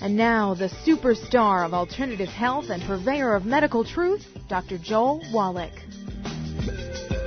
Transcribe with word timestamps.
And 0.00 0.16
now, 0.16 0.54
the 0.54 0.68
superstar 0.86 1.66
of 1.66 1.74
alternative 1.74 2.28
health 2.28 2.66
and 2.70 2.80
purveyor 2.84 3.34
of 3.34 3.44
medical 3.44 3.84
truth, 3.84 4.24
Dr. 4.48 4.78
Joel 4.78 5.24
Wallach. 5.32 5.72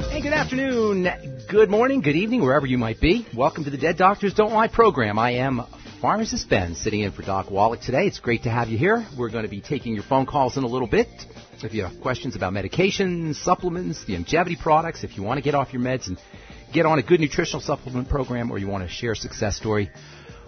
Hey, 0.10 0.22
good 0.22 0.32
afternoon, 0.32 1.06
good 1.50 1.70
morning, 1.70 2.00
good 2.00 2.16
evening, 2.16 2.42
wherever 2.42 2.66
you 2.66 2.78
might 2.78 3.02
be. 3.02 3.28
Welcome 3.36 3.66
to 3.66 3.70
the 3.70 3.78
Dead 3.78 3.98
Doctors 3.98 4.34
Don't 4.34 4.54
Lie 4.54 4.70
program. 4.70 5.20
I 5.20 5.32
am 5.32 5.64
Pharmacist 6.00 6.50
Ben 6.50 6.76
sitting 6.76 7.02
in 7.02 7.12
for 7.12 7.24
Doc 7.24 7.52
Wallach 7.52 7.82
today. 7.82 8.08
It's 8.08 8.22
great 8.22 8.44
to 8.44 8.50
have 8.50 8.70
you 8.70 8.78
here. 8.78 9.06
We're 9.18 9.32
going 9.32 9.44
to 9.44 9.50
be 9.50 9.60
taking 9.60 9.94
your 9.94 10.04
phone 10.04 10.26
calls 10.26 10.56
in 10.56 10.64
a 10.64 10.68
little 10.68 10.88
bit. 10.88 11.10
If 11.62 11.74
you 11.74 11.84
have 11.84 12.02
questions 12.02 12.38
about 12.38 12.54
medications, 12.54 13.36
supplements, 13.36 14.06
the 14.06 14.14
Youngevity 14.14 14.58
products, 14.58 15.04
if 15.04 15.18
you 15.18 15.24
want 15.24 15.40
to 15.40 15.44
get 15.44 15.56
off 15.56 15.74
your 15.74 15.82
meds 15.82 16.08
and 16.08 16.18
get 16.74 16.86
on 16.86 17.00
a 17.00 17.04
good 17.04 17.20
nutritional 17.20 17.62
supplement 17.62 18.08
program, 18.08 18.50
or 18.50 18.58
you 18.58 18.68
want 18.68 18.88
to 18.88 18.90
share 18.90 19.12
a 19.12 19.16
success 19.16 19.58
story, 19.58 19.92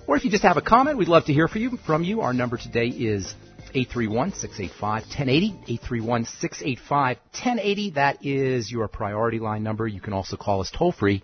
or 0.08 0.18
if 0.18 0.26
you 0.26 0.32
just 0.32 0.44
have 0.44 0.58
a 0.58 0.62
comment, 0.62 0.98
we'd 0.98 1.08
love 1.08 1.26
to 1.26 1.34
hear 1.34 1.48
from 1.48 1.62
you. 1.62 1.78
From 1.86 2.04
you, 2.04 2.22
our 2.22 2.34
number 2.34 2.58
today 2.58 2.88
is 2.88 3.36
831-685-1080, 3.74 5.80
831-685-1080. 5.82 7.96
That 7.96 8.26
is 8.26 8.72
your 8.72 8.88
priority 8.88 9.40
line 9.40 9.64
number. 9.64 9.88
You 9.88 10.02
can 10.02 10.14
also 10.14 10.38
call 10.38 10.62
us 10.62 10.72
toll 10.72 10.92
free 10.92 11.24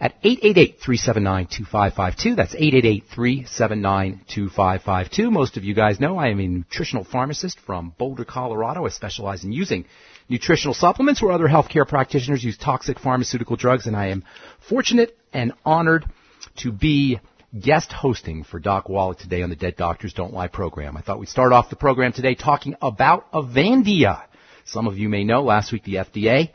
at 0.00 0.20
888-379-2552. 0.22 2.36
That's 2.36 2.54
888-379-2552. 2.54 5.30
Most 5.30 5.56
of 5.56 5.64
you 5.64 5.74
guys 5.74 5.98
know 6.00 6.18
I 6.18 6.28
am 6.28 6.40
a 6.40 6.46
nutritional 6.46 7.04
pharmacist 7.04 7.58
from 7.60 7.94
Boulder, 7.98 8.24
Colorado. 8.24 8.86
I 8.86 8.90
specialize 8.90 9.44
in 9.44 9.52
using 9.52 9.84
nutritional 10.28 10.74
supplements 10.74 11.22
where 11.22 11.32
other 11.32 11.48
healthcare 11.48 11.86
practitioners 11.86 12.42
use 12.42 12.56
toxic 12.56 12.98
pharmaceutical 12.98 13.56
drugs, 13.56 13.86
and 13.86 13.94
I 13.96 14.08
am 14.08 14.24
fortunate 14.68 15.16
and 15.32 15.52
honored 15.64 16.06
to 16.58 16.72
be 16.72 17.20
guest 17.60 17.92
hosting 17.92 18.42
for 18.42 18.58
Doc 18.58 18.88
Wallach 18.88 19.18
today 19.18 19.42
on 19.42 19.50
the 19.50 19.56
Dead 19.56 19.76
Doctors 19.76 20.12
Don't 20.12 20.32
Lie 20.32 20.48
program. 20.48 20.96
I 20.96 21.02
thought 21.02 21.20
we'd 21.20 21.28
start 21.28 21.52
off 21.52 21.70
the 21.70 21.76
program 21.76 22.12
today 22.12 22.34
talking 22.34 22.74
about 22.82 23.30
Avandia. 23.32 24.22
Some 24.64 24.88
of 24.88 24.98
you 24.98 25.08
may 25.08 25.24
know 25.24 25.42
last 25.42 25.72
week 25.72 25.84
the 25.84 25.96
FDA, 25.96 26.50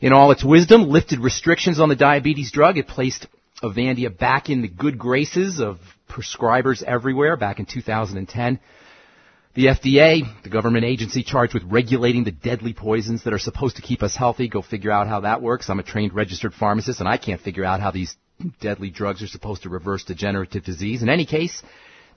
in 0.00 0.12
all 0.12 0.30
its 0.30 0.44
wisdom, 0.44 0.88
lifted 0.88 1.18
restrictions 1.18 1.80
on 1.80 1.88
the 1.88 1.96
diabetes 1.96 2.52
drug. 2.52 2.78
It 2.78 2.86
placed 2.86 3.26
Avandia 3.62 4.16
back 4.16 4.50
in 4.50 4.62
the 4.62 4.68
good 4.68 4.98
graces 4.98 5.60
of 5.60 5.78
prescribers 6.08 6.82
everywhere 6.82 7.36
back 7.36 7.58
in 7.58 7.66
2010. 7.66 8.60
The 9.54 9.66
FDA, 9.66 10.42
the 10.44 10.48
government 10.48 10.84
agency 10.84 11.24
charged 11.24 11.54
with 11.54 11.64
regulating 11.64 12.22
the 12.22 12.30
deadly 12.30 12.72
poisons 12.72 13.24
that 13.24 13.32
are 13.32 13.38
supposed 13.38 13.76
to 13.76 13.82
keep 13.82 14.00
us 14.02 14.14
healthy, 14.14 14.48
go 14.48 14.62
figure 14.62 14.92
out 14.92 15.08
how 15.08 15.20
that 15.20 15.42
works. 15.42 15.68
I'm 15.68 15.80
a 15.80 15.82
trained 15.82 16.14
registered 16.14 16.54
pharmacist 16.54 17.00
and 17.00 17.08
I 17.08 17.16
can't 17.16 17.40
figure 17.40 17.64
out 17.64 17.80
how 17.80 17.90
these 17.90 18.16
deadly 18.60 18.90
drugs 18.90 19.22
are 19.22 19.26
supposed 19.26 19.62
to 19.62 19.68
reverse 19.68 20.04
degenerative 20.04 20.64
disease. 20.64 21.02
In 21.02 21.08
any 21.08 21.26
case, 21.26 21.62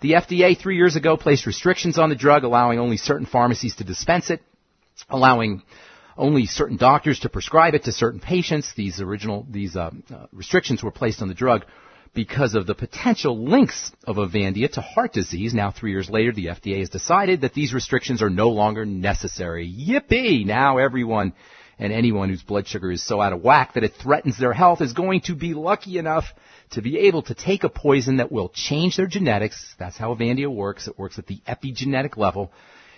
the 0.02 0.14
FDA 0.14 0.58
three 0.58 0.76
years 0.76 0.96
ago 0.96 1.18
placed 1.18 1.46
restrictions 1.46 1.98
on 1.98 2.10
the 2.10 2.16
drug, 2.16 2.44
allowing 2.44 2.80
only 2.80 2.98
certain 2.98 3.26
pharmacies 3.26 3.76
to 3.76 3.84
dispense 3.84 4.30
it, 4.30 4.42
allowing 5.10 5.64
only 6.18 6.46
certain 6.46 6.78
doctors 6.78 7.20
to 7.22 7.30
prescribe 7.30 7.74
it 7.74 7.86
to 7.86 7.92
certain 7.92 8.20
patients. 8.20 8.74
These 8.76 9.02
original, 9.02 9.48
these 9.50 9.76
uh, 9.76 9.92
uh, 10.14 10.26
restrictions 10.32 10.84
were 10.84 10.92
placed 10.92 11.22
on 11.22 11.28
the 11.28 11.34
drug 11.34 11.66
because 12.14 12.54
of 12.54 12.68
the 12.68 12.76
potential 12.76 13.44
links 13.44 13.92
of 14.06 14.18
Avandia 14.18 14.72
to 14.74 14.82
heart 14.82 15.14
disease. 15.14 15.54
Now, 15.54 15.72
three 15.72 15.92
years 15.92 16.10
later, 16.10 16.32
the 16.32 16.48
FDA 16.48 16.80
has 16.80 16.90
decided 16.90 17.42
that 17.42 17.54
these 17.54 17.74
restrictions 17.74 18.22
are 18.22 18.30
no 18.30 18.50
longer 18.50 18.86
necessary. 18.86 19.68
Yippee! 19.68 20.46
Now 20.46 20.78
everyone 20.78 21.34
and 21.84 21.92
anyone 21.92 22.30
whose 22.30 22.42
blood 22.42 22.66
sugar 22.66 22.94
is 22.94 23.06
so 23.06 23.20
out 23.20 23.34
of 23.34 23.42
whack 23.42 23.74
that 23.74 23.84
it 23.84 23.92
threatens 24.02 24.40
their 24.40 24.54
health 24.54 24.80
is 24.80 24.94
going 24.94 25.20
to 25.20 25.36
be 25.36 25.54
lucky 25.54 25.98
enough 25.98 26.24
to 26.72 26.82
be 26.82 26.98
able 26.98 27.24
to 27.24 27.34
take 27.34 27.66
a 27.66 27.70
poison 27.70 28.18
that 28.18 28.32
will 28.32 28.48
change 28.48 28.96
their 28.96 29.06
genetics. 29.06 29.76
That's 29.78 29.98
how 29.98 30.16
Avandia 30.16 30.48
works. 30.48 30.88
It 30.88 30.98
works 30.98 31.20
at 31.20 31.28
the 31.28 31.42
epigenetic 31.46 32.16
level. 32.16 32.54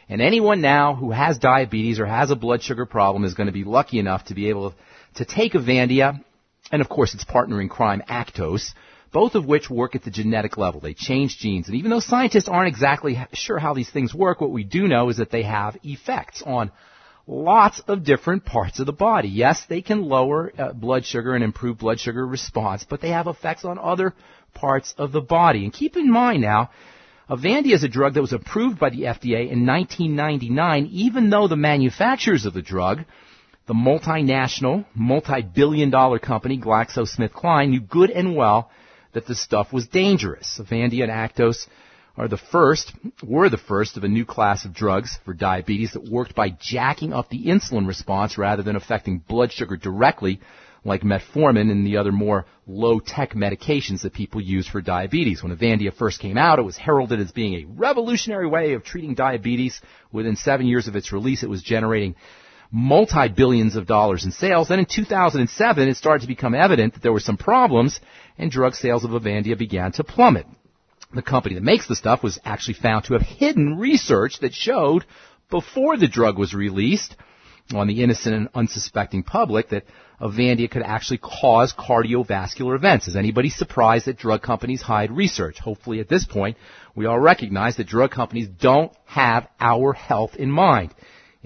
And 0.08 0.22
anyone 0.22 0.62
now 0.62 0.94
who 0.94 1.10
has 1.10 1.40
diabetes 1.40 2.00
or 2.00 2.06
has 2.06 2.30
a 2.30 2.36
blood 2.36 2.62
sugar 2.62 2.86
problem 2.86 3.26
is 3.26 3.34
going 3.34 3.48
to 3.48 3.54
be 3.54 3.64
lucky 3.64 3.98
enough 3.98 4.26
to 4.26 4.36
be 4.36 4.50
able 4.50 4.76
to 5.16 5.26
take 5.26 5.54
Avandia 5.54 6.24
and 6.72 6.80
of 6.80 6.88
course 6.88 7.16
its 7.16 7.26
partner 7.26 7.60
in 7.62 7.70
crime, 7.70 8.04
Actos, 8.08 8.76
both 9.12 9.34
of 9.34 9.48
which 9.48 9.68
work 9.68 9.96
at 9.96 10.04
the 10.04 10.12
genetic 10.12 10.58
level. 10.58 10.80
They 10.80 10.94
change 10.94 11.40
genes. 11.40 11.68
And 11.68 11.78
even 11.78 11.90
though 11.90 12.00
scientists 12.00 12.50
aren't 12.50 12.68
exactly 12.68 13.18
sure 13.34 13.58
how 13.58 13.74
these 13.74 13.90
things 13.90 14.14
work, 14.14 14.42
what 14.42 14.52
we 14.52 14.64
do 14.64 14.88
know 14.88 15.10
is 15.10 15.18
that 15.18 15.32
they 15.32 15.42
have 15.42 15.76
effects 15.82 16.44
on 16.46 16.72
lots 17.28 17.82
of 17.88 18.04
different 18.04 18.46
parts 18.46 18.80
of 18.80 18.86
the 18.86 18.94
body. 18.94 19.28
Yes, 19.30 19.66
they 19.68 19.82
can 19.82 20.04
lower 20.04 20.52
uh, 20.58 20.74
blood 20.74 21.06
sugar 21.06 21.34
and 21.34 21.44
improve 21.44 21.80
blood 21.80 22.00
sugar 22.00 22.26
response, 22.26 22.86
but 22.88 23.02
they 23.02 23.10
have 23.10 23.28
effects 23.28 23.66
on 23.66 23.80
other 23.80 24.14
parts 24.54 24.94
of 24.98 25.12
the 25.12 25.22
body. 25.22 25.64
And 25.64 25.74
keep 25.74 25.98
in 25.98 26.10
mind 26.10 26.42
now, 26.42 26.70
Avandia 27.30 27.74
is 27.74 27.84
a 27.84 27.90
drug 27.90 28.14
that 28.14 28.22
was 28.22 28.34
approved 28.34 28.80
by 28.80 28.92
the 28.92 29.04
FDA 29.04 29.50
in 29.50 29.66
1999, 29.66 30.90
even 30.92 31.30
though 31.30 31.48
the 31.48 31.56
manufacturers 31.56 32.46
of 32.46 32.54
the 32.54 32.62
drug, 32.62 33.04
the 33.68 33.74
multinational, 33.74 34.86
multi-billion 34.94 35.90
dollar 35.90 36.20
company 36.20 36.60
GlaxoSmithKline, 36.60 37.70
knew 37.70 37.80
good 37.80 38.12
and 38.12 38.36
well 38.36 38.70
that 39.14 39.26
the 39.26 39.34
stuff 39.34 39.74
was 39.74 39.88
dangerous. 39.88 40.60
Avandia 40.64 41.04
and 41.04 41.12
Actos 41.12 41.66
are 42.18 42.28
the 42.28 42.38
first, 42.38 42.94
were 43.24 43.50
the 43.50 43.58
first 43.58 43.98
of 43.98 44.04
a 44.04 44.08
new 44.08 44.26
class 44.26 44.66
of 44.66 44.74
drugs 44.74 45.18
for 45.26 45.34
diabetes 45.34 45.94
that 45.94 46.10
worked 46.10 46.34
by 46.34 46.50
jacking 46.50 47.14
up 47.14 47.30
the 47.30 47.46
insulin 47.46 47.88
response 47.88 48.38
rather 48.38 48.64
than 48.64 48.76
affecting 48.76 49.20
blood 49.20 49.52
sugar 49.52 49.76
directly 49.76 50.40
like 50.86 51.02
metformin 51.02 51.72
and 51.72 51.86
the 51.86 51.98
other 51.98 52.12
more 52.12 52.46
low-tech 52.68 53.34
medications 53.34 54.04
that 54.04 54.14
people 54.14 54.40
use 54.40 54.68
for 54.68 54.82
diabetes. 54.82 55.42
When 55.42 55.56
Avandia 55.56 55.92
first 55.94 56.20
came 56.20 56.38
out, 56.38 56.60
it 56.60 56.62
was 56.62 56.78
heralded 56.78 57.20
as 57.20 57.32
being 57.32 57.56
a 57.56 57.66
revolutionary 57.66 58.48
way 58.48 58.74
of 58.74 58.84
treating 58.84 59.16
diabetes. 59.16 59.82
Within 60.12 60.36
seven 60.36 60.68
years 60.68 60.88
of 60.88 60.96
its 60.96 61.12
release, 61.12 61.44
it 61.44 61.50
was 61.50 61.64
generating 61.64 62.16
multi-billions 62.72 63.76
of 63.76 63.88
dollars 63.88 64.26
in 64.26 64.32
sales. 64.32 64.68
Then 64.68 64.80
in 64.80 64.86
2007, 64.86 65.88
it 65.88 65.98
started 65.98 66.22
to 66.22 66.28
become 66.28 66.54
evident 66.54 66.94
that 66.94 67.04
there 67.04 67.14
were 67.14 67.20
some 67.20 67.38
problems 67.38 68.00
and 68.38 68.52
drug 68.52 68.76
sales 68.76 69.04
of 69.04 69.12
Avandia 69.12 69.58
began 69.58 69.92
to 69.94 70.04
plummet 70.04 70.46
the 71.16 71.22
company 71.22 71.56
that 71.56 71.64
makes 71.64 71.88
the 71.88 71.96
stuff 71.96 72.24
was 72.24 72.40
actually 72.44 72.76
found 72.76 73.06
to 73.06 73.14
have 73.14 73.22
hidden 73.22 73.78
research 73.78 74.40
that 74.40 74.54
showed 74.54 75.06
before 75.50 75.98
the 75.98 76.08
drug 76.08 76.38
was 76.38 76.54
released 76.54 77.16
on 77.74 77.88
the 77.88 78.04
innocent 78.04 78.36
and 78.36 78.50
unsuspecting 78.54 79.24
public 79.24 79.70
that 79.70 79.86
Avandia 80.22 80.70
could 80.70 80.84
actually 80.84 81.18
cause 81.18 81.74
cardiovascular 81.74 82.76
events. 82.76 83.08
Is 83.08 83.16
anybody 83.16 83.50
surprised 83.50 84.06
that 84.06 84.18
drug 84.18 84.42
companies 84.42 84.82
hide 84.82 85.12
research? 85.12 85.60
Hopefully 85.60 86.00
at 86.00 86.08
this 86.08 86.26
point, 86.26 86.58
we 86.96 87.06
all 87.06 87.20
recognize 87.20 87.78
that 87.78 87.88
drug 87.88 88.12
companies 88.12 88.48
don't 88.48 88.92
have 89.06 89.48
our 89.60 89.94
health 89.94 90.36
in 90.36 90.52
mind. 90.52 90.94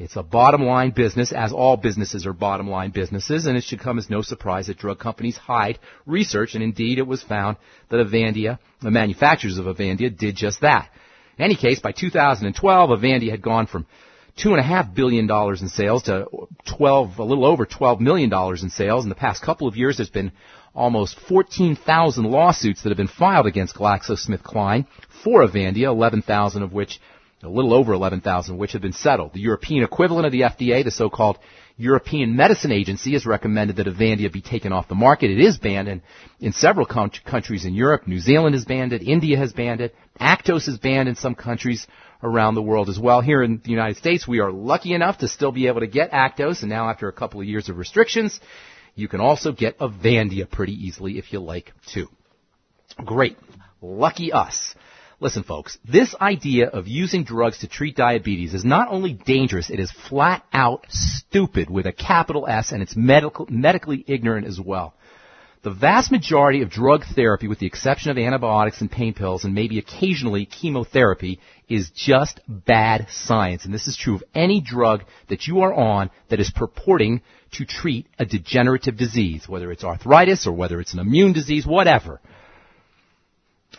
It's 0.01 0.15
a 0.15 0.23
bottom 0.23 0.63
line 0.63 0.91
business, 0.91 1.33
as 1.33 1.51
all 1.51 1.75
businesses 1.75 2.25
are 2.25 2.31
bottom 2.31 2.69
line 2.69 2.91
businesses, 2.91 3.45
and 3.45 3.57
it 3.57 3.65
should 3.65 3.81
come 3.81 3.97
as 3.97 4.09
no 4.09 4.21
surprise 4.21 4.68
that 4.68 4.77
drug 4.77 4.97
companies 4.97 5.35
hide 5.35 5.77
research, 6.06 6.56
and 6.56 6.63
indeed 6.63 7.00
it 7.00 7.06
was 7.06 7.21
found 7.21 7.57
that 7.89 7.97
Avandia, 7.97 8.59
the 8.81 8.91
manufacturers 8.91 9.57
of 9.57 9.65
Avandia, 9.65 10.09
did 10.09 10.38
just 10.38 10.62
that. 10.62 10.89
In 11.38 11.44
any 11.44 11.56
case, 11.56 11.81
by 11.81 11.91
2012, 11.91 12.89
Avandia 12.91 13.29
had 13.29 13.41
gone 13.41 13.68
from 13.68 13.85
two 14.38 14.51
and 14.51 14.62
a 14.62 14.63
half 14.63 14.95
billion 14.95 15.27
dollars 15.27 15.62
in 15.62 15.68
sales 15.68 16.03
to 16.03 16.27
12, 16.77 17.19
a 17.19 17.24
little 17.25 17.45
over 17.45 17.65
12 17.65 18.00
million 18.00 18.29
dollars 18.29 18.63
in 18.63 18.69
sales. 18.69 19.03
In 19.03 19.09
the 19.09 19.15
past 19.15 19.44
couple 19.44 19.68
of 19.68 19.75
years, 19.75 19.97
there's 19.97 20.09
been 20.09 20.31
almost 20.74 21.19
14,000 21.27 22.24
lawsuits 22.24 22.83
that 22.83 22.89
have 22.89 22.97
been 22.97 23.09
filed 23.09 23.47
against 23.47 23.75
GlaxoSmithKline 23.75 24.88
for 25.25 25.45
Avandia, 25.45 25.88
11,000 25.88 26.63
of 26.63 26.71
which 26.71 27.01
a 27.41 27.50
little 27.50 27.74
over 27.74 27.94
11,000 27.94 28.57
which 28.57 28.74
have 28.74 28.81
been 28.81 28.94
settled. 28.94 29.33
The 29.33 29.39
European 29.39 29.83
equivalent 29.83 30.25
of 30.25 30.31
the 30.31 30.41
FDA, 30.41 30.83
the 30.83 30.91
so-called 30.91 31.39
European 31.77 32.36
Medicine 32.36 32.71
Agency, 32.74 33.13
has 33.13 33.25
recommended 33.25 33.77
that 33.77 33.88
Avandia 33.88 34.31
be 34.31 34.41
taken 34.41 34.74
off 34.74 34.89
the 34.89 34.95
market. 34.95 35.31
It 35.31 35.39
is 35.39 35.57
banned 35.57 35.88
in, 35.88 36.01
in 36.41 36.51
several 36.51 36.86
com- 36.86 37.12
countries 37.25 37.63
in 37.63 37.74
Europe. 37.74 38.07
New 38.07 38.19
Zealand 38.19 38.56
has 38.56 38.65
banned 38.65 38.91
it. 38.91 39.01
India 39.03 39.38
has 39.38 39.53
banned 39.53 39.80
it. 39.80 39.95
Actos 40.19 40.68
is 40.68 40.77
banned 40.77 41.07
in 41.07 41.15
some 41.15 41.36
countries 41.36 41.88
around 42.21 42.56
the 42.56 42.62
world 42.62 42.89
as 42.89 43.00
well. 43.00 43.21
Here 43.21 43.41
in 43.41 43.62
the 43.63 43.69
United 43.71 43.95
States, 43.95 44.27
we 44.27 44.39
are 44.41 44.51
lucky 44.51 44.94
enough 44.94 45.19
to 45.19 45.30
still 45.30 45.53
be 45.53 45.68
able 45.68 45.80
to 45.80 45.88
get 45.88 46.12
Actos, 46.12 46.62
and 46.62 46.69
now 46.69 46.89
after 46.89 47.07
a 47.07 47.13
couple 47.13 47.39
of 47.39 47.47
years 47.47 47.69
of 47.69 47.77
restrictions, 47.77 48.39
you 48.95 49.07
can 49.07 49.21
also 49.21 49.53
get 49.53 49.80
Avandia 49.80 50.50
pretty 50.50 50.74
easily 50.74 51.18
if 51.18 51.31
you 51.31 51.39
like 51.39 51.71
to. 51.94 52.07
Great. 53.06 53.38
Lucky 53.81 54.33
us. 54.33 54.75
Listen, 55.21 55.44
folks, 55.44 55.77
this 55.83 56.16
idea 56.21 56.68
of 56.68 56.88
using 56.88 57.25
drugs 57.25 57.60
to 57.60 57.68
treat 57.68 57.98
diabetes 57.98 58.54
is 58.54 58.63
not 58.63 58.88
only 58.89 59.12
dangerous, 59.12 59.69
it 59.69 59.80
is 59.80 59.92
flat 59.92 60.45
out 60.54 60.86
stupid 60.89 61.69
with 61.69 61.86
a 61.86 61.92
capital 61.92 62.48
S, 62.48 62.71
and 62.71 62.81
it's 62.81 62.95
medical, 62.95 63.45
medically 63.50 64.04
ignorant 64.07 64.48
as 64.48 64.62
well. 64.62 64.94
The 65.62 65.71
vast 65.71 66.10
majority 66.10 66.62
of 66.62 66.69
drug 66.69 67.04
therapy, 67.04 67.50
with 67.50 67.60
the 67.60 67.66
exception 67.66 68.12
of 68.12 68.18
antibiotics 68.18 68.80
and 68.80 68.89
pain 68.89 69.13
pills 69.13 69.44
and 69.44 69.54
maybe 69.54 69.77
occasionally 69.77 70.45
chemotherapy, 70.45 71.42
is 71.68 71.92
just 71.94 72.39
bad 72.48 73.07
science. 73.12 73.65
And 73.65 73.74
this 73.74 73.89
is 73.89 73.98
true 73.98 74.15
of 74.15 74.24
any 74.33 74.62
drug 74.62 75.04
that 75.27 75.48
you 75.48 75.63
are 75.63 75.74
on 75.74 76.12
that 76.30 76.39
is 76.39 76.50
purporting 76.50 77.22
to 77.56 77.65
treat 77.65 78.07
a 78.18 78.25
degenerative 78.25 78.95
disease, 78.95 79.50
whether 79.50 79.69
it's 79.69 79.83
arthritis 79.83 80.48
or 80.48 80.54
whether 80.54 80.80
it's 80.80 80.94
an 80.94 81.00
immune 81.00 81.33
disease, 81.33 81.68
whatever. 81.68 82.22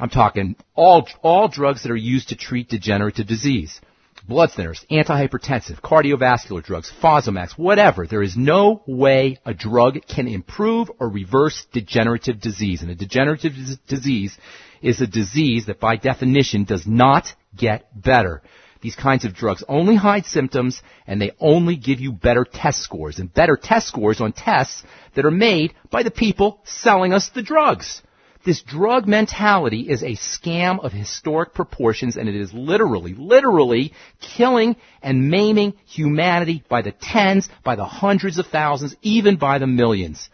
I'm 0.00 0.08
talking 0.08 0.56
all, 0.74 1.06
all 1.22 1.48
drugs 1.48 1.82
that 1.82 1.92
are 1.92 1.96
used 1.96 2.30
to 2.30 2.36
treat 2.36 2.70
degenerative 2.70 3.26
disease. 3.26 3.78
Blood 4.26 4.50
thinners, 4.50 4.84
antihypertensive, 4.90 5.80
cardiovascular 5.82 6.64
drugs, 6.64 6.90
Fosamax, 7.02 7.58
whatever. 7.58 8.06
There 8.06 8.22
is 8.22 8.36
no 8.36 8.82
way 8.86 9.38
a 9.44 9.52
drug 9.52 9.98
can 10.06 10.26
improve 10.26 10.90
or 10.98 11.10
reverse 11.10 11.66
degenerative 11.72 12.40
disease. 12.40 12.80
And 12.80 12.90
a 12.90 12.94
degenerative 12.94 13.52
disease 13.86 14.36
is 14.80 15.02
a 15.02 15.06
disease 15.06 15.66
that 15.66 15.80
by 15.80 15.96
definition 15.96 16.64
does 16.64 16.86
not 16.86 17.34
get 17.54 17.84
better. 17.94 18.42
These 18.80 18.96
kinds 18.96 19.26
of 19.26 19.34
drugs 19.34 19.62
only 19.68 19.96
hide 19.96 20.24
symptoms 20.24 20.80
and 21.06 21.20
they 21.20 21.32
only 21.38 21.76
give 21.76 22.00
you 22.00 22.12
better 22.12 22.46
test 22.50 22.80
scores 22.80 23.18
and 23.18 23.32
better 23.32 23.58
test 23.62 23.88
scores 23.88 24.22
on 24.22 24.32
tests 24.32 24.82
that 25.14 25.26
are 25.26 25.30
made 25.30 25.74
by 25.90 26.02
the 26.02 26.10
people 26.10 26.60
selling 26.64 27.12
us 27.12 27.28
the 27.34 27.42
drugs. 27.42 28.00
This 28.44 28.62
drug 28.62 29.06
mentality 29.06 29.90
is 29.90 30.02
a 30.02 30.16
scam 30.16 30.82
of 30.82 30.92
historic 30.92 31.52
proportions 31.52 32.16
and 32.16 32.28
it 32.28 32.34
is 32.34 32.54
literally, 32.54 33.14
literally 33.14 33.92
killing 34.20 34.76
and 35.02 35.30
maiming 35.30 35.74
humanity 35.86 36.64
by 36.68 36.80
the 36.80 36.92
tens, 36.92 37.50
by 37.62 37.76
the 37.76 37.84
hundreds 37.84 38.38
of 38.38 38.46
thousands, 38.46 38.96
even 39.02 39.36
by 39.36 39.58
the 39.58 39.66
millions. 39.66 40.30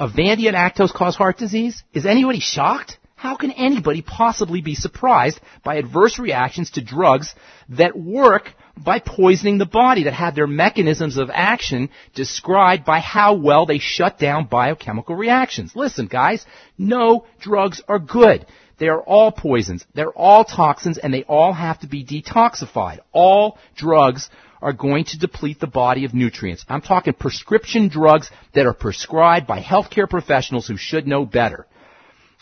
Avandia 0.00 0.48
and 0.48 0.56
Actos 0.56 0.92
cause 0.92 1.14
heart 1.14 1.38
disease? 1.38 1.84
Is 1.94 2.04
anybody 2.04 2.40
shocked? 2.40 2.98
How 3.26 3.34
can 3.34 3.50
anybody 3.50 4.02
possibly 4.02 4.60
be 4.60 4.76
surprised 4.76 5.40
by 5.64 5.78
adverse 5.78 6.16
reactions 6.16 6.70
to 6.70 6.80
drugs 6.80 7.34
that 7.70 7.98
work 7.98 8.52
by 8.76 9.00
poisoning 9.00 9.58
the 9.58 9.66
body, 9.66 10.04
that 10.04 10.12
have 10.12 10.36
their 10.36 10.46
mechanisms 10.46 11.16
of 11.16 11.28
action 11.34 11.88
described 12.14 12.84
by 12.84 13.00
how 13.00 13.34
well 13.34 13.66
they 13.66 13.80
shut 13.80 14.20
down 14.20 14.46
biochemical 14.46 15.16
reactions? 15.16 15.74
Listen, 15.74 16.06
guys, 16.06 16.46
no 16.78 17.26
drugs 17.40 17.82
are 17.88 17.98
good. 17.98 18.46
They 18.78 18.86
are 18.86 19.02
all 19.02 19.32
poisons. 19.32 19.84
They're 19.92 20.12
all 20.12 20.44
toxins 20.44 20.96
and 20.96 21.12
they 21.12 21.24
all 21.24 21.52
have 21.52 21.80
to 21.80 21.88
be 21.88 22.04
detoxified. 22.04 23.00
All 23.10 23.58
drugs 23.74 24.30
are 24.62 24.72
going 24.72 25.04
to 25.06 25.18
deplete 25.18 25.58
the 25.58 25.66
body 25.66 26.04
of 26.04 26.14
nutrients. 26.14 26.64
I'm 26.68 26.80
talking 26.80 27.12
prescription 27.12 27.88
drugs 27.88 28.30
that 28.54 28.66
are 28.66 28.72
prescribed 28.72 29.48
by 29.48 29.60
healthcare 29.62 30.08
professionals 30.08 30.68
who 30.68 30.76
should 30.76 31.08
know 31.08 31.26
better. 31.26 31.66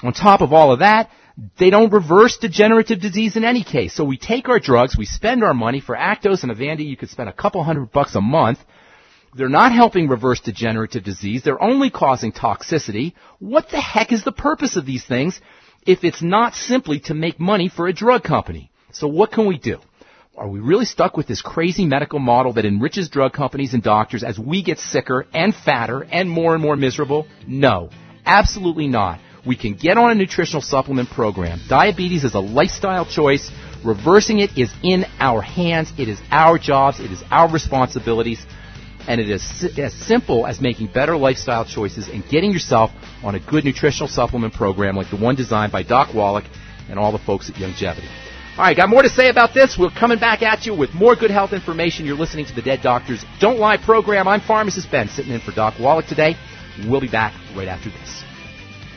On 0.05 0.13
top 0.13 0.43
of 0.43 0.53
all 0.53 0.71
of 0.71 0.81
that, 0.81 1.11
they 1.59 1.71
don't 1.71 1.91
reverse 1.91 2.37
degenerative 2.37 3.01
disease 3.01 3.37
in 3.37 3.45
any 3.45 3.65
case. 3.65 3.95
So 3.95 4.05
we 4.05 4.19
take 4.19 4.51
our 4.51 4.61
drugs, 4.61 4.99
we 4.99 5.07
spend 5.07 5.43
our 5.43 5.55
money 5.55 5.81
for 5.81 5.97
Actos 5.97 6.43
and 6.43 6.53
Avandia, 6.53 6.87
you 6.87 6.97
could 6.97 7.09
spend 7.09 7.31
a 7.31 7.33
couple 7.33 7.65
hundred 7.65 7.91
bucks 7.91 8.15
a 8.15 8.21
month. 8.21 8.59
They're 9.35 9.49
not 9.49 9.73
helping 9.73 10.09
reverse 10.09 10.41
degenerative 10.41 11.05
disease. 11.05 11.43
They're 11.43 11.61
only 11.61 11.89
causing 11.89 12.33
toxicity. 12.33 13.15
What 13.39 13.71
the 13.71 13.81
heck 13.81 14.13
is 14.13 14.23
the 14.23 14.31
purpose 14.31 14.77
of 14.77 14.85
these 14.85 15.05
things 15.05 15.41
if 15.87 16.05
it's 16.05 16.23
not 16.23 16.55
simply 16.55 17.01
to 17.01 17.15
make 17.15 17.41
money 17.41 17.69
for 17.69 17.89
a 17.89 17.93
drug 17.93 18.23
company? 18.23 18.71
So 18.93 19.09
what 19.09 19.33
can 19.33 19.47
we 19.47 19.59
do? 19.59 19.79
Are 20.37 20.49
we 20.49 20.61
really 20.61 20.85
stuck 20.85 21.17
with 21.17 21.27
this 21.27 21.41
crazy 21.41 21.87
medical 21.87 22.19
model 22.19 22.53
that 22.53 22.67
enriches 22.67 23.09
drug 23.09 23.33
companies 23.33 23.73
and 23.73 23.83
doctors 23.83 24.23
as 24.23 24.39
we 24.39 24.63
get 24.63 24.79
sicker 24.79 25.27
and 25.33 25.55
fatter 25.55 26.03
and 26.03 26.29
more 26.29 26.53
and 26.53 26.63
more 26.63 26.77
miserable? 26.77 27.27
No, 27.47 27.89
absolutely 28.27 28.87
not 28.87 29.19
we 29.47 29.57
can 29.57 29.75
get 29.75 29.99
on 29.99 30.11
a 30.11 30.15
nutritional 30.15 30.63
supplement 30.63 31.11
program. 31.11 31.61
Diabetes 31.69 32.25
is 32.25 32.35
a 32.35 32.41
lifestyle 32.41 33.05
choice. 33.05 33.51
Reversing 33.85 34.39
it 34.39 34.57
is 34.57 34.73
in 34.83 35.05
our 35.19 35.43
hands. 35.43 35.93
It 35.99 36.09
is 36.09 36.19
our 36.31 36.59
jobs. 36.59 37.01
It 37.01 37.11
is 37.11 37.23
our 37.31 37.51
responsibilities. 37.51 38.45
And 39.07 39.21
it 39.21 39.29
is 39.29 39.67
as 39.79 39.93
simple 39.93 40.47
as 40.47 40.61
making 40.61 40.87
better 40.87 41.17
lifestyle 41.17 41.67
choices 41.67 42.09
and 42.09 42.27
getting 42.29 42.53
yourself 42.53 42.91
on 43.23 43.35
a 43.35 43.41
good 43.41 43.65
nutritional 43.65 44.09
supplement 44.09 44.55
program 44.55 44.97
like 44.97 45.11
the 45.11 45.17
one 45.17 45.35
designed 45.35 45.73
by 45.73 45.83
Doc 45.83 46.15
Wallach 46.15 46.45
and 46.89 46.99
all 46.99 47.13
the 47.13 47.19
folks 47.19 47.51
at 47.51 47.57
Youngevity. 47.57 48.09
All 48.57 48.65
right, 48.65 48.77
got 48.77 48.89
more 48.89 49.03
to 49.03 49.11
say 49.11 49.29
about 49.29 49.53
this. 49.53 49.77
We're 49.79 49.91
coming 49.91 50.19
back 50.19 50.41
at 50.41 50.65
you 50.65 50.75
with 50.75 50.95
more 50.95 51.17
good 51.17 51.31
health 51.31 51.53
information. 51.53 52.07
You're 52.07 52.17
listening 52.17 52.47
to 52.47 52.55
the 52.55 52.63
Dead 52.63 52.81
Doctors 52.83 53.25
Don't 53.41 53.59
Lie 53.59 53.79
program. 53.85 54.27
I'm 54.27 54.41
Pharmacist 54.41 54.91
Ben, 54.91 55.09
sitting 55.09 55.33
in 55.33 55.41
for 55.41 55.53
Doc 55.53 55.75
Wallach 55.79 56.07
today. 56.07 56.37
We'll 56.87 57.01
be 57.01 57.11
back 57.11 57.35
right 57.55 57.69
after 57.69 57.91
this. 57.91 58.24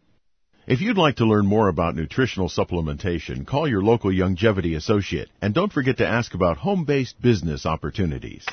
If 0.65 0.79
you'd 0.79 0.97
like 0.97 1.17
to 1.17 1.25
learn 1.25 1.45
more 1.45 1.67
about 1.67 1.95
nutritional 1.95 2.47
supplementation, 2.47 3.45
call 3.45 3.67
your 3.67 3.83
local 3.83 4.11
Youngevity 4.11 4.75
associate 4.75 5.29
and 5.41 5.53
don't 5.53 5.73
forget 5.73 5.97
to 5.97 6.07
ask 6.07 6.33
about 6.33 6.57
home-based 6.57 7.21
business 7.21 7.65
opportunities. 7.65 8.45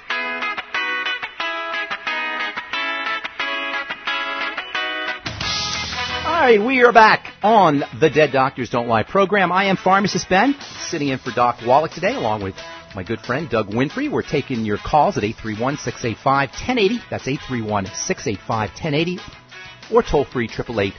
Right, 6.41 6.59
we 6.59 6.83
are 6.85 6.93
back 6.93 7.35
on 7.43 7.83
the 8.01 8.09
Dead 8.09 8.33
Doctors 8.33 8.71
Don't 8.71 8.89
Lie 8.89 9.03
program. 9.03 9.53
I 9.53 9.67
am 9.67 9.77
pharmacist 9.77 10.31
Ben, 10.31 10.55
sitting 10.89 11.09
in 11.09 11.19
for 11.19 11.33
Doc 11.33 11.59
Wallach 11.67 11.93
today, 11.93 12.15
along 12.15 12.43
with 12.43 12.55
my 12.95 13.03
good 13.03 13.21
friend 13.21 13.51
Doug 13.51 13.69
Winfrey. 13.69 14.11
We're 14.11 14.23
taking 14.23 14.65
your 14.65 14.79
calls 14.79 15.19
at 15.19 15.23
831-685-1080. 15.23 17.01
That's 17.11 17.27
831-685-1080. 17.27 19.21
Or 19.93 20.03
toll 20.03 20.25
free 20.25 20.47
888 20.47 20.95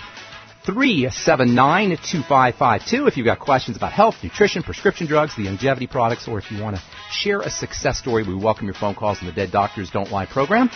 379 0.63 1.89
2552 1.89 3.07
if 3.07 3.17
you've 3.17 3.25
got 3.25 3.39
questions 3.39 3.75
about 3.75 3.93
health, 3.93 4.17
nutrition, 4.21 4.61
prescription 4.61 5.07
drugs, 5.07 5.35
the 5.35 5.47
Youngevity 5.47 5.89
products, 5.89 6.27
or 6.27 6.37
if 6.37 6.51
you 6.51 6.61
want 6.61 6.75
to 6.75 6.83
share 7.09 7.41
a 7.41 7.49
success 7.49 7.97
story, 7.97 8.21
we 8.21 8.35
welcome 8.35 8.67
your 8.67 8.75
phone 8.75 8.93
calls 8.93 9.17
on 9.21 9.25
the 9.25 9.33
Dead 9.33 9.49
Doctors 9.51 9.89
Don't 9.89 10.11
Lie 10.11 10.27
program. 10.27 10.69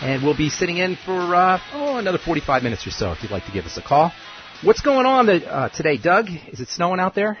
And 0.00 0.22
we'll 0.22 0.36
be 0.36 0.48
sitting 0.48 0.76
in 0.76 0.96
for 1.04 1.34
uh, 1.34 1.60
oh, 1.72 1.96
another 1.96 2.18
45 2.18 2.62
minutes 2.62 2.86
or 2.86 2.90
so 2.90 3.10
if 3.10 3.22
you'd 3.22 3.32
like 3.32 3.44
to 3.46 3.52
give 3.52 3.64
us 3.64 3.76
a 3.76 3.82
call. 3.82 4.12
What's 4.62 4.80
going 4.80 5.06
on 5.06 5.28
uh, 5.28 5.70
today, 5.70 5.96
Doug? 5.96 6.26
Is 6.52 6.60
it 6.60 6.68
snowing 6.68 7.00
out 7.00 7.16
there? 7.16 7.36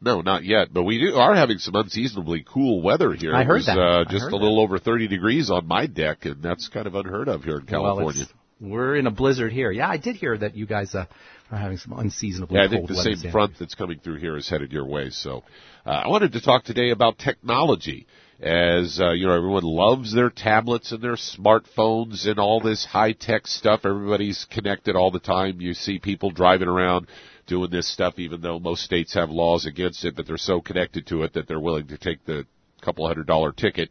No, 0.00 0.22
not 0.22 0.42
yet, 0.42 0.72
but 0.72 0.84
we 0.84 0.98
do, 0.98 1.14
are 1.14 1.34
having 1.34 1.58
some 1.58 1.74
unseasonably 1.74 2.44
cool 2.50 2.80
weather 2.80 3.12
here. 3.12 3.34
I 3.34 3.44
heard 3.44 3.56
was, 3.56 3.66
that. 3.66 3.78
Uh, 3.78 4.04
just 4.10 4.24
heard 4.24 4.32
a 4.32 4.36
little 4.36 4.56
that. 4.56 4.62
over 4.62 4.78
30 4.78 5.06
degrees 5.06 5.50
on 5.50 5.66
my 5.66 5.86
deck, 5.86 6.24
and 6.24 6.42
that's 6.42 6.68
kind 6.68 6.86
of 6.86 6.94
unheard 6.94 7.28
of 7.28 7.44
here 7.44 7.58
in 7.58 7.66
California. 7.66 8.24
Well, 8.58 8.70
we're 8.72 8.96
in 8.96 9.06
a 9.06 9.10
blizzard 9.10 9.52
here. 9.52 9.70
Yeah, 9.70 9.88
I 9.88 9.98
did 9.98 10.16
hear 10.16 10.36
that 10.38 10.56
you 10.56 10.66
guys 10.66 10.94
uh, 10.94 11.04
are 11.50 11.58
having 11.58 11.76
some 11.76 11.92
unseasonably 11.92 12.56
yeah, 12.56 12.68
cold 12.68 12.72
I 12.72 12.86
think 12.86 12.88
the 12.88 13.16
same 13.16 13.30
front 13.30 13.58
that's 13.58 13.74
coming 13.74 14.00
through 14.00 14.16
here 14.16 14.36
is 14.38 14.48
headed 14.48 14.72
your 14.72 14.86
way. 14.86 15.10
So, 15.10 15.44
uh, 15.84 15.90
I 15.90 16.08
wanted 16.08 16.32
to 16.32 16.40
talk 16.40 16.64
today 16.64 16.90
about 16.90 17.18
technology 17.18 18.06
as 18.42 19.00
uh, 19.00 19.12
you 19.12 19.26
know 19.26 19.36
everyone 19.36 19.62
loves 19.62 20.12
their 20.12 20.28
tablets 20.28 20.90
and 20.90 21.00
their 21.00 21.14
smartphones 21.14 22.26
and 22.26 22.40
all 22.40 22.60
this 22.60 22.84
high 22.84 23.12
tech 23.12 23.46
stuff. 23.46 23.82
Everybody's 23.84 24.46
connected 24.50 24.96
all 24.96 25.12
the 25.12 25.20
time. 25.20 25.60
You 25.60 25.74
see 25.74 26.00
people 26.00 26.32
driving 26.32 26.66
around 26.66 27.06
doing 27.46 27.70
this 27.70 27.92
stuff 27.92 28.18
even 28.18 28.40
though 28.40 28.58
most 28.58 28.82
states 28.82 29.14
have 29.14 29.30
laws 29.30 29.66
against 29.66 30.04
it 30.04 30.14
but 30.14 30.26
they're 30.26 30.36
so 30.36 30.60
connected 30.60 31.06
to 31.06 31.22
it 31.22 31.32
that 31.34 31.46
they're 31.48 31.60
willing 31.60 31.88
to 31.88 31.98
take 31.98 32.24
the 32.24 32.46
couple 32.80 33.06
hundred 33.06 33.26
dollar 33.26 33.52
ticket. 33.52 33.90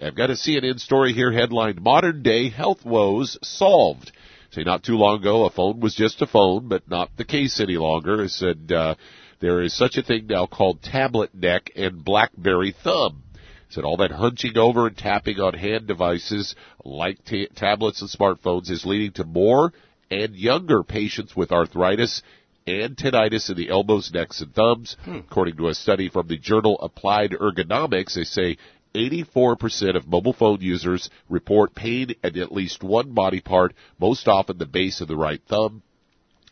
I've 0.00 0.16
got 0.16 0.30
a 0.30 0.34
cnn 0.34 0.80
story 0.80 1.12
here 1.12 1.32
headlined 1.32 1.82
modern 1.82 2.22
day 2.22 2.48
health 2.48 2.84
woes 2.86 3.38
solved. 3.42 4.12
Say 4.50 4.62
not 4.62 4.82
too 4.82 4.96
long 4.96 5.20
ago 5.20 5.44
a 5.44 5.50
phone 5.50 5.80
was 5.80 5.94
just 5.94 6.22
a 6.22 6.26
phone 6.26 6.68
but 6.68 6.88
not 6.88 7.10
the 7.18 7.24
case 7.24 7.60
any 7.60 7.76
longer. 7.76 8.22
It 8.22 8.30
said 8.30 8.72
uh, 8.72 8.94
there 9.40 9.62
is 9.62 9.76
such 9.76 9.98
a 9.98 10.02
thing 10.02 10.26
now 10.26 10.46
called 10.46 10.82
tablet 10.82 11.34
neck 11.34 11.70
and 11.76 12.02
blackberry 12.02 12.74
thumb 12.82 13.23
said 13.68 13.84
all 13.84 13.96
that 13.96 14.10
hunching 14.10 14.56
over 14.56 14.86
and 14.86 14.96
tapping 14.96 15.40
on 15.40 15.54
hand 15.54 15.86
devices 15.86 16.54
like 16.84 17.24
t- 17.24 17.48
tablets 17.54 18.00
and 18.00 18.10
smartphones 18.10 18.70
is 18.70 18.86
leading 18.86 19.12
to 19.12 19.24
more 19.24 19.72
and 20.10 20.34
younger 20.34 20.82
patients 20.82 21.34
with 21.34 21.52
arthritis 21.52 22.22
and 22.66 22.96
tendinitis 22.96 23.50
in 23.50 23.56
the 23.56 23.68
elbows, 23.68 24.10
necks, 24.12 24.40
and 24.40 24.54
thumbs. 24.54 24.96
Hmm. 25.04 25.16
According 25.16 25.56
to 25.56 25.68
a 25.68 25.74
study 25.74 26.08
from 26.08 26.28
the 26.28 26.38
journal 26.38 26.78
Applied 26.80 27.32
Ergonomics, 27.32 28.14
they 28.14 28.24
say 28.24 28.56
84% 28.94 29.96
of 29.96 30.06
mobile 30.06 30.32
phone 30.32 30.60
users 30.60 31.10
report 31.28 31.74
pain 31.74 32.14
at 32.22 32.36
at 32.36 32.52
least 32.52 32.82
one 32.82 33.12
body 33.12 33.40
part, 33.40 33.74
most 33.98 34.28
often 34.28 34.58
the 34.58 34.66
base 34.66 35.00
of 35.00 35.08
the 35.08 35.16
right 35.16 35.40
thumb. 35.48 35.82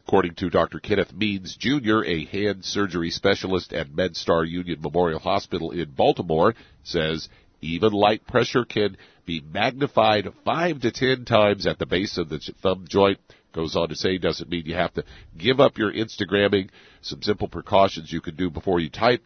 According 0.06 0.34
to 0.36 0.50
Dr. 0.50 0.80
Kenneth 0.80 1.12
Means 1.14 1.56
Jr., 1.56 2.04
a 2.04 2.24
hand 2.26 2.64
surgery 2.64 3.10
specialist 3.10 3.72
at 3.72 3.92
MedStar 3.92 4.48
Union 4.48 4.80
Memorial 4.82 5.20
Hospital 5.20 5.70
in 5.70 5.90
Baltimore, 5.90 6.54
says 6.82 7.28
even 7.60 7.92
light 7.92 8.26
pressure 8.26 8.64
can 8.64 8.96
be 9.24 9.40
magnified 9.40 10.28
five 10.44 10.80
to 10.80 10.90
ten 10.90 11.24
times 11.24 11.66
at 11.66 11.78
the 11.78 11.86
base 11.86 12.18
of 12.18 12.28
the 12.28 12.40
thumb 12.60 12.84
joint. 12.88 13.18
Goes 13.52 13.76
on 13.76 13.90
to 13.90 13.96
say 13.96 14.18
doesn't 14.18 14.50
mean 14.50 14.66
you 14.66 14.74
have 14.74 14.94
to 14.94 15.04
give 15.38 15.60
up 15.60 15.78
your 15.78 15.92
Instagramming. 15.92 16.70
Some 17.02 17.22
simple 17.22 17.48
precautions 17.48 18.12
you 18.12 18.20
can 18.20 18.34
do 18.34 18.50
before 18.50 18.80
you 18.80 18.90
type 18.90 19.22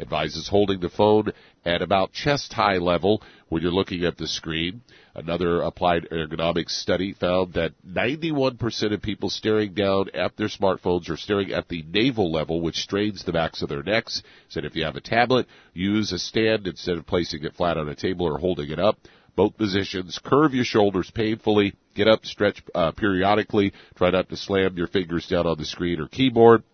advises 0.00 0.48
holding 0.48 0.80
the 0.80 0.88
phone 0.88 1.32
at 1.64 1.82
about 1.82 2.12
chest 2.12 2.52
high 2.52 2.78
level 2.78 3.22
when 3.48 3.62
you're 3.62 3.72
looking 3.72 4.04
at 4.04 4.16
the 4.16 4.26
screen. 4.26 4.82
Another 5.14 5.62
applied 5.62 6.08
ergonomics 6.10 6.70
study 6.70 7.12
found 7.12 7.54
that 7.54 7.72
91% 7.86 8.92
of 8.92 9.02
people 9.02 9.30
staring 9.30 9.74
down 9.74 10.08
at 10.14 10.36
their 10.36 10.48
smartphones 10.48 11.10
are 11.10 11.16
staring 11.16 11.52
at 11.52 11.68
the 11.68 11.82
navel 11.82 12.30
level, 12.30 12.60
which 12.60 12.76
strains 12.76 13.24
the 13.24 13.32
backs 13.32 13.62
of 13.62 13.68
their 13.68 13.82
necks. 13.82 14.22
Said 14.48 14.64
if 14.64 14.76
you 14.76 14.84
have 14.84 14.96
a 14.96 15.00
tablet, 15.00 15.46
use 15.74 16.12
a 16.12 16.18
stand 16.18 16.66
instead 16.66 16.98
of 16.98 17.06
placing 17.06 17.44
it 17.44 17.54
flat 17.54 17.76
on 17.76 17.88
a 17.88 17.94
table 17.94 18.26
or 18.26 18.38
holding 18.38 18.70
it 18.70 18.78
up 18.78 18.98
both 19.38 19.56
positions. 19.56 20.18
Curve 20.24 20.52
your 20.52 20.64
shoulders 20.64 21.12
painfully. 21.12 21.72
Get 21.94 22.08
up, 22.08 22.26
stretch 22.26 22.60
uh, 22.74 22.90
periodically. 22.90 23.72
Try 23.94 24.10
not 24.10 24.28
to 24.30 24.36
slam 24.36 24.76
your 24.76 24.88
fingers 24.88 25.28
down 25.28 25.46
on 25.46 25.56
the 25.56 25.64
screen 25.64 26.00
or 26.00 26.08
keyboard. 26.08 26.64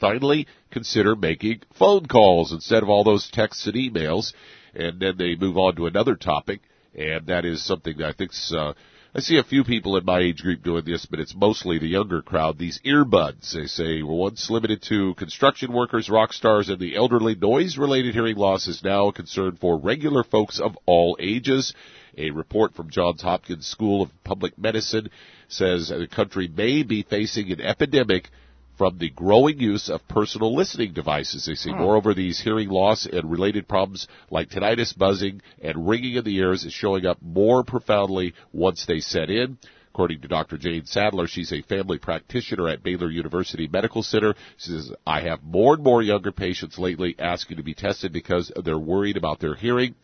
Finally, 0.00 0.46
consider 0.70 1.16
making 1.16 1.62
phone 1.78 2.06
calls 2.06 2.52
instead 2.52 2.82
of 2.82 2.88
all 2.88 3.04
those 3.04 3.30
texts 3.30 3.66
and 3.66 3.74
emails. 3.74 4.32
And 4.74 5.00
then 5.00 5.16
they 5.16 5.36
move 5.36 5.56
on 5.56 5.76
to 5.76 5.86
another 5.86 6.16
topic, 6.16 6.60
and 6.94 7.26
that 7.28 7.46
is 7.46 7.64
something 7.64 7.96
that 7.96 8.08
I 8.08 8.12
think's, 8.12 8.52
uh, 8.52 8.74
I 9.14 9.20
see 9.20 9.38
a 9.38 9.42
few 9.42 9.64
people 9.64 9.96
in 9.96 10.04
my 10.04 10.18
age 10.18 10.42
group 10.42 10.62
doing 10.62 10.84
this, 10.84 11.06
but 11.06 11.18
it's 11.18 11.34
mostly 11.34 11.78
the 11.78 11.86
younger 11.86 12.20
crowd. 12.20 12.58
These 12.58 12.78
earbuds, 12.84 13.54
they 13.54 13.66
say, 13.66 14.02
were 14.02 14.14
once 14.14 14.50
limited 14.50 14.82
to 14.88 15.14
construction 15.14 15.72
workers, 15.72 16.10
rock 16.10 16.34
stars, 16.34 16.68
and 16.68 16.78
the 16.78 16.94
elderly. 16.94 17.34
Noise-related 17.34 18.12
hearing 18.12 18.36
loss 18.36 18.66
is 18.66 18.84
now 18.84 19.08
a 19.08 19.14
concern 19.14 19.56
for 19.58 19.78
regular 19.78 20.22
folks 20.22 20.60
of 20.60 20.76
all 20.84 21.16
ages. 21.18 21.72
A 22.18 22.30
report 22.30 22.74
from 22.74 22.90
Johns 22.90 23.22
Hopkins 23.22 23.66
School 23.66 24.02
of 24.02 24.10
Public 24.24 24.58
Medicine 24.58 25.08
says 25.48 25.88
the 25.88 26.06
country 26.06 26.48
may 26.48 26.82
be 26.82 27.02
facing 27.02 27.50
an 27.50 27.62
epidemic 27.62 28.28
from 28.76 28.98
the 28.98 29.10
growing 29.10 29.58
use 29.58 29.88
of 29.88 30.06
personal 30.08 30.54
listening 30.54 30.92
devices. 30.92 31.46
They 31.46 31.54
say, 31.54 31.70
hmm. 31.70 31.78
moreover, 31.78 32.14
these 32.14 32.40
hearing 32.40 32.68
loss 32.68 33.06
and 33.06 33.30
related 33.30 33.68
problems 33.68 34.06
like 34.30 34.50
tinnitus, 34.50 34.96
buzzing, 34.96 35.40
and 35.62 35.88
ringing 35.88 36.16
in 36.16 36.24
the 36.24 36.36
ears 36.36 36.64
is 36.64 36.72
showing 36.72 37.06
up 37.06 37.20
more 37.22 37.64
profoundly 37.64 38.34
once 38.52 38.86
they 38.86 39.00
set 39.00 39.30
in. 39.30 39.58
According 39.96 40.20
to 40.20 40.28
Dr. 40.28 40.58
Jane 40.58 40.84
Sadler, 40.84 41.26
she's 41.26 41.52
a 41.52 41.62
family 41.62 41.96
practitioner 41.96 42.68
at 42.68 42.82
Baylor 42.82 43.10
University 43.10 43.66
Medical 43.66 44.02
Center. 44.02 44.34
She 44.58 44.72
says, 44.72 44.92
I 45.06 45.22
have 45.22 45.42
more 45.42 45.72
and 45.72 45.82
more 45.82 46.02
younger 46.02 46.32
patients 46.32 46.78
lately 46.78 47.16
asking 47.18 47.56
to 47.56 47.62
be 47.62 47.72
tested 47.72 48.12
because 48.12 48.52
they're 48.62 48.78
worried 48.78 49.16
about 49.16 49.40
their 49.40 49.54
hearing. 49.54 49.94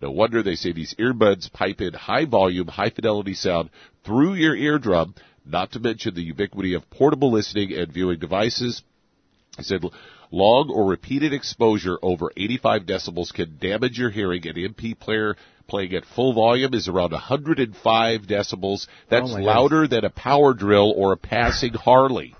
No 0.00 0.10
wonder 0.10 0.42
they 0.42 0.54
say 0.54 0.72
these 0.72 0.94
earbuds 0.98 1.52
pipe 1.52 1.82
in 1.82 1.92
high 1.92 2.24
volume, 2.24 2.66
high 2.66 2.88
fidelity 2.88 3.34
sound 3.34 3.68
through 4.04 4.34
your 4.34 4.56
eardrum 4.56 5.14
not 5.44 5.72
to 5.72 5.80
mention 5.80 6.14
the 6.14 6.22
ubiquity 6.22 6.74
of 6.74 6.88
portable 6.90 7.32
listening 7.32 7.72
and 7.72 7.92
viewing 7.92 8.18
devices. 8.18 8.82
He 9.56 9.64
said, 9.64 9.82
long 10.30 10.70
or 10.70 10.86
repeated 10.86 11.32
exposure 11.32 11.98
over 12.02 12.32
85 12.36 12.82
decibels 12.82 13.32
can 13.32 13.58
damage 13.60 13.98
your 13.98 14.10
hearing. 14.10 14.46
An 14.46 14.54
MP 14.54 14.98
player 14.98 15.36
playing 15.68 15.94
at 15.94 16.04
full 16.04 16.32
volume 16.32 16.74
is 16.74 16.88
around 16.88 17.12
105 17.12 18.22
decibels. 18.22 18.86
Oh, 18.88 18.92
That's 19.10 19.32
oh 19.32 19.40
louder 19.40 19.86
than 19.86 20.04
a 20.04 20.10
power 20.10 20.54
drill 20.54 20.92
or 20.96 21.12
a 21.12 21.16
passing 21.16 21.74
Harley. 21.74 22.34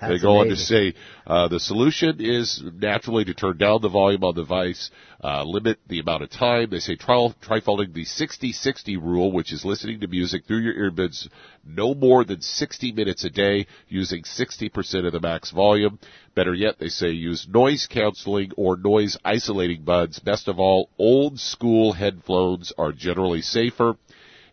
They 0.00 0.18
go 0.18 0.40
amazing. 0.40 0.40
on 0.40 0.48
to 0.48 0.56
say 0.56 0.94
uh, 1.26 1.48
the 1.48 1.60
solution 1.60 2.16
is 2.20 2.62
naturally 2.74 3.24
to 3.24 3.34
turn 3.34 3.58
down 3.58 3.80
the 3.82 3.88
volume 3.88 4.24
on 4.24 4.34
the 4.34 4.42
device, 4.42 4.90
uh, 5.22 5.42
limit 5.42 5.78
the 5.88 6.00
amount 6.00 6.22
of 6.22 6.30
time. 6.30 6.70
They 6.70 6.78
say 6.78 6.96
try, 6.96 7.28
try 7.40 7.60
following 7.60 7.92
the 7.92 8.04
60-60 8.04 9.00
rule, 9.02 9.32
which 9.32 9.52
is 9.52 9.64
listening 9.64 10.00
to 10.00 10.06
music 10.06 10.46
through 10.46 10.58
your 10.58 10.90
earbuds 10.90 11.28
no 11.64 11.94
more 11.94 12.24
than 12.24 12.40
60 12.40 12.92
minutes 12.92 13.24
a 13.24 13.30
day 13.30 13.66
using 13.88 14.22
60% 14.22 15.06
of 15.06 15.12
the 15.12 15.20
max 15.20 15.50
volume. 15.50 15.98
Better 16.34 16.54
yet, 16.54 16.78
they 16.78 16.88
say 16.88 17.10
use 17.10 17.46
noise 17.48 17.86
canceling 17.86 18.52
or 18.56 18.76
noise 18.76 19.16
isolating 19.24 19.82
buds. 19.82 20.18
Best 20.18 20.48
of 20.48 20.60
all, 20.60 20.90
old 20.98 21.40
school 21.40 21.92
headphones 21.92 22.72
are 22.78 22.92
generally 22.92 23.42
safer. 23.42 23.96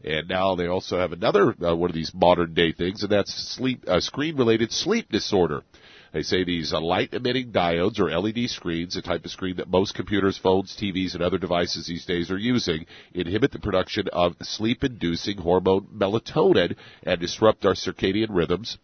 And 0.04 0.28
now 0.28 0.56
they 0.56 0.68
also 0.68 0.98
have 0.98 1.14
another 1.14 1.56
uh, 1.64 1.76
one 1.76 1.90
of 1.90 1.96
these 1.96 2.14
modern 2.14 2.54
day 2.54 2.74
things, 2.74 3.04
and 3.04 3.12
that's 3.12 3.34
sleep 3.34 3.86
uh, 3.88 4.02
screen 4.02 4.36
related 4.36 4.72
sleep 4.72 5.10
disorder. 5.10 5.64
They 6.12 6.22
say 6.22 6.44
these 6.44 6.74
uh, 6.74 6.82
light 6.82 7.14
emitting 7.14 7.52
diodes 7.52 8.00
or 8.00 8.12
LED 8.12 8.50
screens, 8.50 8.94
the 8.94 9.02
type 9.02 9.26
of 9.26 9.32
screen 9.32 9.56
that 9.56 9.70
most 9.70 9.96
computers, 9.96 10.38
phones, 10.38 10.76
TVs, 10.76 11.16
and 11.16 11.24
other 11.24 11.40
devices 11.40 11.88
these 11.88 12.06
days 12.06 12.30
are 12.30 12.38
using, 12.38 12.86
inhibit 13.14 13.52
the 13.52 13.60
production 13.60 14.08
of 14.14 14.36
sleep 14.42 14.84
inducing 14.84 15.38
hormone 15.38 15.88
melatonin 15.88 16.76
and 17.04 17.20
disrupt 17.20 17.66
our 17.66 17.74
circadian 17.74 18.28
rhythms. 18.30 18.78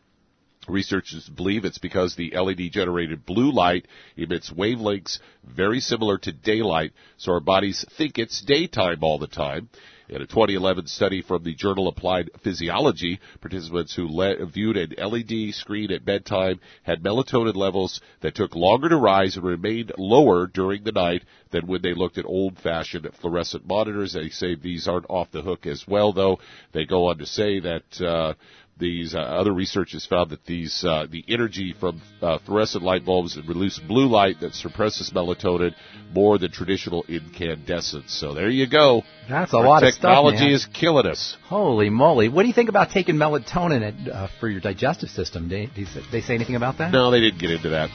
Researchers 0.68 1.30
believe 1.30 1.66
it's 1.66 1.78
because 1.78 2.16
the 2.16 2.32
LED 2.32 2.72
generated 2.72 3.26
blue 3.26 3.52
light 3.52 3.88
emits 4.18 4.52
wavelengths 4.52 5.20
very 5.44 5.80
similar 5.80 6.18
to 6.20 6.32
daylight, 6.32 6.94
so 7.18 7.34
our 7.34 7.40
bodies 7.40 7.86
think 7.98 8.18
it's 8.18 8.42
daytime 8.42 9.00
all 9.04 9.20
the 9.20 9.28
time. 9.28 9.70
In 10.10 10.24
a 10.24 10.25
2011 10.25 10.88
study 10.88 11.22
from 11.22 11.44
the 11.44 11.54
journal 11.54 11.88
Applied 11.88 12.32
Physiology, 12.42 13.20
participants 13.42 13.94
who 13.94 14.08
le- 14.08 14.44
viewed 14.48 14.75
an 14.75 14.96
LED 14.98 15.54
screen 15.54 15.92
at 15.92 16.04
bedtime 16.04 16.60
had 16.82 17.04
melatonin 17.04 17.56
levels 17.56 18.01
that 18.22 18.34
took 18.34 18.56
longer 18.56 18.89
to 18.89 18.98
rise 18.98 19.36
and 19.36 19.46
remained 19.46 19.92
lower 20.00 20.48
during 20.48 20.84
the 20.84 20.92
night 20.92 21.25
than 21.51 21.68
when 21.68 21.84
they 21.84 21.94
looked 21.94 22.18
at 22.18 22.25
old-fashioned 22.25 23.08
fluorescent 23.22 23.68
monitors. 23.68 24.13
They 24.13 24.30
say 24.30 24.56
these 24.56 24.88
aren't 24.88 25.06
off 25.10 25.30
the 25.30 25.44
hook 25.44 25.68
as 25.68 25.88
well, 25.88 26.12
though. 26.12 26.39
They 26.72 26.86
go 26.86 27.06
on 27.06 27.20
to 27.20 27.28
say 27.28 27.60
that 27.60 28.01
uh, 28.01 28.34
these 28.79 29.13
uh, 29.13 29.19
other 29.19 29.53
research 29.53 29.91
has 29.93 30.05
found 30.05 30.31
that 30.31 30.45
these 30.45 30.83
uh, 30.83 31.05
the 31.09 31.24
energy 31.27 31.75
from 31.79 32.01
uh, 32.21 32.39
fluorescent 32.45 32.83
light 32.83 33.05
bulbs 33.05 33.38
release 33.48 33.79
blue 33.79 34.07
light 34.07 34.39
that 34.41 34.53
suppresses 34.53 35.12
melatonin 35.13 35.74
more 36.13 36.38
than 36.38 36.51
traditional 36.51 37.05
incandescents. 37.07 38.19
So 38.19 38.33
there 38.33 38.50
you 38.50 38.67
go. 38.67 39.03
That's 39.29 39.53
a 39.53 39.57
Our 39.57 39.65
lot 39.65 39.83
of 39.83 39.93
stuff. 39.93 40.01
Technology 40.01 40.53
is 40.53 40.65
killing 40.65 41.05
us. 41.05 41.38
Holy 41.45 41.89
moly! 41.89 42.29
What 42.29 42.43
do 42.43 42.48
you 42.48 42.53
think 42.53 42.69
about 42.69 42.91
taking 42.91 43.15
melatonin 43.15 44.09
uh, 44.09 44.27
for 44.39 44.48
your 44.48 44.62
digestive 44.62 45.09
system? 45.09 45.50
Do 45.50 45.67
they 46.12 46.21
say 46.21 46.36
anything 46.36 46.55
about 46.55 46.77
that? 46.79 46.91
No, 46.91 47.12
they 47.12 47.19
didn't 47.19 47.39
get 47.39 47.51
into 47.51 47.69
that. 47.69 47.89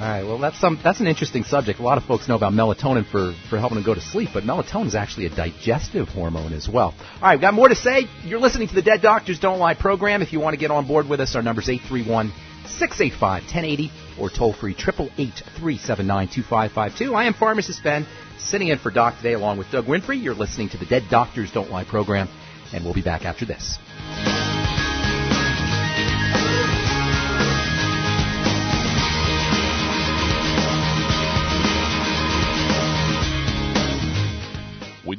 All 0.00 0.08
right. 0.08 0.24
Well, 0.24 0.38
that's 0.38 0.58
some 0.58 0.80
that's 0.82 1.00
an 1.00 1.06
interesting 1.06 1.44
subject. 1.44 1.78
A 1.78 1.82
lot 1.82 1.98
of 1.98 2.04
folks 2.04 2.26
know 2.26 2.34
about 2.34 2.54
melatonin 2.54 3.04
for 3.04 3.34
for 3.50 3.58
helping 3.58 3.76
them 3.76 3.84
go 3.84 3.94
to 3.94 4.00
sleep, 4.00 4.30
but 4.32 4.44
melatonin 4.44 4.86
is 4.86 4.94
actually 4.94 5.26
a 5.26 5.28
digestive 5.28 6.08
hormone 6.08 6.54
as 6.54 6.66
well. 6.66 6.94
All 6.98 7.20
right, 7.20 7.34
we've 7.34 7.42
got 7.42 7.52
more 7.52 7.68
to 7.68 7.74
say. 7.74 8.06
You're 8.24 8.38
listening 8.38 8.68
to 8.68 8.74
the 8.74 8.80
Dead 8.80 9.02
Doctors 9.02 9.38
Don't 9.38 9.58
Lie 9.58 9.74
program. 9.74 10.22
If 10.22 10.32
you 10.32 10.40
want 10.40 10.54
to 10.54 10.58
get 10.58 10.70
on 10.70 10.86
board 10.86 11.06
with 11.06 11.20
us, 11.20 11.36
our 11.36 11.42
number's 11.42 11.68
eight 11.68 11.82
three 11.86 12.02
one 12.02 12.32
six 12.66 12.98
eight 13.02 13.12
five 13.12 13.46
ten 13.46 13.66
eighty 13.66 13.90
or 14.18 14.30
toll 14.30 14.54
free 14.54 14.72
triple 14.72 15.10
eight 15.18 15.42
three 15.58 15.76
seven 15.76 16.06
nine 16.06 16.28
two 16.34 16.42
five 16.42 16.72
five 16.72 16.96
two. 16.96 17.14
I 17.14 17.24
am 17.24 17.34
Pharmacist 17.34 17.84
Ben, 17.84 18.06
sitting 18.38 18.68
in 18.68 18.78
for 18.78 18.90
Doc 18.90 19.18
today 19.18 19.34
along 19.34 19.58
with 19.58 19.70
Doug 19.70 19.84
Winfrey. 19.84 20.22
You're 20.22 20.34
listening 20.34 20.70
to 20.70 20.78
the 20.78 20.86
Dead 20.86 21.02
Doctors 21.10 21.52
Don't 21.52 21.70
Lie 21.70 21.84
program, 21.84 22.30
and 22.72 22.84
we'll 22.84 22.94
be 22.94 23.02
back 23.02 23.26
after 23.26 23.44
this. 23.44 23.78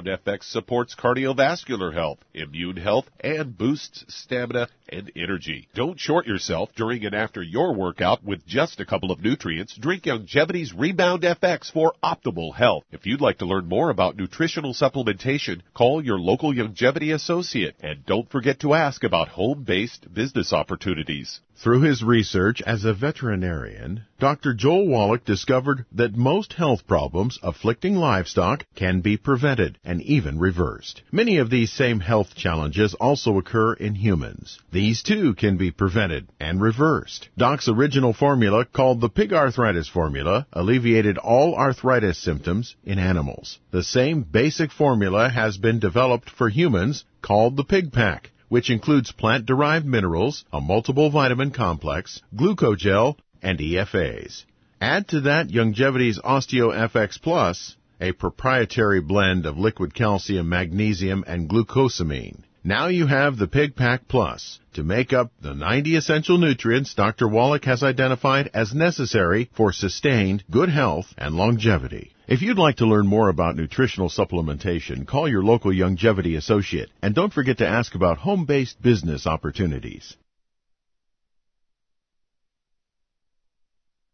FX 0.00 0.44
supports 0.44 0.94
cardiovascular 0.94 1.92
health, 1.92 2.18
immune 2.32 2.78
health, 2.78 3.04
and 3.20 3.58
boosts 3.58 4.04
stamina 4.08 4.68
and 4.88 5.12
energy. 5.14 5.68
Don't 5.74 6.00
short 6.00 6.26
yourself 6.26 6.70
during 6.74 7.04
and 7.04 7.14
after 7.14 7.42
your 7.42 7.74
workout 7.74 8.24
with 8.24 8.46
just 8.46 8.80
a 8.80 8.86
couple 8.86 9.10
of 9.10 9.22
nutrients. 9.22 9.76
Drink 9.76 10.04
Youngevity's 10.04 10.72
Rebound 10.72 11.22
FX 11.22 11.70
for 11.70 11.94
optimal 12.02 12.54
health. 12.54 12.84
If 12.90 13.04
you'd 13.04 13.20
like 13.20 13.38
to 13.38 13.46
learn 13.46 13.68
more 13.68 13.90
about 13.90 14.16
nutritional 14.16 14.72
supplementation, 14.72 15.60
call 15.74 16.02
your 16.02 16.18
local 16.18 16.54
Youngevity 16.54 17.14
associate 17.14 17.76
and 17.80 18.06
don't 18.06 18.30
forget 18.30 18.60
to 18.60 18.74
ask 18.74 19.04
about 19.04 19.28
home-based 19.28 20.14
business 20.14 20.52
opportunities. 20.52 21.40
Through 21.56 21.82
his 21.82 22.02
research 22.02 22.60
as 22.62 22.84
a 22.84 22.94
veterinarian, 22.94 24.04
Dr. 24.18 24.52
Joel 24.52 24.88
Wallach 24.88 25.24
discovered 25.24 25.84
that 25.92 26.16
most 26.16 26.54
health 26.54 26.86
problems 26.86 27.38
afflicting 27.42 27.94
livestock 27.94 28.64
can 28.74 29.00
be 29.00 29.16
prevented 29.16 29.71
and 29.84 30.02
even 30.02 30.38
reversed. 30.38 31.02
Many 31.10 31.38
of 31.38 31.50
these 31.50 31.72
same 31.72 32.00
health 32.00 32.34
challenges 32.34 32.94
also 32.94 33.38
occur 33.38 33.74
in 33.74 33.94
humans. 33.94 34.58
These 34.70 35.02
too 35.02 35.34
can 35.34 35.56
be 35.56 35.70
prevented 35.70 36.28
and 36.40 36.60
reversed. 36.60 37.28
Doc's 37.36 37.68
original 37.68 38.12
formula, 38.12 38.64
called 38.64 39.00
the 39.00 39.08
pig 39.08 39.32
arthritis 39.32 39.88
formula, 39.88 40.46
alleviated 40.52 41.18
all 41.18 41.54
arthritis 41.54 42.18
symptoms 42.18 42.76
in 42.84 42.98
animals. 42.98 43.58
The 43.70 43.82
same 43.82 44.22
basic 44.22 44.72
formula 44.72 45.28
has 45.28 45.56
been 45.56 45.78
developed 45.78 46.30
for 46.30 46.48
humans, 46.48 47.04
called 47.20 47.56
the 47.56 47.64
pig 47.64 47.92
pack 47.92 48.30
which 48.52 48.68
includes 48.68 49.10
plant-derived 49.12 49.86
minerals, 49.86 50.44
a 50.52 50.60
multiple 50.60 51.08
vitamin 51.08 51.50
complex, 51.50 52.20
glucogel, 52.36 53.16
and 53.40 53.58
EFAs. 53.58 54.44
Add 54.78 55.08
to 55.08 55.22
that 55.22 55.48
Youngevity's 55.48 56.18
OsteoFX 56.18 57.22
Plus, 57.22 57.76
a 58.02 58.10
proprietary 58.10 59.00
blend 59.00 59.46
of 59.46 59.56
liquid 59.56 59.94
calcium, 59.94 60.48
magnesium, 60.48 61.22
and 61.24 61.48
glucosamine. 61.48 62.42
Now 62.64 62.88
you 62.88 63.06
have 63.06 63.36
the 63.38 63.46
Pig 63.46 63.76
Pack 63.76 64.08
Plus 64.08 64.58
to 64.74 64.82
make 64.82 65.12
up 65.12 65.30
the 65.40 65.54
90 65.54 65.94
essential 65.96 66.36
nutrients 66.36 66.94
Dr. 66.94 67.28
Wallach 67.28 67.64
has 67.64 67.84
identified 67.84 68.50
as 68.52 68.74
necessary 68.74 69.50
for 69.54 69.72
sustained 69.72 70.42
good 70.50 70.68
health 70.68 71.14
and 71.16 71.36
longevity. 71.36 72.10
If 72.26 72.42
you'd 72.42 72.58
like 72.58 72.76
to 72.76 72.86
learn 72.86 73.06
more 73.06 73.28
about 73.28 73.56
nutritional 73.56 74.08
supplementation, 74.08 75.06
call 75.06 75.28
your 75.28 75.44
local 75.44 75.70
Youngevity 75.70 76.36
associate 76.36 76.90
and 77.02 77.14
don't 77.14 77.32
forget 77.32 77.58
to 77.58 77.68
ask 77.68 77.94
about 77.94 78.18
home-based 78.18 78.82
business 78.82 79.28
opportunities. 79.28 80.16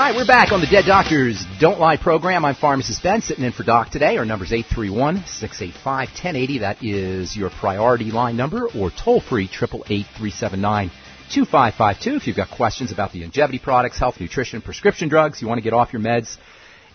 All 0.00 0.06
right, 0.06 0.16
we're 0.16 0.24
back 0.24 0.50
on 0.50 0.62
the 0.62 0.66
Dead 0.66 0.86
Doctors 0.86 1.44
Don't 1.60 1.78
Lie 1.78 1.98
program. 1.98 2.46
I'm 2.46 2.54
Pharmacist 2.54 3.02
Ben, 3.02 3.20
sitting 3.20 3.44
in 3.44 3.52
for 3.52 3.64
Doc 3.64 3.90
today. 3.90 4.16
Our 4.16 4.24
number's 4.24 4.50
831-685-1080. 4.50 6.60
That 6.60 6.82
is 6.82 7.36
your 7.36 7.50
priority 7.50 8.10
line 8.10 8.34
number, 8.34 8.66
or 8.66 8.90
toll-free, 8.90 9.48
888-379-2552. 9.48 12.16
If 12.16 12.26
you've 12.26 12.34
got 12.34 12.48
questions 12.48 12.92
about 12.92 13.12
the 13.12 13.20
Youngevity 13.20 13.60
products, 13.60 13.98
health, 13.98 14.18
nutrition, 14.18 14.62
prescription 14.62 15.10
drugs, 15.10 15.42
you 15.42 15.48
want 15.48 15.58
to 15.58 15.62
get 15.62 15.74
off 15.74 15.92
your 15.92 16.00
meds 16.00 16.38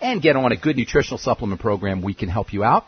and 0.00 0.20
get 0.20 0.34
on 0.34 0.50
a 0.50 0.56
good 0.56 0.76
nutritional 0.76 1.18
supplement 1.18 1.60
program, 1.60 2.02
we 2.02 2.12
can 2.12 2.28
help 2.28 2.52
you 2.52 2.64
out. 2.64 2.86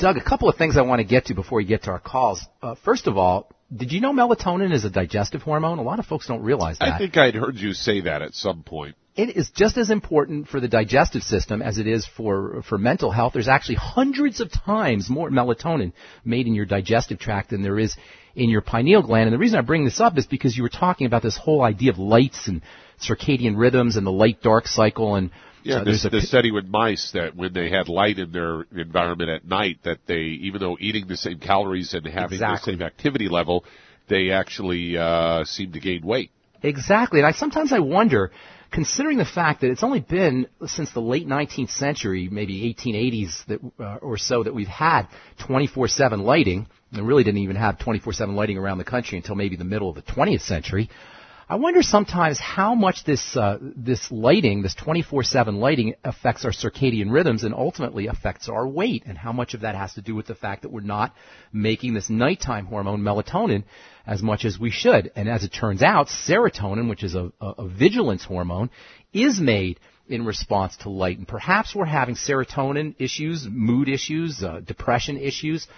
Doug, 0.00 0.16
a 0.16 0.24
couple 0.24 0.48
of 0.48 0.56
things 0.56 0.76
I 0.76 0.82
want 0.82 0.98
to 0.98 1.04
get 1.04 1.26
to 1.26 1.34
before 1.34 1.58
we 1.58 1.66
get 1.66 1.84
to 1.84 1.92
our 1.92 2.00
calls. 2.00 2.44
Uh, 2.60 2.74
first 2.84 3.06
of 3.06 3.16
all, 3.16 3.48
did 3.72 3.92
you 3.92 4.00
know 4.00 4.12
melatonin 4.12 4.74
is 4.74 4.84
a 4.84 4.90
digestive 4.90 5.42
hormone? 5.42 5.78
A 5.78 5.82
lot 5.82 6.00
of 6.00 6.06
folks 6.06 6.26
don't 6.26 6.42
realize 6.42 6.80
that. 6.80 6.94
I 6.94 6.98
think 6.98 7.16
I'd 7.16 7.36
heard 7.36 7.58
you 7.58 7.74
say 7.74 8.00
that 8.00 8.22
at 8.22 8.34
some 8.34 8.64
point. 8.64 8.96
It 9.14 9.36
is 9.36 9.50
just 9.50 9.76
as 9.76 9.90
important 9.90 10.48
for 10.48 10.58
the 10.58 10.68
digestive 10.68 11.22
system 11.22 11.60
as 11.60 11.76
it 11.76 11.86
is 11.86 12.06
for 12.06 12.62
for 12.62 12.78
mental 12.78 13.10
health. 13.10 13.34
There's 13.34 13.48
actually 13.48 13.74
hundreds 13.74 14.40
of 14.40 14.50
times 14.50 15.10
more 15.10 15.30
melatonin 15.30 15.92
made 16.24 16.46
in 16.46 16.54
your 16.54 16.64
digestive 16.64 17.18
tract 17.18 17.50
than 17.50 17.62
there 17.62 17.78
is 17.78 17.94
in 18.34 18.48
your 18.48 18.62
pineal 18.62 19.02
gland. 19.02 19.26
And 19.26 19.34
the 19.34 19.38
reason 19.38 19.58
I 19.58 19.62
bring 19.62 19.84
this 19.84 20.00
up 20.00 20.16
is 20.16 20.26
because 20.26 20.56
you 20.56 20.62
were 20.62 20.70
talking 20.70 21.06
about 21.06 21.22
this 21.22 21.36
whole 21.36 21.62
idea 21.62 21.90
of 21.90 21.98
lights 21.98 22.48
and 22.48 22.62
circadian 23.00 23.58
rhythms 23.58 23.96
and 23.96 24.06
the 24.06 24.12
light 24.12 24.40
dark 24.40 24.66
cycle 24.66 25.16
and 25.16 25.30
Yeah, 25.62 25.76
uh, 25.76 25.84
this, 25.84 26.02
there's 26.02 26.04
a 26.06 26.16
the 26.16 26.22
study 26.22 26.50
with 26.50 26.66
mice 26.66 27.10
that 27.12 27.36
when 27.36 27.52
they 27.52 27.68
had 27.68 27.88
light 27.88 28.18
in 28.18 28.32
their 28.32 28.62
environment 28.74 29.28
at 29.28 29.44
night, 29.44 29.78
that 29.84 29.98
they, 30.06 30.20
even 30.20 30.60
though 30.60 30.78
eating 30.80 31.06
the 31.06 31.16
same 31.16 31.38
calories 31.38 31.92
and 31.92 32.06
having 32.06 32.36
Exactly. 32.36 32.74
the 32.74 32.78
same 32.78 32.86
activity 32.86 33.28
level, 33.28 33.64
they 34.08 34.30
actually 34.30 34.96
uh, 34.96 35.44
seem 35.44 35.72
to 35.72 35.80
gain 35.80 36.04
weight. 36.04 36.30
Exactly, 36.62 37.20
and 37.20 37.26
I 37.26 37.32
sometimes 37.32 37.72
I 37.72 37.80
wonder, 37.80 38.30
considering 38.72 39.18
the 39.18 39.24
fact 39.24 39.60
that 39.60 39.70
it's 39.70 39.84
only 39.84 40.00
been 40.00 40.48
since 40.66 40.90
the 40.92 41.00
late 41.00 41.28
19th 41.28 41.70
century, 41.70 42.28
maybe 42.32 42.74
1880s 42.74 43.44
that, 43.46 43.60
uh, 43.78 43.96
or 43.96 44.16
so, 44.16 44.42
that 44.42 44.54
we've 44.54 44.66
had 44.66 45.06
24/7 45.38 46.22
lighting, 46.22 46.66
and 46.92 47.06
really 47.06 47.22
didn't 47.22 47.42
even 47.42 47.56
have 47.56 47.78
24/7 47.78 48.34
lighting 48.34 48.58
around 48.58 48.78
the 48.78 48.84
country 48.84 49.18
until 49.18 49.34
maybe 49.36 49.56
the 49.56 49.64
middle 49.64 49.88
of 49.88 49.94
the 49.94 50.02
20th 50.02 50.42
century. 50.42 50.88
I 51.52 51.56
wonder 51.56 51.82
sometimes 51.82 52.40
how 52.40 52.74
much 52.74 53.04
this 53.04 53.36
uh, 53.36 53.58
this 53.60 54.10
lighting, 54.10 54.62
this 54.62 54.74
24/7 54.74 55.58
lighting, 55.58 55.92
affects 56.02 56.46
our 56.46 56.50
circadian 56.50 57.12
rhythms 57.12 57.44
and 57.44 57.54
ultimately 57.54 58.06
affects 58.06 58.48
our 58.48 58.66
weight, 58.66 59.02
and 59.04 59.18
how 59.18 59.32
much 59.32 59.52
of 59.52 59.60
that 59.60 59.74
has 59.74 59.92
to 59.92 60.00
do 60.00 60.14
with 60.14 60.26
the 60.26 60.34
fact 60.34 60.62
that 60.62 60.72
we're 60.72 60.80
not 60.80 61.14
making 61.52 61.92
this 61.92 62.08
nighttime 62.08 62.64
hormone 62.64 63.02
melatonin 63.02 63.64
as 64.06 64.22
much 64.22 64.46
as 64.46 64.58
we 64.58 64.70
should. 64.70 65.12
And 65.14 65.28
as 65.28 65.44
it 65.44 65.50
turns 65.52 65.82
out, 65.82 66.06
serotonin, 66.08 66.88
which 66.88 67.04
is 67.04 67.14
a, 67.14 67.30
a, 67.38 67.46
a 67.58 67.68
vigilance 67.68 68.24
hormone, 68.24 68.70
is 69.12 69.38
made 69.38 69.78
in 70.08 70.24
response 70.24 70.78
to 70.78 70.88
light. 70.88 71.18
And 71.18 71.28
perhaps 71.28 71.74
we're 71.74 71.84
having 71.84 72.14
serotonin 72.14 72.94
issues, 72.98 73.46
mood 73.46 73.90
issues, 73.90 74.42
uh, 74.42 74.60
depression 74.60 75.18
issues, 75.18 75.68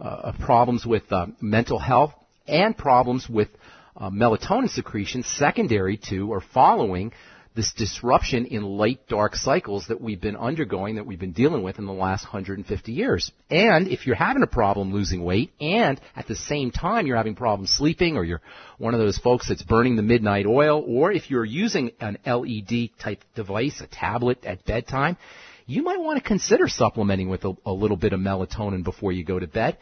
uh, 0.00 0.30
problems 0.38 0.86
with 0.86 1.12
uh, 1.12 1.26
mental 1.40 1.80
health, 1.80 2.14
and 2.46 2.78
problems 2.78 3.28
with 3.28 3.48
uh, 3.96 4.10
melatonin 4.10 4.68
secretion 4.68 5.22
secondary 5.22 5.96
to 5.96 6.32
or 6.32 6.40
following 6.40 7.12
this 7.54 7.72
disruption 7.72 8.46
in 8.46 8.64
light 8.64 9.06
dark 9.08 9.36
cycles 9.36 9.86
that 9.86 10.00
we've 10.00 10.20
been 10.20 10.36
undergoing, 10.36 10.96
that 10.96 11.06
we've 11.06 11.20
been 11.20 11.32
dealing 11.32 11.62
with 11.62 11.78
in 11.78 11.86
the 11.86 11.92
last 11.92 12.24
150 12.24 12.92
years. 12.92 13.30
And 13.48 13.86
if 13.86 14.06
you're 14.06 14.16
having 14.16 14.42
a 14.42 14.48
problem 14.48 14.92
losing 14.92 15.22
weight 15.22 15.52
and 15.60 16.00
at 16.16 16.26
the 16.26 16.34
same 16.34 16.72
time 16.72 17.06
you're 17.06 17.16
having 17.16 17.36
problems 17.36 17.70
sleeping 17.70 18.16
or 18.16 18.24
you're 18.24 18.42
one 18.78 18.92
of 18.92 19.00
those 19.00 19.18
folks 19.18 19.48
that's 19.48 19.62
burning 19.62 19.94
the 19.94 20.02
midnight 20.02 20.46
oil 20.46 20.84
or 20.86 21.12
if 21.12 21.30
you're 21.30 21.44
using 21.44 21.92
an 22.00 22.18
LED 22.26 22.90
type 22.98 23.22
device, 23.36 23.80
a 23.80 23.86
tablet 23.86 24.44
at 24.44 24.64
bedtime, 24.64 25.16
you 25.66 25.82
might 25.82 26.00
want 26.00 26.20
to 26.20 26.28
consider 26.28 26.66
supplementing 26.66 27.28
with 27.28 27.44
a, 27.44 27.52
a 27.64 27.72
little 27.72 27.96
bit 27.96 28.12
of 28.12 28.20
melatonin 28.20 28.82
before 28.82 29.12
you 29.12 29.24
go 29.24 29.38
to 29.38 29.46
bed. 29.46 29.78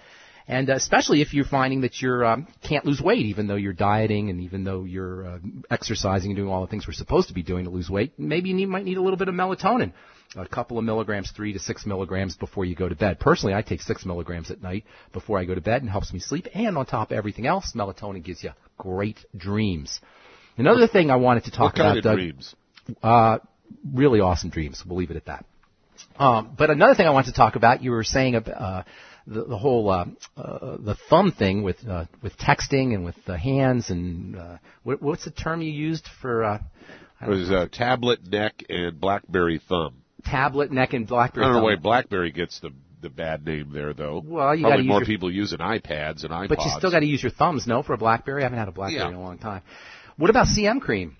And 0.48 0.70
uh, 0.70 0.74
especially 0.74 1.20
if 1.20 1.34
you're 1.34 1.44
finding 1.44 1.82
that 1.82 2.00
you 2.00 2.12
um, 2.24 2.46
can't 2.66 2.84
lose 2.84 3.00
weight, 3.00 3.26
even 3.26 3.46
though 3.46 3.56
you're 3.56 3.72
dieting 3.72 4.30
and 4.30 4.40
even 4.40 4.64
though 4.64 4.84
you're 4.84 5.26
uh, 5.26 5.38
exercising 5.70 6.30
and 6.30 6.36
doing 6.36 6.48
all 6.48 6.62
the 6.62 6.66
things 6.66 6.86
we're 6.86 6.94
supposed 6.94 7.28
to 7.28 7.34
be 7.34 7.42
doing 7.42 7.64
to 7.64 7.70
lose 7.70 7.88
weight, 7.88 8.12
maybe 8.18 8.48
you 8.48 8.54
need, 8.54 8.66
might 8.66 8.84
need 8.84 8.96
a 8.96 9.02
little 9.02 9.16
bit 9.16 9.28
of 9.28 9.34
melatonin, 9.34 9.92
a 10.36 10.46
couple 10.46 10.78
of 10.78 10.84
milligrams, 10.84 11.30
three 11.30 11.52
to 11.52 11.58
six 11.58 11.86
milligrams 11.86 12.36
before 12.36 12.64
you 12.64 12.74
go 12.74 12.88
to 12.88 12.96
bed. 12.96 13.20
Personally, 13.20 13.54
I 13.54 13.62
take 13.62 13.82
six 13.82 14.04
milligrams 14.04 14.50
at 14.50 14.62
night 14.62 14.84
before 15.12 15.38
I 15.38 15.44
go 15.44 15.54
to 15.54 15.60
bed 15.60 15.82
and 15.82 15.90
helps 15.90 16.12
me 16.12 16.18
sleep. 16.18 16.48
And 16.54 16.76
on 16.76 16.86
top 16.86 17.12
of 17.12 17.16
everything 17.16 17.46
else, 17.46 17.72
melatonin 17.74 18.24
gives 18.24 18.42
you 18.42 18.50
great 18.78 19.18
dreams. 19.36 20.00
Another 20.56 20.86
thing 20.86 21.10
I 21.10 21.16
wanted 21.16 21.44
to 21.44 21.50
talk 21.50 21.60
what 21.60 21.74
kind 21.76 21.86
about, 21.86 21.98
of 21.98 22.04
Doug, 22.04 22.16
dreams? 22.16 22.54
Uh, 23.02 23.38
really 23.92 24.20
awesome 24.20 24.50
dreams. 24.50 24.82
We'll 24.86 24.98
leave 24.98 25.10
it 25.10 25.16
at 25.16 25.26
that. 25.26 25.44
Um, 26.18 26.54
but 26.58 26.68
another 26.70 26.94
thing 26.94 27.06
I 27.06 27.10
wanted 27.10 27.30
to 27.30 27.36
talk 27.36 27.56
about, 27.56 27.82
you 27.82 27.92
were 27.92 28.04
saying 28.04 28.34
about. 28.34 28.60
Uh, 28.60 28.82
the, 29.26 29.44
the 29.44 29.58
whole 29.58 29.88
uh, 29.90 30.06
uh, 30.36 30.76
the 30.78 30.96
thumb 31.08 31.32
thing 31.32 31.62
with 31.62 31.86
uh, 31.88 32.06
with 32.22 32.36
texting 32.38 32.94
and 32.94 33.04
with 33.04 33.16
the 33.24 33.38
hands 33.38 33.90
and 33.90 34.36
uh, 34.36 34.56
what, 34.82 35.02
what's 35.02 35.24
the 35.24 35.30
term 35.30 35.62
you 35.62 35.70
used 35.70 36.08
for? 36.20 36.44
Uh, 36.44 36.58
it 37.20 37.28
was 37.28 37.50
uh, 37.50 37.66
tablet 37.70 38.26
neck 38.26 38.64
and 38.68 39.00
BlackBerry 39.00 39.60
thumb. 39.68 40.02
Tablet 40.24 40.72
neck 40.72 40.92
and 40.92 41.06
BlackBerry. 41.06 41.44
I 41.46 41.48
don't 41.48 41.56
know 41.56 41.68
thumb. 41.68 41.76
why 41.76 41.76
BlackBerry 41.76 42.32
gets 42.32 42.60
the 42.60 42.70
the 43.00 43.10
bad 43.10 43.44
name 43.44 43.70
there 43.72 43.92
though. 43.92 44.22
Well, 44.24 44.54
you 44.54 44.64
Probably 44.64 44.86
more 44.86 45.00
your, 45.00 45.06
people 45.06 45.30
using 45.30 45.58
iPads 45.58 46.22
and 46.24 46.30
iPods. 46.32 46.48
but 46.48 46.58
you 46.64 46.70
still 46.76 46.90
got 46.90 47.00
to 47.00 47.06
use 47.06 47.22
your 47.22 47.32
thumbs, 47.32 47.66
no, 47.66 47.82
for 47.82 47.92
a 47.94 47.98
BlackBerry. 47.98 48.42
I 48.42 48.44
haven't 48.44 48.58
had 48.58 48.68
a 48.68 48.72
BlackBerry 48.72 49.00
Yeah. 49.02 49.08
in 49.08 49.14
a 49.14 49.20
long 49.20 49.38
time. 49.38 49.62
What 50.16 50.30
about 50.30 50.46
CM 50.46 50.80
cream? 50.80 51.16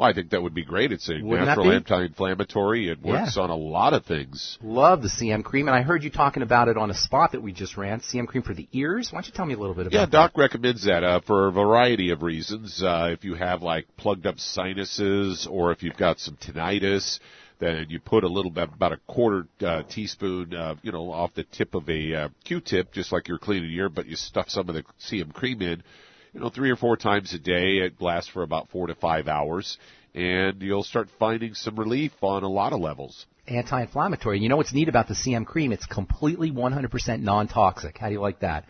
Well, 0.00 0.08
I 0.08 0.14
think 0.14 0.30
that 0.30 0.42
would 0.42 0.54
be 0.54 0.64
great. 0.64 0.92
It's 0.92 1.10
a 1.10 1.20
Wouldn't 1.20 1.46
natural 1.46 1.72
anti-inflammatory. 1.72 2.88
It 2.88 3.02
works 3.02 3.36
on 3.36 3.50
a 3.50 3.54
lot 3.54 3.92
of 3.92 4.06
things. 4.06 4.56
Love 4.62 5.02
the 5.02 5.08
CM 5.08 5.44
cream, 5.44 5.68
and 5.68 5.76
I 5.76 5.82
heard 5.82 6.02
you 6.02 6.08
talking 6.08 6.42
about 6.42 6.68
it 6.68 6.78
on 6.78 6.90
a 6.90 6.94
spot 6.94 7.32
that 7.32 7.42
we 7.42 7.52
just 7.52 7.76
ran. 7.76 8.00
CM 8.00 8.26
cream 8.26 8.42
for 8.42 8.54
the 8.54 8.66
ears. 8.72 9.12
Why 9.12 9.18
don't 9.18 9.26
you 9.26 9.34
tell 9.34 9.44
me 9.44 9.52
a 9.52 9.58
little 9.58 9.74
bit 9.74 9.88
about 9.88 9.94
it? 9.94 9.98
Yeah, 9.98 10.06
that? 10.06 10.10
Doc 10.10 10.38
recommends 10.38 10.86
that 10.86 11.04
uh, 11.04 11.20
for 11.26 11.48
a 11.48 11.52
variety 11.52 12.12
of 12.12 12.22
reasons. 12.22 12.82
Uh, 12.82 13.10
if 13.12 13.24
you 13.24 13.34
have 13.34 13.60
like 13.60 13.94
plugged 13.98 14.26
up 14.26 14.38
sinuses, 14.38 15.46
or 15.46 15.70
if 15.70 15.82
you've 15.82 15.98
got 15.98 16.18
some 16.18 16.38
tinnitus, 16.38 17.20
then 17.58 17.84
you 17.90 18.00
put 18.00 18.24
a 18.24 18.28
little 18.28 18.50
bit, 18.50 18.70
about 18.72 18.92
a 18.92 19.00
quarter 19.06 19.46
uh, 19.60 19.82
teaspoon, 19.82 20.54
uh, 20.54 20.76
you 20.80 20.92
know, 20.92 21.12
off 21.12 21.34
the 21.34 21.44
tip 21.44 21.74
of 21.74 21.86
a 21.90 22.14
uh, 22.14 22.28
Q-tip, 22.44 22.90
just 22.94 23.12
like 23.12 23.28
you're 23.28 23.38
cleaning 23.38 23.70
your 23.70 23.84
ear, 23.84 23.88
but 23.90 24.06
you 24.06 24.16
stuff 24.16 24.48
some 24.48 24.70
of 24.70 24.74
the 24.74 24.82
CM 24.98 25.30
cream 25.34 25.60
in. 25.60 25.82
You 26.32 26.40
know, 26.40 26.50
three 26.50 26.70
or 26.70 26.76
four 26.76 26.96
times 26.96 27.34
a 27.34 27.38
day. 27.38 27.78
It 27.78 28.00
lasts 28.00 28.30
for 28.30 28.42
about 28.42 28.68
four 28.70 28.86
to 28.86 28.94
five 28.94 29.26
hours, 29.26 29.78
and 30.14 30.62
you'll 30.62 30.84
start 30.84 31.08
finding 31.18 31.54
some 31.54 31.76
relief 31.76 32.12
on 32.22 32.42
a 32.44 32.48
lot 32.48 32.72
of 32.72 32.80
levels. 32.80 33.26
anti-inflammatory. 33.48 34.38
You 34.38 34.48
know 34.48 34.56
what's 34.56 34.72
neat 34.72 34.88
about 34.88 35.08
the 35.08 35.14
CM 35.14 35.44
cream? 35.44 35.72
It's 35.72 35.86
completely 35.86 36.52
100% 36.52 37.20
non-toxic. 37.20 37.98
How 37.98 38.06
do 38.06 38.12
you 38.12 38.20
like 38.20 38.40
that? 38.40 38.66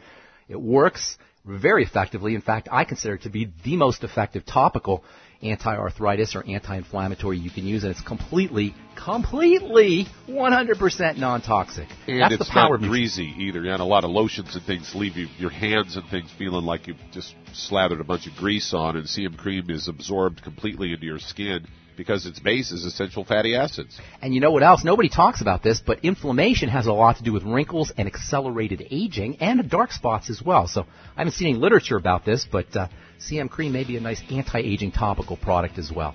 It 0.49 0.61
works 0.61 1.19
very 1.45 1.85
effectively. 1.85 2.35
In 2.35 2.41
fact, 2.41 2.69
I 2.73 2.85
consider 2.85 3.15
it 3.15 3.23
to 3.23 3.31
be 3.31 3.53
the 3.65 3.77
most 3.77 4.05
effective 4.05 4.47
topical 4.47 5.05
anti-arthritis 5.43 6.35
or 6.35 6.47
anti-inflammatory 6.47 7.39
you 7.39 7.51
can 7.51 7.67
use, 7.67 7.83
and 7.83 7.93
it's 7.93 8.01
completely, 8.03 8.75
completely 8.97 10.07
100% 10.29 11.17
non-toxic. 11.17 11.89
And 12.07 12.23
That's 12.23 12.35
it's 12.35 12.49
the 12.49 12.53
power 12.53 12.79
not 12.79 12.89
greasy 12.89 13.35
either. 13.39 13.61
And 13.61 13.81
a 13.81 13.85
lot 13.85 14.05
of 14.05 14.11
lotions 14.11 14.55
and 14.55 14.65
things 14.65 14.93
leave 14.95 15.17
you, 15.17 15.29
your 15.39 15.51
hands 15.51 15.97
and 15.97 16.07
things 16.09 16.31
feeling 16.39 16.65
like 16.65 16.87
you've 16.87 16.99
just 17.13 17.35
slathered 17.55 18.01
a 18.01 18.05
bunch 18.05 18.27
of 18.27 18.35
grease 18.35 18.75
on. 18.75 18.97
And 18.97 19.07
CM 19.07 19.37
cream 19.37 19.71
is 19.71 19.89
absorbed 19.89 20.43
completely 20.43 20.93
into 20.93 21.07
your 21.07 21.19
skin 21.19 21.67
because 22.01 22.25
its 22.25 22.41
base 22.41 22.73
is 22.73 22.87
essential 22.87 23.27
fatty 23.27 23.55
acids. 23.55 24.01
And 24.23 24.33
you 24.33 24.41
know 24.41 24.53
what 24.53 24.63
else? 24.63 24.85
Nobody 24.85 25.11
talks 25.11 25.43
about 25.43 25.63
this, 25.63 25.83
but 25.85 26.03
inflammation 26.03 26.71
has 26.71 26.87
a 26.87 26.95
lot 26.95 27.19
to 27.19 27.23
do 27.23 27.31
with 27.31 27.43
wrinkles 27.43 27.93
and 27.95 28.09
accelerated 28.09 28.87
aging 28.91 29.37
and 29.43 29.69
dark 29.69 29.93
spots 29.93 30.31
as 30.31 30.41
well. 30.41 30.67
So 30.67 30.81
I 30.81 31.19
haven't 31.19 31.35
seen 31.35 31.49
any 31.49 31.59
literature 31.59 31.99
about 31.99 32.25
this, 32.25 32.47
but 32.51 32.75
uh, 32.75 32.89
CM 33.21 33.51
Cream 33.51 33.75
may 33.75 33.85
be 33.85 33.99
a 33.99 34.01
nice 34.01 34.23
anti-aging 34.31 34.93
topical 34.93 35.37
product 35.37 35.77
as 35.77 35.93
well. 35.95 36.15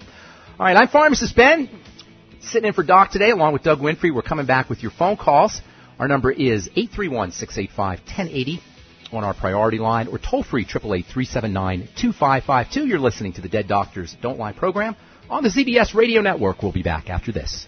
All 0.60 0.66
right, 0.66 0.76
I'm 0.76 0.88
Pharmacist 0.88 1.36
Ben, 1.36 1.70
sitting 2.42 2.70
in 2.70 2.74
for 2.74 2.82
Doc 2.82 3.12
today 3.12 3.30
along 3.30 3.54
with 3.54 3.62
Doug 3.62 3.78
Winfrey. 3.78 4.12
We're 4.12 4.24
coming 4.24 4.48
back 4.48 4.72
with 4.72 4.82
your 4.82 4.92
phone 4.92 5.18
calls. 5.18 5.62
Our 6.00 6.08
number 6.08 6.32
is 6.32 6.68
831-685-1080 6.70 8.60
on 9.14 9.24
our 9.24 9.36
priority 9.36 9.78
line 9.78 10.08
or 10.08 10.18
toll 10.18 10.42
free 10.42 10.66
888-379-2552. 10.66 12.88
You're 12.88 12.98
listening 12.98 13.34
to 13.34 13.42
the 13.42 13.50
Dead 13.50 13.68
Doctors 13.68 14.18
Don't 14.20 14.40
Lie 14.40 14.54
program 14.54 14.96
on 15.30 15.44
the 15.44 15.50
ZBS 15.50 15.94
Radio 15.94 16.22
Network. 16.22 16.62
We'll 16.62 16.72
be 16.72 16.84
back 16.84 17.10
after 17.10 17.32
this. 17.32 17.68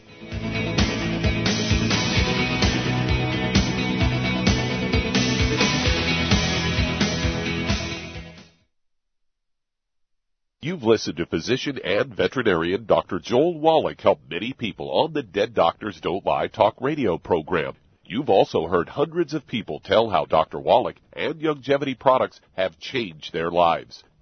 You've 10.68 10.84
listened 10.84 11.16
to 11.16 11.26
physician 11.26 11.80
and 11.82 12.14
veterinarian 12.14 12.86
Dr. 12.86 13.20
Joel 13.20 13.58
Wallach 13.58 14.02
help 14.02 14.20
many 14.30 14.52
people 14.52 14.92
on 14.92 15.14
the 15.14 15.24
Dead 15.24 15.54
Doctors 15.54 16.02
Don't 16.02 16.26
Lie 16.26 16.48
talk 16.48 16.76
radio 16.82 17.18
program. 17.18 17.76
You've 18.04 18.30
also 18.30 18.68
heard 18.68 18.90
hundreds 18.90 19.34
of 19.34 19.48
people 19.48 19.80
tell 19.80 20.10
how 20.10 20.26
Dr. 20.26 20.60
Wallach 20.60 20.98
and 21.14 21.36
Youngevity 21.36 21.98
products 21.98 22.42
have 22.58 22.80
changed 22.80 23.32
their 23.32 23.50
lives. 23.50 24.04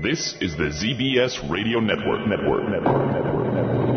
This 0.00 0.36
is 0.40 0.56
the 0.56 0.70
ZBS 0.70 1.50
Radio 1.50 1.80
Network. 1.80 2.24
Network. 2.28 2.68
Network. 2.68 3.12
Network. 3.12 3.52
Network. 3.52 3.88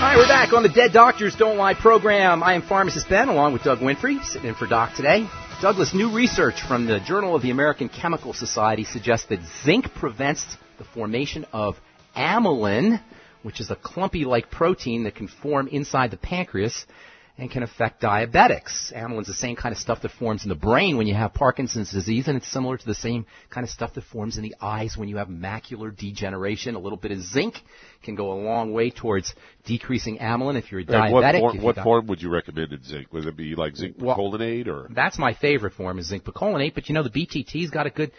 Hi, 0.00 0.16
we're 0.16 0.26
back 0.26 0.52
on 0.52 0.64
the 0.64 0.68
Dead 0.68 0.92
Doctors 0.92 1.36
Don't 1.36 1.56
Lie 1.56 1.74
program. 1.74 2.42
I 2.42 2.54
am 2.54 2.62
pharmacist 2.62 3.08
Ben, 3.08 3.28
along 3.28 3.52
with 3.52 3.62
Doug 3.62 3.78
Winfrey, 3.78 4.24
sitting 4.24 4.48
in 4.48 4.54
for 4.56 4.66
Doc 4.66 4.96
today. 4.96 5.28
Douglas, 5.62 5.94
new 5.94 6.12
research 6.12 6.60
from 6.66 6.86
the 6.86 6.98
Journal 6.98 7.36
of 7.36 7.42
the 7.42 7.52
American 7.52 7.88
Chemical 7.88 8.32
Society 8.32 8.82
suggests 8.82 9.28
that 9.28 9.38
zinc 9.62 9.94
prevents 9.94 10.44
the 10.78 10.84
formation 10.84 11.46
of 11.52 11.76
amylin, 12.16 13.00
which 13.42 13.60
is 13.60 13.70
a 13.70 13.76
clumpy-like 13.76 14.50
protein 14.50 15.04
that 15.04 15.14
can 15.14 15.28
form 15.28 15.68
inside 15.68 16.10
the 16.10 16.16
pancreas 16.16 16.86
and 17.36 17.50
can 17.50 17.64
affect 17.64 18.00
diabetics. 18.00 18.92
Amylin's 18.92 19.26
the 19.26 19.34
same 19.34 19.56
kind 19.56 19.72
of 19.72 19.78
stuff 19.78 20.02
that 20.02 20.12
forms 20.12 20.44
in 20.44 20.48
the 20.48 20.54
brain 20.54 20.96
when 20.96 21.08
you 21.08 21.14
have 21.14 21.34
Parkinson's 21.34 21.90
disease, 21.90 22.28
and 22.28 22.36
it's 22.36 22.50
similar 22.50 22.76
to 22.76 22.86
the 22.86 22.94
same 22.94 23.26
kind 23.50 23.64
of 23.64 23.70
stuff 23.70 23.92
that 23.94 24.04
forms 24.04 24.36
in 24.36 24.44
the 24.44 24.54
eyes 24.60 24.96
when 24.96 25.08
you 25.08 25.16
have 25.16 25.26
macular 25.26 25.94
degeneration. 25.94 26.76
A 26.76 26.78
little 26.78 26.96
bit 26.96 27.10
of 27.10 27.20
zinc 27.22 27.56
can 28.04 28.14
go 28.14 28.32
a 28.32 28.38
long 28.40 28.72
way 28.72 28.90
towards 28.90 29.34
decreasing 29.66 30.18
amylin 30.18 30.56
if 30.56 30.70
you're 30.70 30.82
a 30.82 30.84
diabetic. 30.84 31.10
what, 31.10 31.34
form, 31.40 31.62
what 31.62 31.76
form 31.76 32.06
would 32.06 32.22
you 32.22 32.30
recommend 32.30 32.72
in 32.72 32.84
zinc? 32.84 33.12
Would 33.12 33.26
it 33.26 33.36
be 33.36 33.56
like 33.56 33.74
zinc 33.74 33.96
Well- 33.98 34.16
picolinate 34.16 34.68
or? 34.68 34.88
That's 34.90 35.18
my 35.18 35.34
favorite 35.34 35.72
form 35.72 35.98
is 35.98 36.06
zinc 36.06 36.22
picolinate, 36.22 36.74
but 36.74 36.88
you 36.88 36.94
know 36.94 37.02
the 37.02 37.10
BTT's 37.10 37.70
got 37.70 37.88
a 37.88 37.90
good 37.90 38.12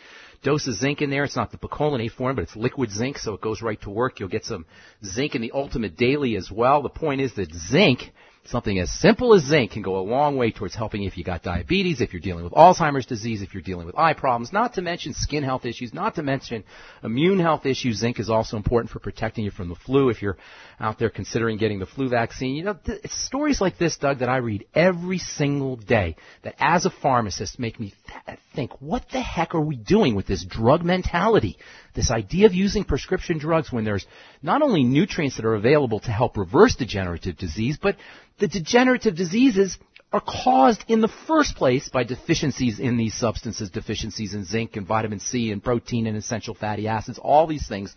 dose 0.45 0.67
of 0.67 0.75
zinc 0.75 1.01
in 1.01 1.09
there. 1.09 1.23
It's 1.23 1.35
not 1.35 1.51
the 1.51 1.57
picolinate 1.57 2.11
form, 2.11 2.35
but 2.35 2.43
it's 2.43 2.55
liquid 2.55 2.91
zinc, 2.91 3.17
so 3.17 3.33
it 3.33 3.41
goes 3.41 3.63
right 3.63 3.81
to 3.81 3.89
work. 3.89 4.19
You'll 4.19 4.29
get 4.29 4.45
some 4.45 4.65
zinc 5.03 5.33
in 5.33 5.41
the 5.41 5.51
Ultimate 5.53 5.97
Daily 5.97 6.35
as 6.35 6.51
well. 6.51 6.83
The 6.83 6.89
point 6.89 7.19
is 7.19 7.33
that 7.33 7.51
zinc, 7.51 8.13
something 8.47 8.79
as 8.79 8.91
simple 8.91 9.33
as 9.33 9.43
zinc, 9.43 9.71
can 9.71 9.81
go 9.81 9.97
a 9.97 10.01
long 10.01 10.37
way 10.37 10.51
towards 10.51 10.75
helping 10.75 11.03
if 11.03 11.17
you 11.17 11.23
got 11.23 11.43
diabetes, 11.43 12.01
if 12.01 12.13
you're 12.13 12.21
dealing 12.21 12.43
with 12.43 12.53
Alzheimer's 12.53 13.05
disease, 13.05 13.41
if 13.41 13.53
you're 13.53 13.63
dealing 13.63 13.85
with 13.85 13.97
eye 13.97 14.13
problems, 14.13 14.53
not 14.53 14.75
to 14.75 14.81
mention 14.81 15.13
skin 15.13 15.43
health 15.43 15.65
issues, 15.65 15.93
not 15.93 16.15
to 16.15 16.23
mention 16.23 16.63
immune 17.03 17.39
health 17.39 17.65
issues. 17.65 17.99
Zinc 17.99 18.19
is 18.19 18.29
also 18.29 18.57
important 18.57 18.91
for 18.91 18.99
protecting 18.99 19.45
you 19.45 19.51
from 19.51 19.69
the 19.69 19.75
flu 19.75 20.09
if 20.09 20.21
you're 20.21 20.37
out 20.79 20.99
there 20.99 21.09
considering 21.09 21.57
getting 21.57 21.79
the 21.79 21.85
flu 21.85 22.09
vaccine. 22.09 22.55
You 22.55 22.63
know, 22.63 22.77
th- 22.85 23.01
it's 23.03 23.23
stories 23.23 23.61
like 23.61 23.77
this, 23.77 23.97
Doug, 23.97 24.19
that 24.19 24.29
I 24.29 24.37
read 24.37 24.65
every 24.73 25.17
single 25.17 25.75
day 25.75 26.15
that 26.43 26.55
as 26.59 26.85
a 26.85 26.89
pharmacist 26.89 27.59
make 27.59 27.79
me 27.79 27.93
th- 28.25 28.39
think, 28.55 28.81
what 28.81 29.09
the 29.11 29.21
heck 29.21 29.55
are 29.55 29.61
we 29.61 29.75
doing 29.75 30.15
with 30.15 30.27
this 30.27 30.43
drug 30.45 30.83
mentality? 30.83 31.57
This 31.95 32.11
idea 32.11 32.45
of 32.45 32.53
using 32.53 32.83
prescription 32.83 33.37
drugs 33.37 33.71
when 33.71 33.85
there's 33.85 34.05
not 34.43 34.61
only 34.61 34.83
nutrients 34.83 35.37
that 35.37 35.45
are 35.45 35.55
available 35.55 36.01
to 36.01 36.11
help 36.11 36.37
reverse 36.37 36.75
degenerative 36.75 37.37
disease, 37.37 37.77
but 37.81 37.95
the 38.37 38.47
degenerative 38.47 39.15
diseases 39.15 39.77
are 40.11 40.21
caused 40.21 40.83
in 40.87 41.01
the 41.01 41.07
first 41.27 41.55
place 41.55 41.89
by 41.89 42.03
deficiencies 42.03 42.79
in 42.79 42.97
these 42.97 43.13
substances, 43.13 43.69
deficiencies 43.69 44.33
in 44.33 44.43
zinc 44.43 44.75
and 44.75 44.85
vitamin 44.85 45.19
C 45.19 45.51
and 45.51 45.63
protein 45.63 46.05
and 46.05 46.17
essential 46.17 46.53
fatty 46.53 46.87
acids, 46.87 47.17
all 47.17 47.47
these 47.47 47.67
things 47.67 47.95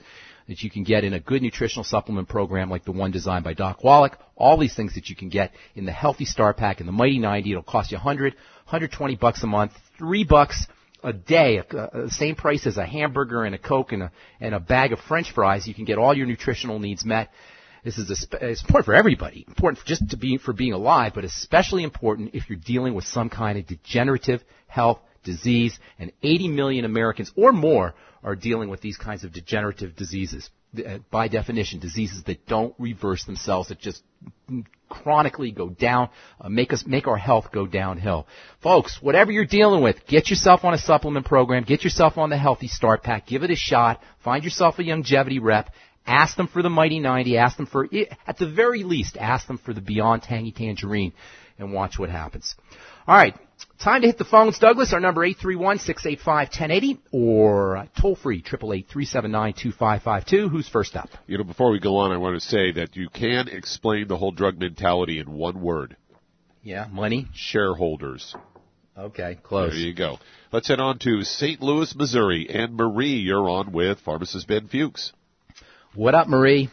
that 0.48 0.62
you 0.62 0.70
can 0.70 0.84
get 0.84 1.04
in 1.04 1.12
a 1.12 1.20
good 1.20 1.42
nutritional 1.42 1.84
supplement 1.84 2.28
program 2.28 2.70
like 2.70 2.84
the 2.84 2.92
one 2.92 3.10
designed 3.10 3.44
by 3.44 3.52
Doc 3.52 3.84
Wallach, 3.84 4.18
all 4.36 4.56
these 4.56 4.74
things 4.74 4.94
that 4.94 5.08
you 5.08 5.16
can 5.16 5.28
get 5.28 5.52
in 5.74 5.84
the 5.84 5.92
Healthy 5.92 6.24
Star 6.24 6.54
Pack 6.54 6.80
and 6.80 6.88
the 6.88 6.92
Mighty 6.92 7.18
90. 7.18 7.50
It'll 7.50 7.62
cost 7.62 7.92
you 7.92 7.98
100, 7.98 8.34
120 8.34 9.16
bucks 9.16 9.42
a 9.42 9.46
month, 9.46 9.72
3 9.98 10.24
bucks 10.24 10.66
a 11.02 11.12
day, 11.12 11.62
the 11.70 12.08
same 12.10 12.34
price 12.34 12.66
as 12.66 12.76
a 12.76 12.86
hamburger 12.86 13.44
and 13.44 13.54
a 13.54 13.58
Coke 13.58 13.92
and 13.92 14.04
a, 14.04 14.12
and 14.40 14.54
a 14.54 14.60
bag 14.60 14.92
of 14.92 15.00
french 15.00 15.32
fries. 15.32 15.66
You 15.66 15.74
can 15.74 15.84
get 15.84 15.98
all 15.98 16.16
your 16.16 16.26
nutritional 16.26 16.78
needs 16.78 17.04
met. 17.04 17.30
This 17.84 17.98
is 17.98 18.10
a, 18.10 18.50
it's 18.50 18.62
important 18.62 18.86
for 18.86 18.94
everybody, 18.94 19.44
important 19.46 19.78
for 19.78 19.86
just 19.86 20.10
to 20.10 20.16
be 20.16 20.38
for 20.38 20.52
being 20.52 20.72
alive, 20.72 21.12
but 21.14 21.24
especially 21.24 21.84
important 21.84 22.34
if 22.34 22.48
you're 22.48 22.58
dealing 22.58 22.94
with 22.94 23.04
some 23.04 23.30
kind 23.30 23.58
of 23.58 23.66
degenerative 23.66 24.42
health 24.66 25.00
disease. 25.22 25.78
And 25.98 26.12
80 26.22 26.48
million 26.48 26.84
Americans 26.84 27.32
or 27.36 27.52
more 27.52 27.94
are 28.22 28.34
dealing 28.34 28.68
with 28.68 28.80
these 28.80 28.96
kinds 28.96 29.24
of 29.24 29.32
degenerative 29.32 29.94
diseases. 29.94 30.50
Uh, 30.76 30.98
By 31.10 31.28
definition, 31.28 31.80
diseases 31.80 32.24
that 32.24 32.46
don't 32.46 32.74
reverse 32.78 33.24
themselves, 33.24 33.68
that 33.68 33.78
just 33.78 34.02
chronically 34.90 35.50
go 35.50 35.70
down, 35.70 36.10
uh, 36.40 36.50
make 36.50 36.74
us 36.74 36.84
make 36.86 37.06
our 37.06 37.16
health 37.16 37.46
go 37.52 37.66
downhill. 37.66 38.26
Folks, 38.62 38.98
whatever 39.00 39.32
you're 39.32 39.46
dealing 39.46 39.82
with, 39.82 40.06
get 40.06 40.28
yourself 40.28 40.64
on 40.64 40.74
a 40.74 40.78
supplement 40.78 41.24
program, 41.24 41.64
get 41.64 41.84
yourself 41.84 42.18
on 42.18 42.28
the 42.28 42.36
Healthy 42.36 42.68
Start 42.68 43.02
Pack, 43.02 43.26
give 43.26 43.44
it 43.44 43.50
a 43.50 43.56
shot, 43.56 44.02
find 44.22 44.44
yourself 44.44 44.78
a 44.78 44.82
Youngevity 44.82 45.40
rep, 45.40 45.70
ask 46.06 46.36
them 46.36 46.48
for 46.48 46.62
the 46.62 46.68
Mighty 46.68 47.00
90, 47.00 47.38
ask 47.38 47.56
them 47.56 47.66
for, 47.66 47.88
at 48.26 48.36
the 48.38 48.50
very 48.50 48.82
least, 48.82 49.16
ask 49.16 49.46
them 49.46 49.58
for 49.58 49.72
the 49.72 49.80
Beyond 49.80 50.22
Tangy 50.22 50.52
Tangerine, 50.52 51.14
and 51.58 51.72
watch 51.72 51.98
what 51.98 52.10
happens. 52.10 52.54
All 53.06 53.16
right, 53.16 53.34
time 53.78 54.00
to 54.02 54.06
hit 54.06 54.18
the 54.18 54.24
phones, 54.24 54.58
Douglas. 54.58 54.92
Our 54.92 55.00
number 55.00 55.26
831-685-1080 55.28 56.98
or 57.12 57.76
uh, 57.78 57.86
toll 58.00 58.16
free 58.16 58.42
888-379-2552. 58.42 60.50
Who's 60.50 60.68
first 60.68 60.96
up? 60.96 61.08
You 61.26 61.38
know, 61.38 61.44
before 61.44 61.70
we 61.70 61.78
go 61.80 61.96
on, 61.98 62.12
I 62.12 62.16
want 62.16 62.40
to 62.40 62.46
say 62.48 62.72
that 62.72 62.96
you 62.96 63.08
can 63.08 63.48
explain 63.48 64.08
the 64.08 64.16
whole 64.16 64.32
drug 64.32 64.58
mentality 64.58 65.20
in 65.20 65.30
one 65.32 65.60
word: 65.60 65.96
Yeah, 66.62 66.86
money. 66.90 67.28
shareholders. 67.34 68.34
Okay, 68.96 69.38
close. 69.42 69.72
There 69.72 69.80
you 69.80 69.94
go. 69.94 70.18
Let's 70.50 70.66
head 70.66 70.80
on 70.80 70.98
to 71.00 71.22
St. 71.22 71.60
Louis, 71.62 71.94
Missouri. 71.94 72.48
And 72.50 72.74
Marie, 72.74 73.18
you're 73.18 73.48
on 73.48 73.70
with 73.70 74.00
pharmacist 74.00 74.48
Ben 74.48 74.66
Fuchs. 74.66 75.12
What 75.94 76.16
up, 76.16 76.26
Marie? 76.26 76.68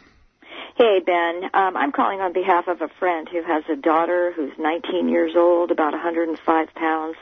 Hey, 0.76 1.00
Ben. 1.00 1.44
Um, 1.54 1.74
I'm 1.74 1.90
calling 1.90 2.20
on 2.20 2.34
behalf 2.34 2.68
of 2.68 2.82
a 2.82 2.88
friend 2.98 3.26
who 3.32 3.42
has 3.42 3.64
a 3.72 3.76
daughter 3.76 4.32
who's 4.36 4.52
19 4.58 5.08
years 5.08 5.32
old, 5.34 5.70
about 5.70 5.92
105 5.92 6.68
pounds. 6.74 7.16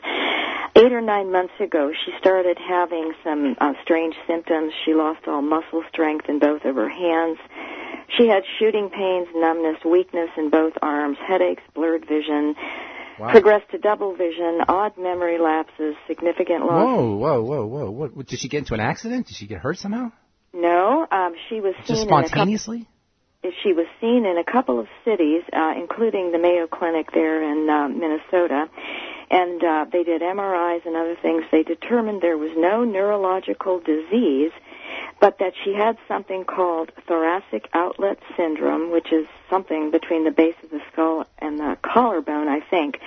Eight 0.74 0.92
or 0.92 1.00
nine 1.00 1.30
months 1.30 1.52
ago, 1.60 1.92
she 2.04 2.10
started 2.18 2.58
having 2.58 3.12
some 3.22 3.54
uh, 3.60 3.74
strange 3.80 4.16
symptoms. 4.26 4.72
She 4.84 4.92
lost 4.92 5.28
all 5.28 5.40
muscle 5.40 5.84
strength 5.88 6.28
in 6.28 6.40
both 6.40 6.64
of 6.64 6.74
her 6.74 6.88
hands. 6.88 7.38
She 8.18 8.26
had 8.26 8.42
shooting 8.58 8.90
pains, 8.90 9.28
numbness, 9.36 9.84
weakness 9.84 10.30
in 10.36 10.50
both 10.50 10.72
arms, 10.82 11.16
headaches, 11.24 11.62
blurred 11.74 12.08
vision. 12.08 12.56
Wow. 13.20 13.30
Progressed 13.30 13.70
to 13.70 13.78
double 13.78 14.16
vision, 14.16 14.62
odd 14.66 14.98
memory 14.98 15.38
lapses, 15.38 15.94
significant 16.08 16.66
loss. 16.66 16.84
Whoa, 16.84 17.14
whoa, 17.14 17.42
whoa, 17.42 17.66
whoa! 17.66 17.90
What, 17.92 18.16
what, 18.16 18.26
did 18.26 18.40
she 18.40 18.48
get 18.48 18.58
into 18.58 18.74
an 18.74 18.80
accident? 18.80 19.28
Did 19.28 19.36
she 19.36 19.46
get 19.46 19.60
hurt 19.60 19.78
somehow? 19.78 20.10
No, 20.52 21.06
um, 21.08 21.34
she 21.48 21.60
was 21.60 21.74
Just 21.86 22.00
seen 22.00 22.08
couple, 22.08 22.26
spontaneously? 22.26 22.88
She 23.62 23.72
was 23.72 23.86
seen 24.00 24.26
in 24.26 24.38
a 24.38 24.44
couple 24.44 24.78
of 24.78 24.86
cities, 25.04 25.42
uh, 25.52 25.74
including 25.76 26.32
the 26.32 26.38
Mayo 26.38 26.66
Clinic 26.66 27.12
there 27.12 27.42
in 27.42 27.68
uh, 27.68 27.88
Minnesota, 27.88 28.68
and 29.30 29.62
uh, 29.62 29.86
they 29.90 30.04
did 30.04 30.22
MRIs 30.22 30.86
and 30.86 30.96
other 30.96 31.16
things. 31.20 31.44
They 31.50 31.62
determined 31.62 32.22
there 32.22 32.38
was 32.38 32.52
no 32.56 32.84
neurological 32.84 33.80
disease, 33.80 34.52
but 35.20 35.38
that 35.38 35.52
she 35.64 35.74
had 35.74 35.96
something 36.06 36.44
called 36.44 36.92
thoracic 37.06 37.68
outlet 37.72 38.18
syndrome, 38.36 38.90
which 38.90 39.12
is 39.12 39.26
something 39.50 39.90
between 39.90 40.24
the 40.24 40.30
base 40.30 40.56
of 40.62 40.70
the 40.70 40.80
skull 40.92 41.26
and 41.38 41.58
the 41.58 41.76
collarbone, 41.82 42.48
I 42.48 42.60
think, 42.60 42.98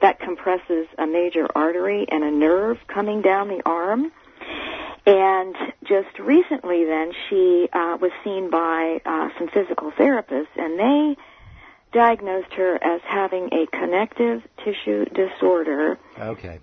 that 0.00 0.20
compresses 0.20 0.86
a 0.98 1.06
major 1.06 1.46
artery 1.54 2.06
and 2.08 2.24
a 2.24 2.30
nerve 2.30 2.78
coming 2.86 3.22
down 3.22 3.48
the 3.48 3.62
arm. 3.64 4.12
And 5.06 5.54
just 5.84 6.18
recently, 6.18 6.84
then, 6.84 7.12
she 7.28 7.68
uh, 7.72 7.96
was 8.00 8.10
seen 8.24 8.50
by 8.50 8.98
uh, 9.06 9.28
some 9.38 9.48
physical 9.48 9.92
therapists, 9.92 10.48
and 10.56 10.78
they 10.78 11.16
diagnosed 11.92 12.52
her 12.54 12.74
as 12.74 13.00
having 13.04 13.48
a 13.52 13.66
connective 13.70 14.42
tissue 14.64 15.04
disorder 15.06 15.98
Okay. 16.18 16.60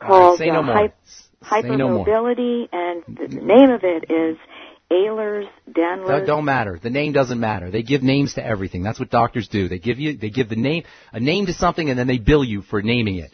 Called 0.00 0.40
right, 0.40 0.46
no 0.52 0.58
uh, 0.58 0.62
more. 0.62 0.74
hy- 0.74 1.60
Say 1.60 1.76
no 1.76 2.04
hypermobility, 2.04 2.68
and 2.72 3.04
the 3.06 3.28
name 3.28 3.70
of 3.70 3.84
it 3.84 4.10
is 4.10 4.38
Ehlers-Danlos. 4.90 6.08
That 6.08 6.26
don't 6.26 6.44
matter. 6.44 6.78
The 6.82 6.90
name 6.90 7.12
doesn't 7.12 7.38
matter. 7.38 7.70
They 7.70 7.82
give 7.82 8.02
names 8.02 8.34
to 8.34 8.44
everything. 8.44 8.82
That's 8.82 8.98
what 8.98 9.10
doctors 9.10 9.48
do. 9.48 9.68
They 9.68 9.78
give 9.78 9.98
you, 9.98 10.16
they 10.16 10.30
give 10.30 10.48
the 10.48 10.56
name, 10.56 10.84
a 11.12 11.20
name 11.20 11.46
to 11.46 11.52
something 11.52 11.88
and 11.88 11.98
then 11.98 12.06
they 12.06 12.18
bill 12.18 12.44
you 12.44 12.62
for 12.62 12.82
naming 12.82 13.16
it. 13.16 13.32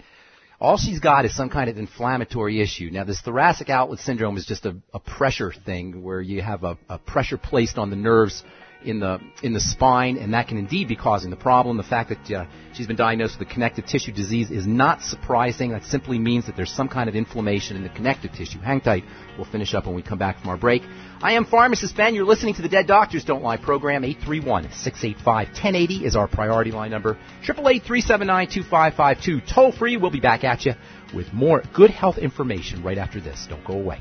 All 0.61 0.77
she's 0.77 1.01
got 1.01 1.25
is 1.25 1.35
some 1.35 1.49
kind 1.49 1.71
of 1.71 1.79
inflammatory 1.79 2.61
issue. 2.61 2.91
Now 2.93 3.05
this 3.05 3.21
thoracic 3.23 3.71
outlet 3.71 4.01
syndrome 4.01 4.37
is 4.37 4.45
just 4.45 4.67
a, 4.67 4.77
a 4.93 4.99
pressure 4.99 5.55
thing 5.65 6.03
where 6.03 6.21
you 6.21 6.43
have 6.43 6.65
a, 6.65 6.77
a 6.91 6.99
pressure 6.99 7.39
placed 7.39 7.79
on 7.79 7.89
the 7.89 7.97
nerves 7.97 8.45
in 8.85 9.01
the 9.01 9.21
in 9.43 9.53
the 9.53 9.61
spine, 9.61 10.17
and 10.17 10.35
that 10.35 10.49
can 10.49 10.59
indeed 10.59 10.89
be 10.89 10.97
causing 10.97 11.31
the 11.31 11.37
problem. 11.37 11.77
The 11.77 11.83
fact 11.83 12.11
that 12.11 12.31
uh, 12.31 12.47
she's 12.73 12.87
been 12.87 12.97
diagnosed 12.97 13.39
with 13.39 13.49
a 13.49 13.53
connective 13.53 13.87
tissue 13.87 14.13
disease 14.13 14.51
is 14.51 14.67
not 14.67 15.03
surprising. 15.03 15.71
That 15.71 15.85
simply 15.85 16.19
means 16.19 16.47
that 16.47 16.57
there's 16.57 16.73
some 16.73 16.89
kind 16.89 17.09
of 17.09 17.15
inflammation 17.15 17.77
in 17.77 17.83
the 17.83 17.89
connective 17.91 18.33
tissue. 18.33 18.59
Hang 18.59 18.81
tight. 18.81 19.05
We'll 19.37 19.51
finish 19.51 19.75
up 19.75 19.87
when 19.87 19.95
we 19.95 20.03
come 20.03 20.19
back 20.19 20.41
from 20.41 20.51
our 20.51 20.57
break. 20.57 20.83
I 21.23 21.35
am 21.35 21.45
pharmacist 21.45 21.97
Ben. 21.97 22.15
You're 22.15 22.25
listening 22.25 22.55
to 22.55 22.63
the 22.63 22.69
Dead 22.69 22.87
Doctors 22.87 23.25
Don't 23.25 23.43
Lie 23.43 23.59
program. 23.59 24.03
831-685-1080 24.03 26.03
is 26.03 26.17
our 26.17 26.29
priority 26.29 26.73
line 26.73 26.91
number. 26.91 27.19
888-379-2552. 27.47 29.53
Toll 29.53 29.73
free. 29.73 29.97
We'll 29.97 30.11
be 30.11 30.21
back 30.21 30.45
at 30.45 30.65
you 30.65 30.73
with 31.15 31.33
more 31.33 31.63
good 31.75 31.91
health 31.91 32.19
information 32.19 32.83
right 32.83 32.99
after 32.99 33.21
this. 33.21 33.47
Don't 33.49 33.65
go 33.65 33.75
away. 33.75 34.01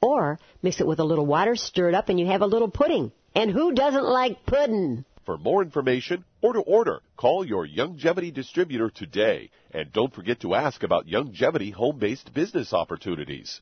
or 0.00 0.38
mix 0.62 0.80
it 0.80 0.86
with 0.86 1.00
a 1.00 1.04
little 1.04 1.26
water, 1.26 1.56
stir 1.56 1.88
it 1.88 1.94
up, 1.94 2.08
and 2.08 2.18
you 2.18 2.26
have 2.26 2.42
a 2.42 2.46
little 2.46 2.70
pudding. 2.70 3.12
And 3.34 3.50
who 3.50 3.72
doesn't 3.72 4.04
like 4.04 4.46
pudding? 4.46 5.04
For 5.24 5.36
more 5.36 5.62
information 5.62 6.24
or 6.40 6.52
to 6.52 6.60
order, 6.60 7.00
call 7.16 7.44
your 7.44 7.66
Youngevity 7.66 8.32
distributor 8.32 8.90
today. 8.90 9.50
And 9.72 9.92
don't 9.92 10.14
forget 10.14 10.40
to 10.40 10.54
ask 10.54 10.82
about 10.82 11.06
Youngevity 11.06 11.72
home 11.72 11.98
based 11.98 12.32
business 12.32 12.72
opportunities. 12.72 13.60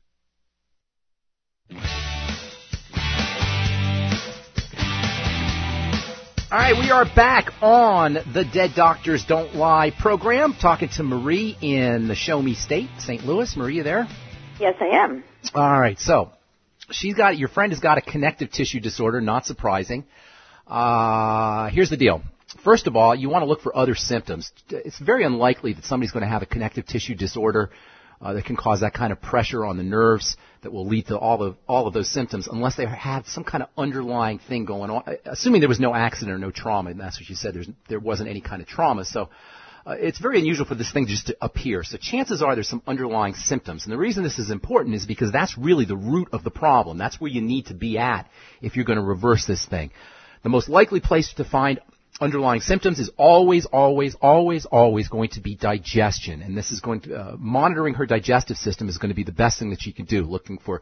All 6.51 6.61
right, 6.61 6.77
we 6.77 6.91
are 6.91 7.03
back 7.03 7.51
on 7.61 8.13
the 8.13 8.45
Dead 8.45 8.71
Doctors 8.75 9.25
Don't 9.25 9.55
Lie 9.55 9.91
program, 9.99 10.53
talking 10.53 10.89
to 10.89 11.03
Marie 11.03 11.57
in 11.59 12.07
the 12.07 12.15
Show 12.15 12.41
Me 12.41 12.53
State, 12.53 12.89
St. 12.99 13.25
Louis. 13.25 13.57
Marie, 13.57 13.77
you 13.77 13.83
there? 13.83 14.07
Yes, 14.59 14.75
I 14.79 14.85
am. 14.85 15.23
All 15.53 15.79
right, 15.79 15.99
so 15.99 16.31
she's 16.89 17.15
got 17.15 17.37
your 17.37 17.49
friend 17.49 17.71
has 17.71 17.79
got 17.79 17.97
a 17.97 18.01
connective 18.01 18.51
tissue 18.51 18.79
disorder. 18.79 19.19
Not 19.21 19.45
surprising. 19.45 20.05
Uh, 20.67 21.69
here's 21.69 21.89
the 21.89 21.97
deal. 21.97 22.21
First 22.63 22.87
of 22.87 22.95
all, 22.95 23.13
you 23.13 23.29
want 23.29 23.43
to 23.43 23.47
look 23.47 23.61
for 23.61 23.75
other 23.75 23.95
symptoms. 23.95 24.51
It's 24.69 24.97
very 24.97 25.23
unlikely 25.23 25.73
that 25.73 25.83
somebody's 25.85 26.11
going 26.11 26.23
to 26.23 26.29
have 26.29 26.41
a 26.41 26.45
connective 26.45 26.85
tissue 26.85 27.15
disorder 27.15 27.69
uh, 28.21 28.33
that 28.33 28.45
can 28.45 28.55
cause 28.55 28.79
that 28.79 28.93
kind 28.93 29.11
of 29.11 29.21
pressure 29.21 29.65
on 29.65 29.77
the 29.77 29.83
nerves 29.83 30.37
that 30.63 30.71
will 30.71 30.87
lead 30.87 31.07
to 31.07 31.17
all 31.17 31.43
of 31.43 31.57
all 31.67 31.85
of 31.85 31.93
those 31.93 32.09
symptoms, 32.09 32.47
unless 32.47 32.75
they 32.75 32.85
have 32.85 33.27
some 33.27 33.43
kind 33.43 33.61
of 33.61 33.69
underlying 33.77 34.39
thing 34.39 34.65
going 34.65 34.89
on. 34.89 35.03
Assuming 35.25 35.59
there 35.59 35.69
was 35.69 35.81
no 35.81 35.93
accident 35.93 36.33
or 36.33 36.39
no 36.39 36.49
trauma, 36.49 36.91
and 36.91 36.99
that's 36.99 37.19
what 37.19 37.29
you 37.29 37.35
said. 37.35 37.53
There's, 37.53 37.69
there 37.89 37.99
wasn't 37.99 38.29
any 38.29 38.41
kind 38.41 38.61
of 38.61 38.67
trauma, 38.67 39.03
so 39.05 39.29
uh, 39.85 39.91
it's 39.91 40.19
very 40.19 40.39
unusual 40.39 40.65
for 40.65 40.75
this 40.75 40.91
thing 40.91 41.05
just 41.07 41.27
to 41.27 41.37
appear. 41.41 41.83
So 41.83 41.97
chances 41.97 42.41
are 42.41 42.55
there's 42.55 42.69
some 42.69 42.81
underlying 42.87 43.35
symptoms. 43.35 43.85
And 43.85 43.93
the 43.93 43.97
reason 43.97 44.23
this 44.23 44.39
is 44.39 44.49
important 44.49 44.95
is 44.95 45.05
because 45.05 45.31
that's 45.31 45.57
really 45.57 45.85
the 45.85 45.95
root 45.95 46.29
of 46.31 46.43
the 46.43 46.49
problem. 46.49 46.97
That's 46.97 47.21
where 47.21 47.29
you 47.29 47.41
need 47.41 47.67
to 47.67 47.75
be 47.75 47.97
at 47.97 48.27
if 48.61 48.75
you're 48.75 48.85
going 48.85 48.99
to 48.99 49.05
reverse 49.05 49.45
this 49.45 49.65
thing. 49.65 49.91
The 50.43 50.49
most 50.49 50.69
likely 50.69 51.01
place 51.01 51.33
to 51.35 51.43
find 51.43 51.79
underlying 52.21 52.61
symptoms 52.61 52.99
is 52.99 53.09
always, 53.17 53.65
always, 53.65 54.15
always, 54.21 54.65
always 54.65 55.09
going 55.09 55.29
to 55.29 55.41
be 55.41 55.55
digestion. 55.55 56.41
And 56.41 56.57
this 56.57 56.71
is 56.71 56.79
going 56.79 57.01
to, 57.01 57.15
uh, 57.15 57.35
monitoring 57.37 57.95
her 57.95 58.05
digestive 58.05 58.57
system 58.57 58.87
is 58.87 58.97
going 58.97 59.09
to 59.09 59.15
be 59.15 59.23
the 59.23 59.31
best 59.31 59.59
thing 59.59 59.71
that 59.71 59.81
she 59.81 59.91
can 59.91 60.05
do, 60.05 60.23
looking 60.23 60.57
for 60.57 60.81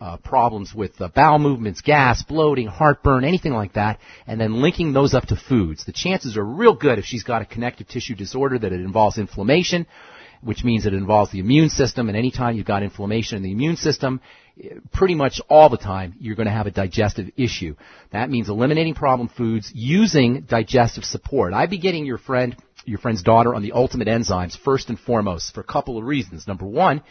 uh, 0.00 0.18
problems 0.18 0.74
with 0.74 1.00
uh, 1.00 1.08
bowel 1.08 1.38
movements, 1.38 1.80
gas, 1.80 2.22
bloating, 2.22 2.66
heartburn, 2.66 3.24
anything 3.24 3.54
like 3.54 3.74
that, 3.74 3.98
and 4.26 4.40
then 4.40 4.60
linking 4.60 4.92
those 4.92 5.14
up 5.14 5.26
to 5.26 5.36
foods. 5.36 5.84
The 5.84 5.92
chances 5.92 6.36
are 6.36 6.44
real 6.44 6.74
good 6.74 6.98
if 6.98 7.04
she's 7.04 7.22
got 7.22 7.42
a 7.42 7.46
connective 7.46 7.88
tissue 7.88 8.14
disorder 8.14 8.58
that 8.58 8.72
it 8.72 8.80
involves 8.80 9.16
inflammation, 9.16 9.86
which 10.42 10.64
means 10.64 10.84
it 10.84 10.92
involves 10.92 11.32
the 11.32 11.38
immune 11.38 11.70
system, 11.70 12.08
and 12.08 12.18
anytime 12.18 12.56
you've 12.56 12.66
got 12.66 12.82
inflammation 12.82 13.38
in 13.38 13.42
the 13.42 13.52
immune 13.52 13.76
system, 13.76 14.20
pretty 14.92 15.14
much 15.14 15.40
all 15.48 15.68
the 15.68 15.76
time 15.76 16.14
you're 16.20 16.36
going 16.36 16.46
to 16.46 16.52
have 16.52 16.66
a 16.66 16.70
digestive 16.70 17.30
issue. 17.36 17.74
That 18.12 18.30
means 18.30 18.48
eliminating 18.48 18.94
problem 18.94 19.28
foods 19.28 19.70
using 19.74 20.42
digestive 20.42 21.04
support. 21.04 21.52
I'd 21.52 21.70
be 21.70 21.78
getting 21.78 22.06
your 22.06 22.18
friend, 22.18 22.56
your 22.84 22.98
friend's 22.98 23.22
daughter 23.22 23.54
on 23.54 23.62
the 23.62 23.72
ultimate 23.72 24.08
enzymes 24.08 24.56
first 24.56 24.88
and 24.88 24.98
foremost 24.98 25.54
for 25.54 25.60
a 25.60 25.64
couple 25.64 25.98
of 25.98 26.04
reasons. 26.04 26.46
Number 26.46 26.66
one, 26.66 27.02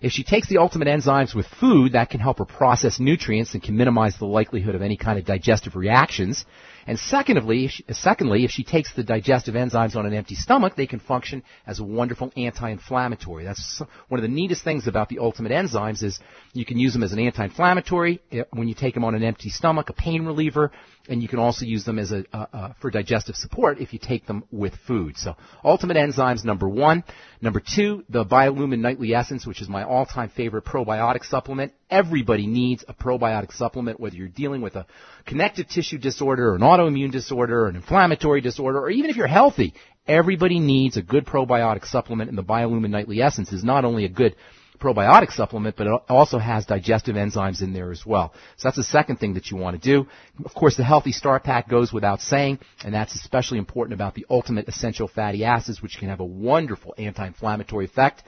if 0.00 0.12
she 0.12 0.22
takes 0.22 0.48
the 0.48 0.58
ultimate 0.58 0.88
enzymes 0.88 1.34
with 1.34 1.46
food, 1.46 1.92
that 1.92 2.10
can 2.10 2.20
help 2.20 2.38
her 2.38 2.44
process 2.44 3.00
nutrients 3.00 3.54
and 3.54 3.62
can 3.62 3.76
minimize 3.76 4.16
the 4.18 4.26
likelihood 4.26 4.74
of 4.74 4.82
any 4.82 4.96
kind 4.96 5.18
of 5.18 5.24
digestive 5.24 5.76
reactions. 5.76 6.44
And 6.86 6.98
secondly, 6.98 7.64
if 7.64 7.70
she, 7.70 7.84
secondly, 7.92 8.44
if 8.44 8.50
she 8.50 8.64
takes 8.64 8.92
the 8.94 9.02
digestive 9.02 9.54
enzymes 9.54 9.96
on 9.96 10.06
an 10.06 10.14
empty 10.14 10.34
stomach, 10.34 10.76
they 10.76 10.86
can 10.86 11.00
function 11.00 11.42
as 11.66 11.80
a 11.80 11.84
wonderful 11.84 12.32
anti-inflammatory. 12.36 13.44
That's 13.44 13.82
one 14.08 14.18
of 14.18 14.22
the 14.22 14.34
neatest 14.34 14.64
things 14.64 14.86
about 14.86 15.08
the 15.08 15.18
ultimate 15.18 15.52
enzymes 15.52 16.02
is 16.02 16.18
you 16.52 16.64
can 16.64 16.78
use 16.78 16.92
them 16.92 17.02
as 17.02 17.12
an 17.12 17.18
anti-inflammatory 17.18 18.20
eh, 18.32 18.42
when 18.52 18.68
you 18.68 18.74
take 18.74 18.94
them 18.94 19.04
on 19.04 19.14
an 19.14 19.22
empty 19.22 19.48
stomach, 19.48 19.88
a 19.88 19.92
pain 19.92 20.24
reliever, 20.26 20.72
and 21.08 21.22
you 21.22 21.28
can 21.28 21.38
also 21.38 21.64
use 21.64 21.84
them 21.84 21.98
as 21.98 22.12
a 22.12 22.24
uh, 22.32 22.46
uh, 22.52 22.72
for 22.80 22.90
digestive 22.90 23.36
support 23.36 23.78
if 23.78 23.92
you 23.92 23.98
take 23.98 24.26
them 24.26 24.44
with 24.50 24.74
food. 24.86 25.16
So, 25.16 25.34
ultimate 25.62 25.96
enzymes 25.96 26.44
number 26.44 26.68
one. 26.68 27.04
Number 27.40 27.60
two, 27.60 28.04
the 28.08 28.24
Biolumin 28.24 28.78
Nightly 28.78 29.14
Essence, 29.14 29.46
which 29.46 29.60
is 29.60 29.68
my 29.68 29.84
all-time 29.84 30.30
favorite 30.30 30.64
probiotic 30.64 31.24
supplement. 31.24 31.72
Everybody 31.90 32.46
needs 32.46 32.84
a 32.88 32.94
probiotic 32.94 33.52
supplement, 33.52 34.00
whether 34.00 34.16
you're 34.16 34.28
dealing 34.28 34.62
with 34.62 34.76
a 34.76 34.86
connective 35.26 35.68
tissue 35.68 35.98
disorder, 35.98 36.50
or 36.50 36.54
an 36.54 36.62
autoimmune 36.62 37.12
disorder, 37.12 37.64
or 37.64 37.68
an 37.68 37.76
inflammatory 37.76 38.40
disorder, 38.40 38.80
or 38.80 38.90
even 38.90 39.10
if 39.10 39.16
you're 39.16 39.26
healthy. 39.26 39.74
Everybody 40.06 40.58
needs 40.58 40.96
a 40.96 41.02
good 41.02 41.26
probiotic 41.26 41.86
supplement, 41.86 42.28
and 42.28 42.38
the 42.38 42.44
Biolumin 42.44 42.90
Nightly 42.90 43.20
Essence 43.20 43.52
is 43.52 43.64
not 43.64 43.84
only 43.84 44.04
a 44.04 44.10
good 44.10 44.36
probiotic 44.78 45.32
supplement, 45.32 45.76
but 45.76 45.86
it 45.86 46.00
also 46.08 46.38
has 46.38 46.66
digestive 46.66 47.16
enzymes 47.16 47.62
in 47.62 47.72
there 47.72 47.90
as 47.90 48.04
well. 48.04 48.34
So 48.56 48.68
that's 48.68 48.76
the 48.76 48.82
second 48.84 49.16
thing 49.16 49.34
that 49.34 49.50
you 49.50 49.56
want 49.56 49.80
to 49.80 49.88
do. 49.88 50.08
Of 50.44 50.54
course, 50.54 50.76
the 50.76 50.84
Healthy 50.84 51.12
Start 51.12 51.44
Pack 51.44 51.68
goes 51.68 51.92
without 51.92 52.20
saying, 52.20 52.58
and 52.84 52.92
that's 52.92 53.14
especially 53.14 53.58
important 53.58 53.94
about 53.94 54.14
the 54.14 54.26
ultimate 54.28 54.68
essential 54.68 55.08
fatty 55.08 55.44
acids, 55.44 55.80
which 55.80 55.96
can 55.98 56.08
have 56.08 56.20
a 56.20 56.24
wonderful 56.24 56.94
anti-inflammatory 56.98 57.84
effect, 57.84 58.22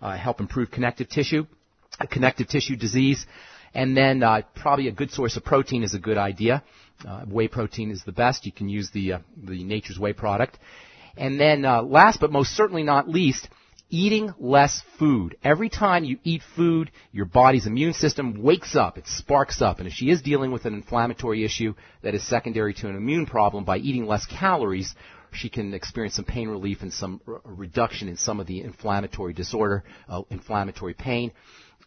uh, 0.00 0.16
help 0.16 0.40
improve 0.40 0.70
connective 0.70 1.08
tissue, 1.08 1.46
connective 2.10 2.48
tissue 2.48 2.76
disease, 2.76 3.26
and 3.74 3.96
then 3.96 4.22
uh, 4.22 4.42
probably 4.56 4.88
a 4.88 4.92
good 4.92 5.10
source 5.10 5.36
of 5.36 5.44
protein 5.44 5.82
is 5.82 5.94
a 5.94 5.98
good 5.98 6.18
idea. 6.18 6.62
Uh, 7.06 7.22
whey 7.26 7.48
protein 7.48 7.90
is 7.90 8.02
the 8.04 8.12
best. 8.12 8.44
You 8.44 8.52
can 8.52 8.68
use 8.68 8.90
the 8.92 9.14
uh, 9.14 9.18
the 9.36 9.64
Nature's 9.64 9.98
Whey 9.98 10.12
product. 10.12 10.58
And 11.16 11.40
then 11.40 11.64
uh, 11.64 11.82
last 11.82 12.20
but 12.20 12.32
most 12.32 12.50
certainly 12.56 12.82
not 12.82 13.08
least, 13.08 13.48
eating 13.90 14.32
less 14.38 14.82
food. 14.98 15.36
Every 15.42 15.68
time 15.68 16.04
you 16.04 16.18
eat 16.24 16.42
food, 16.56 16.90
your 17.12 17.26
body's 17.26 17.66
immune 17.66 17.92
system 17.92 18.42
wakes 18.42 18.74
up, 18.74 18.96
it 18.96 19.06
sparks 19.06 19.60
up. 19.60 19.78
And 19.78 19.86
if 19.86 19.92
she 19.92 20.10
is 20.10 20.22
dealing 20.22 20.52
with 20.52 20.64
an 20.64 20.74
inflammatory 20.74 21.44
issue 21.44 21.74
that 22.02 22.14
is 22.14 22.26
secondary 22.26 22.72
to 22.74 22.88
an 22.88 22.96
immune 22.96 23.26
problem, 23.26 23.64
by 23.64 23.78
eating 23.78 24.06
less 24.06 24.24
calories, 24.26 24.94
she 25.32 25.48
can 25.48 25.74
experience 25.74 26.16
some 26.16 26.24
pain 26.24 26.48
relief 26.48 26.82
and 26.82 26.92
some 26.92 27.20
r- 27.26 27.40
reduction 27.44 28.08
in 28.08 28.16
some 28.16 28.40
of 28.40 28.46
the 28.46 28.62
inflammatory 28.62 29.32
disorder, 29.32 29.84
uh, 30.08 30.22
inflammatory 30.30 30.94
pain. 30.94 31.32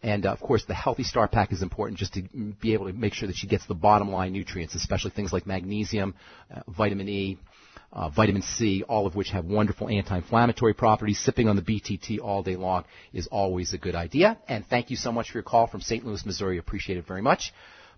And 0.02 0.26
uh, 0.26 0.32
of 0.32 0.40
course, 0.40 0.64
the 0.66 0.74
Healthy 0.74 1.04
Start 1.04 1.32
Pack 1.32 1.52
is 1.52 1.62
important 1.62 1.98
just 1.98 2.14
to 2.14 2.22
be 2.60 2.74
able 2.74 2.86
to 2.86 2.92
make 2.92 3.14
sure 3.14 3.26
that 3.26 3.36
she 3.36 3.46
gets 3.46 3.66
the 3.66 3.74
bottom 3.74 4.10
line 4.10 4.32
nutrients, 4.32 4.74
especially 4.74 5.12
things 5.12 5.32
like 5.32 5.46
magnesium, 5.46 6.14
uh, 6.54 6.60
vitamin 6.68 7.08
E, 7.08 7.38
uh, 7.94 8.08
vitamin 8.08 8.42
C, 8.42 8.82
all 8.82 9.06
of 9.06 9.14
which 9.14 9.30
have 9.30 9.44
wonderful 9.44 9.88
anti-inflammatory 9.88 10.74
properties. 10.74 11.18
Sipping 11.20 11.48
on 11.48 11.56
the 11.56 11.62
BTT 11.62 12.20
all 12.20 12.42
day 12.42 12.56
long 12.56 12.84
is 13.12 13.28
always 13.28 13.72
a 13.72 13.78
good 13.78 13.94
idea. 13.94 14.36
And 14.48 14.66
thank 14.66 14.90
you 14.90 14.96
so 14.96 15.12
much 15.12 15.30
for 15.30 15.38
your 15.38 15.44
call 15.44 15.68
from 15.68 15.80
St. 15.80 16.04
Louis, 16.04 16.26
Missouri. 16.26 16.58
Appreciate 16.58 16.98
it 16.98 17.06
very 17.06 17.22
much. 17.22 17.52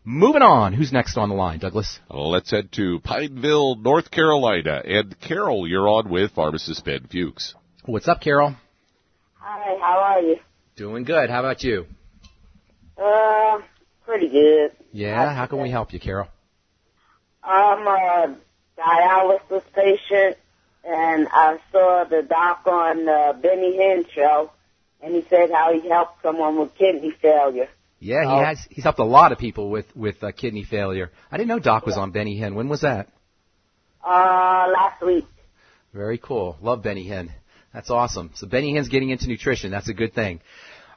Moving 0.04 0.42
on, 0.42 0.72
who's 0.72 0.92
next 0.92 1.16
on 1.16 1.30
the 1.30 1.34
line, 1.34 1.58
Douglas? 1.58 1.98
Let's 2.08 2.52
head 2.52 2.70
to 2.72 3.00
Pineville, 3.00 3.74
North 3.76 4.10
Carolina. 4.10 4.80
And 4.84 5.18
Carol, 5.20 5.66
you're 5.66 5.88
on 5.88 6.08
with 6.10 6.30
pharmacist 6.32 6.84
Ben 6.84 7.08
Fuchs. 7.10 7.54
What's 7.86 8.06
up, 8.06 8.20
Carol? 8.20 8.54
Hi, 9.40 9.76
how 9.80 9.98
are 9.98 10.20
you? 10.20 10.36
Doing 10.76 11.02
good. 11.02 11.28
How 11.28 11.40
about 11.40 11.62
you? 11.64 11.86
Uh, 12.96 13.58
pretty 14.04 14.28
good. 14.28 14.72
Yeah, 14.92 15.34
how 15.34 15.46
can 15.46 15.60
we 15.60 15.70
help 15.70 15.92
you, 15.92 15.98
Carol? 15.98 16.28
I'm 17.42 17.86
a 17.86 18.36
dialysis 18.78 19.62
patient, 19.74 20.36
and 20.84 21.28
I 21.30 21.58
saw 21.72 22.04
the 22.08 22.22
doc 22.22 22.66
on 22.66 23.04
the 23.04 23.36
Benny 23.40 23.76
Hinn 23.78 24.08
show, 24.14 24.50
and 25.02 25.14
he 25.14 25.24
said 25.28 25.50
how 25.50 25.72
he 25.72 25.88
helped 25.88 26.22
someone 26.22 26.58
with 26.58 26.74
kidney 26.76 27.12
failure. 27.20 27.68
Yeah, 27.98 28.22
he 28.22 28.44
has. 28.44 28.66
He's 28.70 28.84
helped 28.84 28.98
a 28.98 29.04
lot 29.04 29.32
of 29.32 29.38
people 29.38 29.70
with 29.70 29.86
with 29.96 30.22
uh, 30.22 30.32
kidney 30.32 30.64
failure. 30.64 31.10
I 31.32 31.38
didn't 31.38 31.48
know 31.48 31.58
Doc 31.58 31.86
was 31.86 31.96
on 31.96 32.10
Benny 32.10 32.38
Hinn. 32.38 32.54
When 32.54 32.68
was 32.68 32.82
that? 32.82 33.08
Uh, 34.04 34.66
last 34.72 35.02
week. 35.04 35.26
Very 35.94 36.18
cool. 36.18 36.58
Love 36.60 36.82
Benny 36.82 37.06
Hinn. 37.08 37.30
That's 37.72 37.90
awesome. 37.90 38.30
So 38.34 38.46
Benny 38.46 38.74
Hinn's 38.74 38.88
getting 38.88 39.10
into 39.10 39.28
nutrition. 39.28 39.70
That's 39.70 39.88
a 39.88 39.94
good 39.94 40.14
thing. 40.14 40.40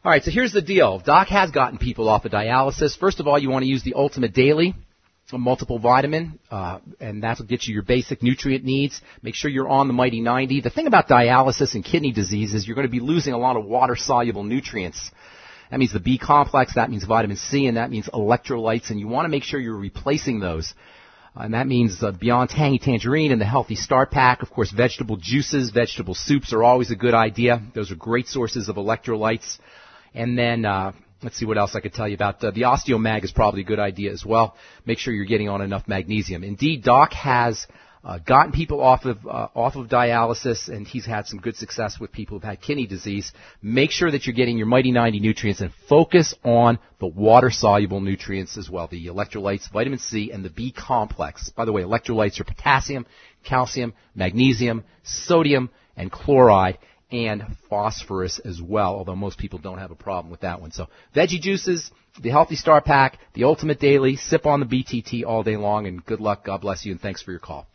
All 0.03 0.11
right, 0.11 0.23
so 0.23 0.31
here's 0.31 0.53
the 0.53 0.61
deal. 0.61 0.99
Doc 0.99 1.27
has 1.27 1.51
gotten 1.51 1.77
people 1.77 2.07
off 2.07 2.23
of 2.23 2.31
dialysis. 2.31 2.97
First 2.97 3.19
of 3.19 3.27
all, 3.27 3.37
you 3.37 3.49
want 3.49 3.63
to 3.63 3.69
use 3.69 3.83
the 3.83 3.95
Ultimate 3.95 4.33
Daily, 4.33 4.73
a 5.33 5.37
multiple 5.37 5.79
vitamin, 5.79 6.39
uh, 6.49 6.79
and 6.99 7.23
that'll 7.23 7.45
get 7.45 7.65
you 7.65 7.73
your 7.73 7.83
basic 7.83 8.23
nutrient 8.23 8.63
needs. 8.63 8.99
Make 9.21 9.35
sure 9.35 9.51
you're 9.51 9.69
on 9.69 9.87
the 9.87 9.93
Mighty 9.93 10.21
90. 10.21 10.61
The 10.61 10.69
thing 10.69 10.87
about 10.87 11.07
dialysis 11.07 11.75
and 11.75 11.85
kidney 11.85 12.11
disease 12.11 12.53
is 12.53 12.65
you're 12.65 12.75
going 12.75 12.87
to 12.87 12.91
be 12.91 12.99
losing 12.99 13.33
a 13.33 13.37
lot 13.37 13.55
of 13.55 13.65
water-soluble 13.65 14.43
nutrients. 14.43 15.11
That 15.69 15.79
means 15.79 15.93
the 15.93 15.99
B 15.99 16.17
complex, 16.17 16.75
that 16.75 16.89
means 16.89 17.03
vitamin 17.05 17.37
C, 17.37 17.67
and 17.67 17.77
that 17.77 17.91
means 17.91 18.09
electrolytes, 18.09 18.89
and 18.89 18.99
you 18.99 19.07
want 19.07 19.25
to 19.25 19.29
make 19.29 19.43
sure 19.43 19.59
you're 19.59 19.77
replacing 19.77 20.39
those. 20.39 20.73
And 21.35 21.53
that 21.53 21.67
means 21.67 22.01
uh, 22.01 22.11
beyond 22.11 22.49
tangy 22.49 22.79
tangerine 22.79 23.31
and 23.31 23.39
the 23.39 23.45
healthy 23.45 23.75
start 23.75 24.09
pack, 24.09 24.41
of 24.41 24.49
course, 24.49 24.71
vegetable 24.71 25.17
juices, 25.17 25.69
vegetable 25.69 26.15
soups 26.15 26.53
are 26.53 26.63
always 26.63 26.89
a 26.89 26.95
good 26.95 27.13
idea. 27.13 27.61
Those 27.75 27.91
are 27.91 27.95
great 27.95 28.27
sources 28.27 28.67
of 28.67 28.77
electrolytes. 28.77 29.59
And 30.15 30.37
then, 30.37 30.65
uh, 30.65 30.93
let's 31.23 31.37
see 31.37 31.45
what 31.45 31.57
else 31.57 31.75
I 31.75 31.79
could 31.79 31.93
tell 31.93 32.07
you 32.07 32.15
about. 32.15 32.43
Uh, 32.43 32.51
the 32.51 32.61
Osteomag 32.61 33.23
is 33.23 33.31
probably 33.31 33.61
a 33.61 33.65
good 33.65 33.79
idea 33.79 34.11
as 34.11 34.25
well. 34.25 34.55
Make 34.85 34.99
sure 34.99 35.13
you're 35.13 35.25
getting 35.25 35.49
on 35.49 35.61
enough 35.61 35.87
magnesium. 35.87 36.43
Indeed, 36.43 36.83
Doc 36.83 37.13
has 37.13 37.67
uh, 38.03 38.17
gotten 38.19 38.53
people 38.53 38.81
off 38.81 39.03
of 39.03 39.25
uh, 39.25 39.49
off 39.53 39.75
of 39.75 39.87
dialysis, 39.87 40.69
and 40.69 40.87
he's 40.87 41.05
had 41.05 41.27
some 41.27 41.39
good 41.39 41.57
success 41.57 41.99
with 41.99 42.11
people 42.11 42.37
who've 42.37 42.43
had 42.43 42.61
kidney 42.61 42.87
disease. 42.87 43.33
Make 43.61 43.91
sure 43.91 44.09
that 44.09 44.25
you're 44.25 44.35
getting 44.35 44.57
your 44.57 44.67
Mighty 44.67 44.91
90 44.91 45.19
nutrients, 45.19 45.59
and 45.59 45.73
focus 45.89 46.33
on 46.43 46.79
the 46.99 47.07
water 47.07 47.49
soluble 47.49 47.99
nutrients 47.99 48.57
as 48.57 48.69
well, 48.69 48.87
the 48.87 49.07
electrolytes, 49.07 49.69
vitamin 49.69 49.99
C, 49.99 50.31
and 50.31 50.45
the 50.45 50.49
B 50.49 50.71
complex. 50.71 51.49
By 51.49 51.65
the 51.65 51.73
way, 51.73 51.81
electrolytes 51.81 52.39
are 52.39 52.45
potassium, 52.45 53.05
calcium, 53.43 53.93
magnesium, 54.15 54.85
sodium, 55.03 55.69
and 55.97 56.09
chloride 56.09 56.77
and 57.11 57.43
phosphorus 57.69 58.39
as 58.39 58.61
well, 58.61 58.95
although 58.95 59.15
most 59.15 59.37
people 59.39 59.59
don't 59.59 59.79
have 59.79 59.91
a 59.91 59.95
problem 59.95 60.29
with 60.31 60.41
that 60.41 60.61
one. 60.61 60.71
So 60.71 60.87
veggie 61.15 61.41
juices, 61.41 61.89
the 62.21 62.29
Healthy 62.29 62.55
Start 62.55 62.85
Pack, 62.85 63.17
the 63.33 63.45
Ultimate 63.45 63.79
Daily, 63.79 64.15
sip 64.15 64.45
on 64.45 64.59
the 64.59 64.65
BTT 64.65 65.25
all 65.25 65.43
day 65.43 65.57
long, 65.57 65.87
and 65.87 66.05
good 66.05 66.19
luck. 66.19 66.45
God 66.45 66.61
bless 66.61 66.85
you, 66.85 66.91
and 66.91 67.01
thanks 67.01 67.21
for 67.21 67.31
your 67.31 67.39
call. 67.39 67.67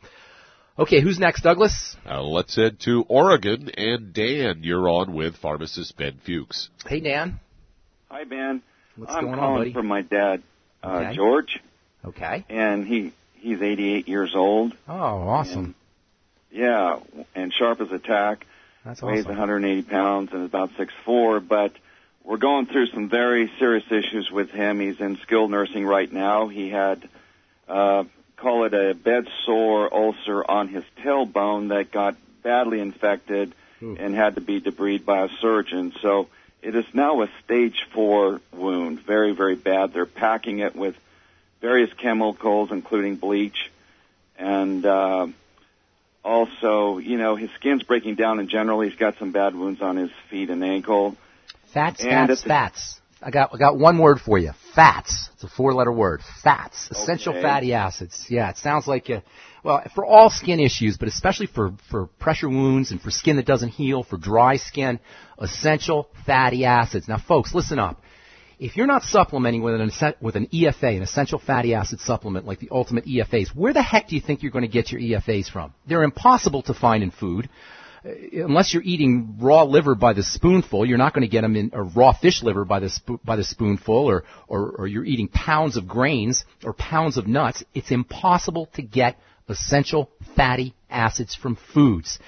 Okay, 0.78 1.00
who's 1.00 1.18
next, 1.20 1.42
Douglas? 1.42 1.96
Uh, 2.04 2.20
let's 2.22 2.56
head 2.56 2.80
to 2.80 3.04
Oregon, 3.08 3.70
and 3.76 4.12
Dan, 4.12 4.60
you're 4.62 4.88
on 4.88 5.14
with 5.14 5.36
pharmacist 5.36 5.96
Ben 5.96 6.18
Fuchs. 6.26 6.68
Hey, 6.86 7.00
Dan. 7.00 7.38
Hi, 8.10 8.24
Ben. 8.24 8.62
What's 8.96 9.12
I'm 9.12 9.22
going 9.24 9.34
on, 9.34 9.40
calling 9.40 9.60
buddy? 9.60 9.72
for 9.72 9.82
my 9.82 10.02
dad, 10.02 10.42
uh, 10.82 10.88
Okay. 10.88 11.16
George, 11.16 11.60
Okay. 12.04 12.44
and 12.48 12.86
he 12.86 13.12
he's 13.36 13.60
88 13.62 14.08
years 14.08 14.32
old. 14.34 14.76
Oh, 14.88 14.92
awesome. 14.94 15.74
Yeah, 16.50 17.00
and 17.34 17.52
sharp 17.52 17.80
as 17.80 17.90
a 17.90 17.98
tack. 17.98 18.46
That's 18.84 19.02
weighs 19.02 19.24
awesome. 19.24 19.30
180 19.30 19.82
pounds 19.82 20.32
and 20.32 20.42
is 20.42 20.46
about 20.46 20.70
6'4", 20.76 21.46
but 21.46 21.72
we're 22.22 22.36
going 22.36 22.66
through 22.66 22.86
some 22.88 23.08
very 23.08 23.50
serious 23.58 23.84
issues 23.90 24.30
with 24.30 24.50
him. 24.50 24.80
He's 24.80 25.00
in 25.00 25.18
skilled 25.18 25.50
nursing 25.50 25.84
right 25.86 26.10
now. 26.10 26.48
He 26.48 26.70
had, 26.70 27.08
uh, 27.68 28.04
call 28.36 28.64
it 28.64 28.74
a 28.74 28.94
bed 28.94 29.28
sore 29.44 29.92
ulcer 29.92 30.44
on 30.48 30.68
his 30.68 30.84
tailbone 30.98 31.68
that 31.68 31.90
got 31.90 32.16
badly 32.42 32.80
infected 32.80 33.54
and 33.98 34.14
had 34.14 34.36
to 34.36 34.40
be 34.40 34.60
debrided 34.60 35.04
by 35.04 35.24
a 35.24 35.28
surgeon. 35.40 35.92
So 36.00 36.28
it 36.62 36.74
is 36.74 36.86
now 36.94 37.22
a 37.22 37.28
stage 37.44 37.86
four 37.92 38.40
wound, 38.52 39.00
very, 39.00 39.32
very 39.32 39.56
bad. 39.56 39.92
They're 39.92 40.06
packing 40.06 40.60
it 40.60 40.74
with 40.74 40.96
various 41.60 41.92
chemicals, 41.92 42.72
including 42.72 43.16
bleach, 43.16 43.70
and 44.38 44.84
uh, 44.84 45.26
also, 46.24 46.98
you 46.98 47.18
know, 47.18 47.36
his 47.36 47.50
skin's 47.56 47.82
breaking 47.82 48.14
down 48.16 48.40
in 48.40 48.48
general. 48.48 48.80
He's 48.80 48.94
got 48.96 49.16
some 49.18 49.32
bad 49.32 49.54
wounds 49.54 49.82
on 49.82 49.96
his 49.96 50.10
feet 50.30 50.50
and 50.50 50.64
ankle. 50.64 51.16
Fats, 51.72 52.00
And 52.02 52.28
fats, 52.28 52.42
the- 52.42 52.48
fats. 52.48 53.00
I 53.26 53.30
got 53.30 53.54
I 53.54 53.58
got 53.58 53.78
one 53.78 53.98
word 53.98 54.20
for 54.20 54.36
you. 54.38 54.52
Fats. 54.74 55.30
It's 55.34 55.44
a 55.44 55.48
four-letter 55.48 55.92
word. 55.92 56.20
Fats. 56.42 56.90
Essential 56.90 57.32
Okay. 57.32 57.40
fatty 57.42 57.72
acids. 57.72 58.26
Yeah, 58.28 58.50
it 58.50 58.58
sounds 58.58 58.86
like 58.86 59.08
a, 59.08 59.22
well, 59.62 59.82
for 59.94 60.04
all 60.04 60.28
skin 60.28 60.60
issues, 60.60 60.98
but 60.98 61.08
especially 61.08 61.46
for 61.46 61.72
for 61.90 62.06
pressure 62.18 62.50
wounds 62.50 62.90
and 62.90 63.00
for 63.00 63.10
skin 63.10 63.36
that 63.36 63.46
doesn't 63.46 63.70
heal, 63.70 64.02
for 64.02 64.18
dry 64.18 64.56
skin, 64.56 65.00
essential 65.38 66.08
fatty 66.26 66.66
acids. 66.66 67.08
Now, 67.08 67.16
folks, 67.16 67.54
listen 67.54 67.78
up. 67.78 68.02
If 68.64 68.78
you're 68.78 68.86
not 68.86 69.02
supplementing 69.02 69.62
with 69.62 69.78
an 69.78 70.14
with 70.22 70.36
an 70.36 70.46
EFA, 70.46 70.96
an 70.96 71.02
essential 71.02 71.38
fatty 71.38 71.74
acid 71.74 72.00
supplement 72.00 72.46
like 72.46 72.60
the 72.60 72.70
Ultimate 72.70 73.04
EFAs, 73.04 73.54
where 73.54 73.74
the 73.74 73.82
heck 73.82 74.08
do 74.08 74.14
you 74.16 74.22
think 74.22 74.42
you're 74.42 74.52
going 74.52 74.64
to 74.64 74.68
get 74.68 74.90
your 74.90 75.02
EFAs 75.02 75.50
from? 75.50 75.74
They're 75.86 76.02
impossible 76.02 76.62
to 76.62 76.74
find 76.74 77.02
in 77.02 77.10
food 77.10 77.50
unless 78.32 78.72
you're 78.72 78.82
eating 78.82 79.36
raw 79.38 79.64
liver 79.64 79.94
by 79.94 80.12
the 80.12 80.22
spoonful, 80.22 80.86
you're 80.86 80.98
not 80.98 81.14
going 81.14 81.22
to 81.22 81.28
get 81.28 81.42
them 81.42 81.56
in 81.56 81.70
or 81.72 81.84
raw 81.84 82.12
fish 82.12 82.42
liver 82.42 82.64
by 82.64 82.80
the 82.80 82.86
spo- 82.86 83.22
by 83.22 83.36
the 83.36 83.44
spoonful, 83.44 83.94
or, 84.10 84.24
or 84.48 84.70
or 84.78 84.86
you're 84.86 85.04
eating 85.04 85.28
pounds 85.28 85.76
of 85.76 85.86
grains 85.86 86.44
or 86.62 86.72
pounds 86.72 87.18
of 87.18 87.26
nuts. 87.26 87.62
It's 87.74 87.90
impossible 87.90 88.70
to 88.74 88.82
get 88.82 89.18
essential 89.48 90.10
fatty 90.36 90.74
acids 90.88 91.34
from 91.34 91.58
foods. 91.74 92.18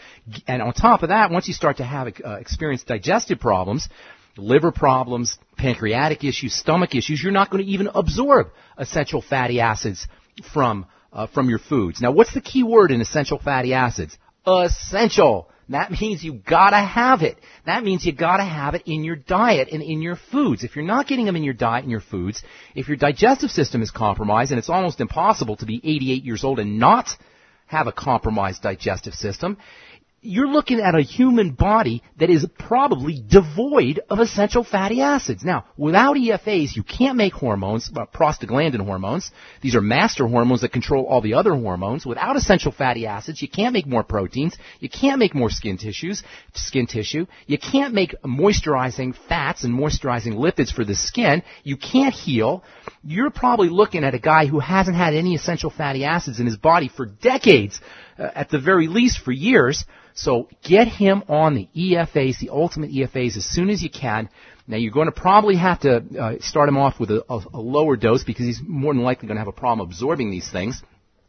And 0.46 0.60
on 0.60 0.72
top 0.74 1.02
of 1.02 1.08
that, 1.10 1.30
once 1.30 1.48
you 1.48 1.54
start 1.54 1.78
to 1.78 1.84
have 1.84 2.12
uh, 2.22 2.40
digestive 2.86 3.40
problems, 3.40 3.88
liver 4.36 4.72
problems, 4.72 5.38
pancreatic 5.56 6.24
issues, 6.24 6.54
stomach 6.54 6.94
issues, 6.94 7.22
you're 7.22 7.32
not 7.32 7.50
going 7.50 7.64
to 7.64 7.70
even 7.70 7.88
absorb 7.94 8.48
essential 8.76 9.22
fatty 9.22 9.60
acids 9.60 10.06
from 10.52 10.86
uh, 11.12 11.26
from 11.26 11.48
your 11.48 11.58
foods. 11.58 12.00
Now, 12.00 12.12
what's 12.12 12.34
the 12.34 12.40
key 12.40 12.62
word 12.62 12.90
in 12.90 13.00
essential 13.00 13.38
fatty 13.38 13.72
acids? 13.72 14.16
Essential. 14.46 15.50
That 15.68 15.90
means 15.90 16.22
you 16.22 16.34
gotta 16.34 16.78
have 16.78 17.22
it. 17.22 17.38
That 17.64 17.82
means 17.82 18.06
you 18.06 18.12
gotta 18.12 18.44
have 18.44 18.74
it 18.76 18.82
in 18.86 19.02
your 19.02 19.16
diet 19.16 19.68
and 19.72 19.82
in 19.82 20.00
your 20.00 20.14
foods. 20.14 20.62
If 20.62 20.76
you're 20.76 20.84
not 20.84 21.08
getting 21.08 21.26
them 21.26 21.34
in 21.34 21.42
your 21.42 21.54
diet 21.54 21.82
and 21.82 21.90
your 21.90 22.00
foods, 22.00 22.42
if 22.76 22.86
your 22.86 22.96
digestive 22.96 23.50
system 23.50 23.82
is 23.82 23.90
compromised, 23.90 24.52
and 24.52 24.58
it's 24.58 24.68
almost 24.68 25.00
impossible 25.00 25.56
to 25.56 25.66
be 25.66 25.80
88 25.82 26.24
years 26.24 26.44
old 26.44 26.60
and 26.60 26.78
not 26.78 27.08
have 27.66 27.88
a 27.88 27.92
compromised 27.92 28.62
digestive 28.62 29.14
system, 29.14 29.56
you're 30.26 30.48
looking 30.48 30.80
at 30.80 30.94
a 30.94 31.00
human 31.00 31.52
body 31.52 32.02
that 32.18 32.30
is 32.30 32.46
probably 32.58 33.22
devoid 33.26 34.00
of 34.10 34.18
essential 34.18 34.64
fatty 34.64 35.00
acids. 35.00 35.44
Now, 35.44 35.64
without 35.76 36.16
EFAs, 36.16 36.74
you 36.74 36.82
can't 36.82 37.16
make 37.16 37.32
hormones, 37.32 37.90
uh, 37.94 38.06
prostaglandin 38.06 38.84
hormones. 38.84 39.30
These 39.60 39.74
are 39.76 39.80
master 39.80 40.26
hormones 40.26 40.62
that 40.62 40.72
control 40.72 41.06
all 41.06 41.20
the 41.20 41.34
other 41.34 41.54
hormones. 41.54 42.04
Without 42.04 42.36
essential 42.36 42.72
fatty 42.72 43.06
acids, 43.06 43.40
you 43.40 43.48
can't 43.48 43.72
make 43.72 43.86
more 43.86 44.02
proteins. 44.02 44.56
You 44.80 44.88
can't 44.88 45.18
make 45.18 45.34
more 45.34 45.50
skin 45.50 45.78
tissues, 45.78 46.22
skin 46.54 46.86
tissue. 46.86 47.26
You 47.46 47.58
can't 47.58 47.94
make 47.94 48.14
moisturizing 48.22 49.14
fats 49.28 49.64
and 49.64 49.72
moisturizing 49.72 50.34
lipids 50.34 50.72
for 50.72 50.84
the 50.84 50.94
skin. 50.94 51.42
You 51.62 51.76
can't 51.76 52.14
heal. 52.14 52.64
You're 53.04 53.30
probably 53.30 53.68
looking 53.68 54.04
at 54.04 54.14
a 54.14 54.18
guy 54.18 54.46
who 54.46 54.58
hasn't 54.58 54.96
had 54.96 55.14
any 55.14 55.34
essential 55.34 55.70
fatty 55.70 56.04
acids 56.04 56.40
in 56.40 56.46
his 56.46 56.56
body 56.56 56.88
for 56.88 57.06
decades, 57.06 57.80
uh, 58.18 58.30
at 58.34 58.50
the 58.50 58.58
very 58.58 58.88
least 58.88 59.20
for 59.24 59.32
years. 59.32 59.84
So 60.14 60.48
get 60.62 60.88
him 60.88 61.22
on 61.28 61.54
the 61.54 61.68
EFAs, 61.76 62.38
the 62.38 62.50
ultimate 62.50 62.90
EFAs, 62.90 63.36
as 63.36 63.44
soon 63.44 63.68
as 63.68 63.82
you 63.82 63.90
can. 63.90 64.28
Now 64.66 64.78
you're 64.78 64.92
going 64.92 65.06
to 65.06 65.12
probably 65.12 65.56
have 65.56 65.80
to 65.80 65.96
uh, 65.96 66.34
start 66.40 66.68
him 66.68 66.78
off 66.78 66.98
with 66.98 67.10
a, 67.10 67.24
a, 67.28 67.44
a 67.54 67.60
lower 67.60 67.96
dose 67.96 68.24
because 68.24 68.46
he's 68.46 68.60
more 68.66 68.92
than 68.92 69.02
likely 69.02 69.28
going 69.28 69.36
to 69.36 69.40
have 69.40 69.48
a 69.48 69.52
problem 69.52 69.86
absorbing 69.86 70.30
these 70.30 70.50
things. 70.50 70.82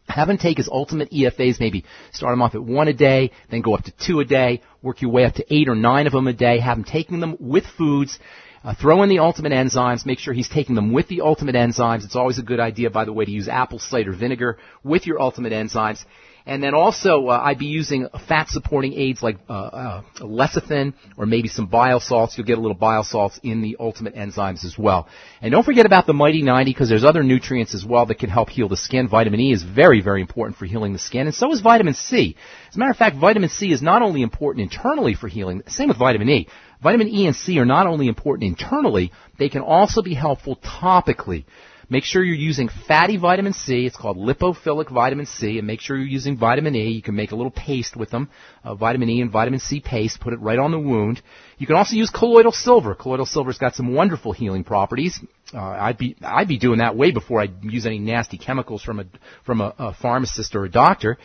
Have 0.08 0.30
him 0.30 0.38
take 0.38 0.58
his 0.58 0.70
ultimate 0.70 1.12
EFAs, 1.12 1.60
maybe 1.60 1.84
start 2.14 2.34
him 2.34 2.42
off 2.42 2.56
at 2.56 2.64
one 2.64 2.88
a 2.88 2.94
day, 2.94 3.32
then 3.52 3.62
go 3.62 3.76
up 3.76 3.84
to 3.84 3.92
two 3.92 4.22
a 4.22 4.26
day, 4.26 4.62
work 4.82 5.02
your 5.02 5.12
way 5.12 5.26
up 5.26 5.36
to 5.36 5.54
eight 5.54 5.68
or 5.68 5.76
nine 5.76 6.08
of 6.08 6.14
them 6.14 6.28
a 6.28 6.34
day, 6.34 6.60
have 6.60 6.78
him 6.78 6.86
taking 6.86 7.20
them 7.20 7.36
with 7.42 7.66
foods, 7.78 8.18
uh, 8.64 8.74
throw 8.74 9.04
in 9.04 9.10
the 9.10 9.20
ultimate 9.20 9.52
enzymes, 9.52 10.06
make 10.06 10.20
sure 10.20 10.34
he's 10.34 10.50
taking 10.50 10.76
them 10.76 10.94
with 10.94 11.10
the 11.10 11.22
ultimate 11.22 11.56
enzymes. 11.56 12.06
It's 12.06 12.16
always 12.16 12.40
a 12.40 12.44
good 12.44 12.60
idea, 12.60 12.90
by 12.90 13.04
the 13.04 13.14
way, 13.14 13.26
to 13.26 13.32
use 13.32 13.50
apple 13.50 13.80
cider 13.80 14.14
vinegar 14.14 14.58
with 14.84 15.06
your 15.06 15.22
ultimate 15.22 15.52
enzymes. 15.52 16.04
And 16.48 16.64
then 16.64 16.74
also, 16.74 17.28
uh, 17.28 17.42
I'd 17.44 17.60
be 17.60 17.66
using 17.66 18.08
fat 18.30 18.48
supporting 18.48 18.94
aids 18.94 19.22
like 19.22 19.38
uh, 19.50 19.54
uh, 19.54 20.02
lecithin 20.22 20.94
or 21.18 21.26
maybe 21.26 21.50
some 21.50 21.68
bile 21.68 22.00
salts. 22.00 22.38
You'll 22.38 22.48
get 22.48 22.58
a 22.58 22.62
little 22.62 22.78
bile 22.78 23.04
salts 23.04 23.38
in 23.44 23.62
the 23.62 23.76
ultimate 23.82 24.16
enzymes 24.16 24.64
as 24.64 24.78
well. 24.78 25.10
And 25.42 25.52
don't 25.52 25.66
forget 25.66 25.86
about 25.86 26.08
the 26.08 26.14
Mighty 26.14 26.44
90 26.44 26.72
because 26.72 26.88
there's 26.88 27.04
other 27.04 27.22
nutrients 27.22 27.76
as 27.76 27.84
well 27.86 28.06
that 28.06 28.20
can 28.20 28.30
help 28.30 28.50
heal 28.50 28.70
the 28.70 28.78
skin. 28.78 29.10
Vitamin 29.10 29.42
E 29.42 29.52
is 29.52 29.62
very, 29.62 30.00
very 30.00 30.22
important 30.22 30.58
for 30.58 30.66
healing 30.66 30.94
the 30.94 31.00
skin, 31.00 31.28
and 31.28 31.36
so 31.36 31.52
is 31.52 31.60
vitamin 31.60 31.96
C. 31.96 32.38
As 32.70 32.78
a 32.78 32.80
matter 32.80 32.92
of 32.92 32.98
fact, 32.98 33.18
vitamin 33.18 33.50
C 33.50 33.74
is 33.74 33.82
not 33.82 34.02
only 34.02 34.22
important 34.22 34.72
internally 34.72 35.16
for 35.16 35.28
healing, 35.28 35.64
same 35.68 35.90
with 35.90 35.98
vitamin 35.98 36.30
E. 36.30 36.48
Vitamin 36.82 37.10
E 37.10 37.28
and 37.28 37.36
C 37.36 37.60
are 37.60 37.66
not 37.66 37.88
only 37.88 38.08
important 38.08 38.48
internally, 38.48 39.12
they 39.38 39.50
can 39.50 39.64
also 39.64 40.02
be 40.02 40.14
helpful 40.14 40.56
topically. 40.58 41.44
Make 41.90 42.04
sure 42.04 42.22
you're 42.22 42.36
using 42.36 42.70
fatty 42.88 43.16
vitamin 43.16 43.54
C. 43.54 43.86
It's 43.86 43.96
called 43.96 44.18
lipophilic 44.18 44.90
vitamin 44.90 45.26
C. 45.26 45.58
And 45.58 45.66
make 45.66 45.80
sure 45.80 45.96
you're 45.96 46.06
using 46.06 46.36
vitamin 46.36 46.76
E. 46.76 46.90
You 46.90 47.02
can 47.02 47.16
make 47.16 47.32
a 47.32 47.36
little 47.36 47.52
paste 47.52 47.96
with 47.96 48.10
them, 48.10 48.30
uh, 48.64 48.76
vitamin 48.76 49.10
E 49.10 49.22
and 49.22 49.32
vitamin 49.32 49.60
C 49.60 49.80
paste. 49.80 50.20
Put 50.20 50.34
it 50.34 50.40
right 50.42 50.60
on 50.60 50.72
the 50.72 50.80
wound. 50.80 51.22
You 51.58 51.66
can 51.66 51.78
also 51.78 51.96
use 51.96 52.10
colloidal 52.10 52.52
silver. 52.52 52.94
Colloidal 52.94 53.26
silver's 53.26 53.58
got 53.58 53.76
some 53.76 53.94
wonderful 53.94 54.34
healing 54.34 54.66
properties. 54.66 55.20
Uh, 55.54 55.60
I'd 55.60 55.98
be 55.98 56.18
I'd 56.22 56.50
be 56.50 56.58
doing 56.58 56.80
that 56.80 56.98
way 56.98 57.12
before 57.12 57.40
I'd 57.40 57.64
use 57.64 57.86
any 57.86 58.00
nasty 58.00 58.38
chemicals 58.38 58.84
from 58.84 59.00
a 59.00 59.06
from 59.46 59.62
a, 59.62 59.74
a 59.78 59.94
pharmacist 59.94 60.56
or 60.56 60.66
a 60.66 60.70
doctor. 60.70 61.18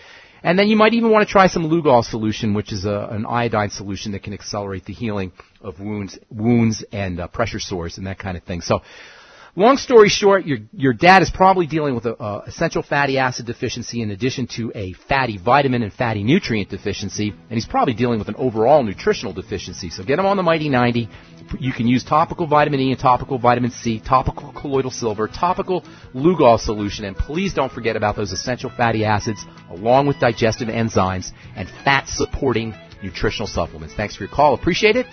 And 0.45 0.59
then 0.59 0.69
you 0.69 0.77
might 0.77 0.93
even 0.95 1.11
want 1.11 1.27
to 1.27 1.31
try 1.31 1.47
some 1.47 1.65
Lugol 1.71 2.05
solution, 2.05 2.55
which 2.55 2.73
is 2.73 2.85
a, 2.85 3.09
an 3.13 3.27
iodine 3.27 3.71
solution 3.71 4.13
that 4.13 4.25
can 4.25 4.33
accelerate 4.33 4.85
the 4.85 4.93
healing 4.93 5.31
of 5.61 5.79
wounds, 5.79 6.19
wounds 6.31 6.85
and 6.91 7.21
uh, 7.21 7.29
pressure 7.29 7.61
sores 7.61 7.97
and 7.97 8.09
that 8.09 8.19
kind 8.19 8.37
of 8.37 8.43
thing. 8.43 8.61
So, 8.61 8.81
long 9.55 9.77
story 9.77 10.09
short, 10.09 10.47
your 10.47 10.59
your 10.73 10.93
dad 10.93 11.23
is 11.23 11.31
probably 11.31 11.67
dealing 11.67 11.95
with 11.95 12.07
a, 12.07 12.43
essential 12.47 12.83
fatty 12.83 13.19
acid 13.19 13.47
deficiency 13.47 14.03
in 14.03 14.11
addition 14.11 14.47
to 14.47 14.73
a 14.75 14.93
fatty 14.95 15.39
vitamin 15.39 15.83
and 15.83 15.93
fatty 15.93 16.23
nutrient 16.23 16.71
deficiency, 16.71 17.31
and 17.31 17.51
he's 17.51 17.67
probably 17.67 17.95
dealing 17.95 18.19
with 18.19 18.29
an 18.29 18.37
overall 18.37 18.83
nutritional 18.83 19.33
deficiency. 19.33 19.91
So 19.91 20.05
get 20.05 20.19
him 20.19 20.27
on 20.27 20.37
the 20.37 20.43
Mighty 20.43 20.69
90. 20.69 21.09
You 21.59 21.73
can 21.73 21.87
use 21.87 22.03
topical 22.03 22.47
vitamin 22.47 22.81
E 22.81 22.93
and 22.93 23.01
topical 23.01 23.39
vitamin 23.39 23.71
C, 23.71 24.01
topical 24.01 24.53
colloidal 24.53 24.91
silver, 24.91 25.29
topical 25.29 25.83
Lugol 26.15 26.59
solution, 26.59 27.05
and 27.05 27.17
please 27.17 27.53
don't 27.53 27.73
forget 27.73 27.97
about 27.97 28.17
those 28.17 28.33
essential 28.33 28.71
fatty 28.71 29.05
acids 29.05 29.45
along 29.71 30.07
with 30.07 30.19
digestive 30.19 30.69
enzymes 30.69 31.31
and 31.57 31.69
fat 31.85 32.09
supporting 32.09 32.75
nutritional 33.03 33.47
supplements. 33.47 33.95
Thanks 33.95 34.17
for 34.17 34.25
your 34.25 34.33
call. 34.33 34.55
Appreciate 34.55 34.97
it. 34.97 35.07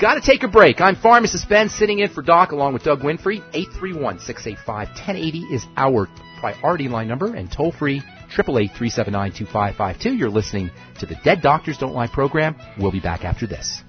Got 0.00 0.14
to 0.14 0.22
take 0.22 0.42
a 0.44 0.48
break. 0.48 0.80
I'm 0.80 0.96
Pharmacist 0.96 1.46
Ben 1.46 1.68
sitting 1.68 1.98
in 1.98 2.08
for 2.08 2.22
Doc 2.22 2.52
along 2.52 2.72
with 2.72 2.82
Doug 2.82 3.00
Winfrey. 3.00 3.42
831-685-1080 3.52 5.52
is 5.52 5.66
our 5.76 6.08
priority 6.40 6.88
line 6.88 7.06
number 7.06 7.34
and 7.34 7.52
toll 7.52 7.70
free 7.70 8.00
888-379-2552. 8.34 10.18
You're 10.18 10.30
listening 10.30 10.70
to 11.00 11.06
the 11.06 11.16
Dead 11.22 11.42
Doctors 11.42 11.76
Don't 11.76 11.92
Lie 11.92 12.06
program. 12.06 12.56
We'll 12.78 12.92
be 12.92 13.00
back 13.00 13.26
after 13.26 13.46
this. 13.46 13.82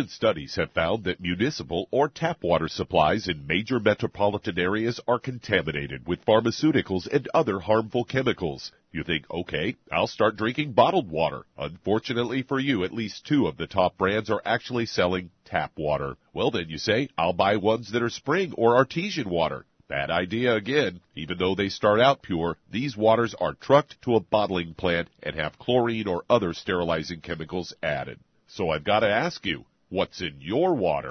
Recent 0.00 0.12
studies 0.12 0.54
have 0.56 0.72
found 0.72 1.04
that 1.04 1.20
municipal 1.20 1.86
or 1.90 2.08
tap 2.08 2.42
water 2.42 2.68
supplies 2.68 3.28
in 3.28 3.46
major 3.46 3.78
metropolitan 3.78 4.58
areas 4.58 4.98
are 5.06 5.18
contaminated 5.18 6.08
with 6.08 6.24
pharmaceuticals 6.24 7.06
and 7.06 7.28
other 7.34 7.60
harmful 7.60 8.04
chemicals. 8.04 8.72
You 8.92 9.04
think, 9.04 9.30
okay, 9.30 9.76
I'll 9.92 10.06
start 10.06 10.38
drinking 10.38 10.72
bottled 10.72 11.10
water. 11.10 11.44
Unfortunately 11.58 12.40
for 12.40 12.58
you, 12.58 12.82
at 12.82 12.94
least 12.94 13.26
two 13.26 13.46
of 13.46 13.58
the 13.58 13.66
top 13.66 13.98
brands 13.98 14.30
are 14.30 14.40
actually 14.42 14.86
selling 14.86 15.32
tap 15.44 15.72
water. 15.76 16.16
Well 16.32 16.50
then 16.50 16.70
you 16.70 16.78
say, 16.78 17.10
I'll 17.18 17.34
buy 17.34 17.56
ones 17.56 17.92
that 17.92 18.02
are 18.02 18.08
spring 18.08 18.54
or 18.56 18.76
artesian 18.76 19.28
water. 19.28 19.66
Bad 19.86 20.10
idea 20.10 20.54
again. 20.54 21.00
Even 21.14 21.36
though 21.36 21.54
they 21.54 21.68
start 21.68 22.00
out 22.00 22.22
pure, 22.22 22.56
these 22.70 22.96
waters 22.96 23.34
are 23.38 23.52
trucked 23.52 24.00
to 24.04 24.16
a 24.16 24.20
bottling 24.20 24.72
plant 24.72 25.08
and 25.22 25.36
have 25.36 25.58
chlorine 25.58 26.08
or 26.08 26.24
other 26.30 26.54
sterilizing 26.54 27.20
chemicals 27.20 27.74
added. 27.82 28.18
So 28.46 28.70
I've 28.70 28.82
got 28.82 29.00
to 29.00 29.08
ask 29.08 29.44
you, 29.44 29.66
what's 29.90 30.20
in 30.20 30.36
your 30.40 30.74
water? 30.74 31.10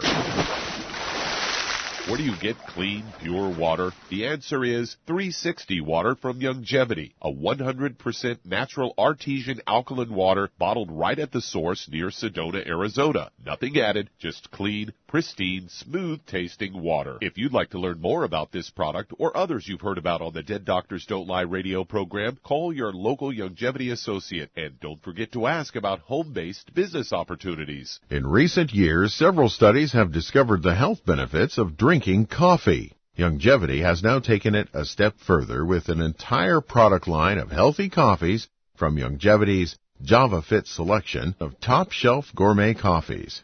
Where 2.08 2.18
do 2.18 2.24
you 2.24 2.36
get 2.42 2.58
clean, 2.58 3.04
pure 3.22 3.56
water? 3.56 3.92
The 4.10 4.26
answer 4.26 4.64
is 4.64 4.96
360 5.06 5.82
water 5.82 6.16
from 6.16 6.40
Youngevity, 6.40 7.12
a 7.22 7.30
100% 7.30 8.38
natural 8.46 8.96
artesian 8.98 9.62
alkaline 9.68 10.14
water 10.16 10.50
bottled 10.58 10.90
right 10.92 11.20
at 11.20 11.32
the 11.32 11.42
source 11.42 11.88
near 11.92 12.08
Sedona, 12.08 12.66
Arizona. 12.66 13.30
Nothing 13.46 13.78
added, 13.78 14.10
just 14.18 14.50
clean, 14.50 14.94
pristine, 15.10 15.68
smooth 15.70 16.24
tasting 16.28 16.80
water. 16.80 17.18
If 17.20 17.36
you'd 17.36 17.52
like 17.52 17.72
to 17.72 17.80
learn 17.80 18.00
more 18.00 18.24
about 18.24 18.52
this 18.52 18.70
product 18.70 19.12
or 19.18 19.36
others 19.36 19.68
you've 19.68 19.82
heard 19.82 19.98
about 19.98 20.22
on 20.22 20.34
the 20.34 20.44
Dead 20.44 20.66
Doctors 20.66 21.08
Don't 21.08 21.28
Lie 21.28 21.42
radio 21.42 21.84
program, 21.84 22.38
call 22.44 22.72
your 22.72 22.94
local 22.94 23.34
Youngevity 23.34 23.92
associate 23.92 24.52
and 24.56 24.80
don't 24.80 25.02
forget 25.02 25.32
to 25.32 25.48
ask 25.48 25.76
about 25.76 26.02
home-based 26.02 26.76
business 26.76 27.12
opportunities. 27.12 28.00
In 28.12 28.28
recent 28.28 28.72
years, 28.72 29.16
several 29.16 29.50
studies 29.50 29.94
have 29.94 30.14
discovered 30.14 30.62
the 30.62 30.76
health 30.76 31.04
benefits 31.04 31.58
of 31.58 31.76
drinking 31.76 32.28
coffee. 32.28 32.94
Youngevity 33.18 33.82
has 33.82 34.04
now 34.04 34.20
taken 34.20 34.54
it 34.54 34.70
a 34.74 34.86
step 34.86 35.16
further 35.26 35.66
with 35.66 35.90
an 35.90 36.02
entire 36.02 36.62
product 36.62 37.08
line 37.08 37.40
of 37.40 37.50
healthy 37.50 37.90
coffees 37.90 38.48
from 38.78 38.96
Youngevity's 38.96 39.76
JavaFit 40.04 40.68
selection 40.68 41.36
of 41.40 41.60
top 41.60 41.92
shelf 41.92 42.28
gourmet 42.36 42.76
coffees. 42.76 43.44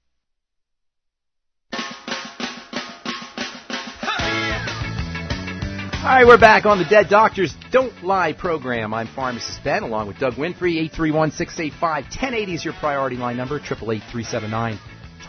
All 6.01 6.07
right, 6.07 6.25
we're 6.25 6.39
back 6.39 6.65
on 6.65 6.79
the 6.79 6.85
Dead 6.85 7.09
Doctors 7.09 7.53
Don't 7.69 8.03
Lie 8.03 8.33
program. 8.33 8.91
I'm 8.91 9.05
Pharmacist 9.05 9.63
Ben, 9.63 9.83
along 9.83 10.07
with 10.07 10.17
Doug 10.17 10.33
Winfrey. 10.33 10.89
831-685-1080 10.89 12.55
is 12.55 12.65
your 12.65 12.73
priority 12.73 13.17
line 13.17 13.37
number. 13.37 13.59
888-379 13.59 14.79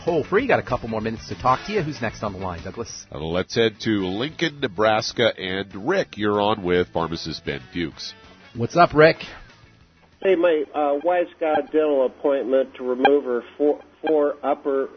toll 0.03 0.23
free. 0.23 0.47
Got 0.47 0.57
a 0.57 0.63
couple 0.63 0.89
more 0.89 0.99
minutes 0.99 1.29
to 1.29 1.39
talk 1.39 1.63
to 1.67 1.73
you. 1.73 1.83
Who's 1.83 2.01
next 2.01 2.23
on 2.23 2.33
the 2.33 2.39
line, 2.39 2.63
Douglas? 2.63 3.05
Uh, 3.11 3.19
let's 3.19 3.53
head 3.53 3.75
to 3.81 4.07
Lincoln, 4.07 4.61
Nebraska, 4.61 5.31
and 5.37 5.87
Rick, 5.87 6.17
you're 6.17 6.41
on 6.41 6.63
with 6.63 6.87
Pharmacist 6.91 7.45
Ben 7.45 7.61
Fuchs. 7.71 8.15
What's 8.55 8.75
up, 8.75 8.95
Rick? 8.95 9.17
Hey, 10.23 10.33
my 10.33 10.63
uh, 10.73 10.99
wife's 11.03 11.29
got 11.39 11.59
a 11.59 11.67
dental 11.67 12.07
appointment 12.07 12.73
to 12.77 12.83
remove 12.83 13.25
her 13.25 13.41
four, 13.59 13.79
four 14.01 14.37
upper 14.43 14.89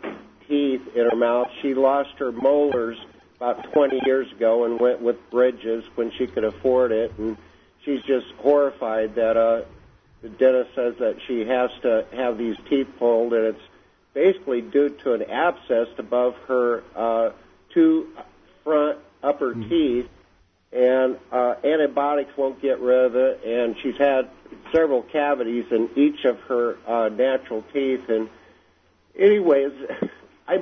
teeth 0.49 0.81
in 0.97 1.07
her 1.11 1.17
mouth. 1.17 1.49
She 1.61 1.75
lost 1.75 2.13
her 2.19 2.33
molars 2.33 2.97
about 3.37 3.73
20 3.73 4.01
years 4.05 4.31
ago 4.33 4.65
and 4.65 4.81
went 4.81 5.01
with 5.01 5.17
bridges 5.31 5.85
when 5.95 6.11
she 6.19 6.27
could 6.27 6.45
afford 6.45 6.93
it. 6.93 7.13
And 7.19 7.37
she's 7.85 8.03
just 8.03 8.27
horrified 8.39 9.15
that 9.17 9.37
uh, 9.37 9.63
the 10.23 10.29
dentist 10.29 10.75
says 10.75 10.95
that 10.99 11.17
she 11.27 11.41
has 11.47 11.71
to 11.83 12.07
have 12.13 12.39
these 12.39 12.57
teeth 12.69 12.89
pulled, 12.99 13.33
and 13.33 13.45
it's 13.45 13.63
basically 14.15 14.63
due 14.63 14.89
to 14.89 15.13
an 15.13 15.23
abscess 15.23 15.89
above 15.99 16.35
her 16.49 16.83
uh, 16.95 17.31
two 17.73 18.09
front 18.65 18.99
upper 19.23 19.55
mm. 19.55 19.69
teeth, 19.69 20.09
and 20.73 21.19
uh, 21.31 21.55
antibiotics 21.63 22.37
won't 22.37 22.61
get 22.61 22.81
rid 22.81 23.05
of 23.05 23.17
it. 23.17 23.45
And 23.45 23.77
she's 23.83 23.97
had 23.99 24.31
several 24.73 25.03
cavities 25.03 25.67
in 25.71 25.91
each 25.97 26.25
of 26.25 26.41
her 26.41 26.77
uh, 26.87 27.09
natural 27.11 27.65
teeth. 27.73 28.09
And 28.09 28.29
anyways, 29.19 29.73
I 30.49 30.59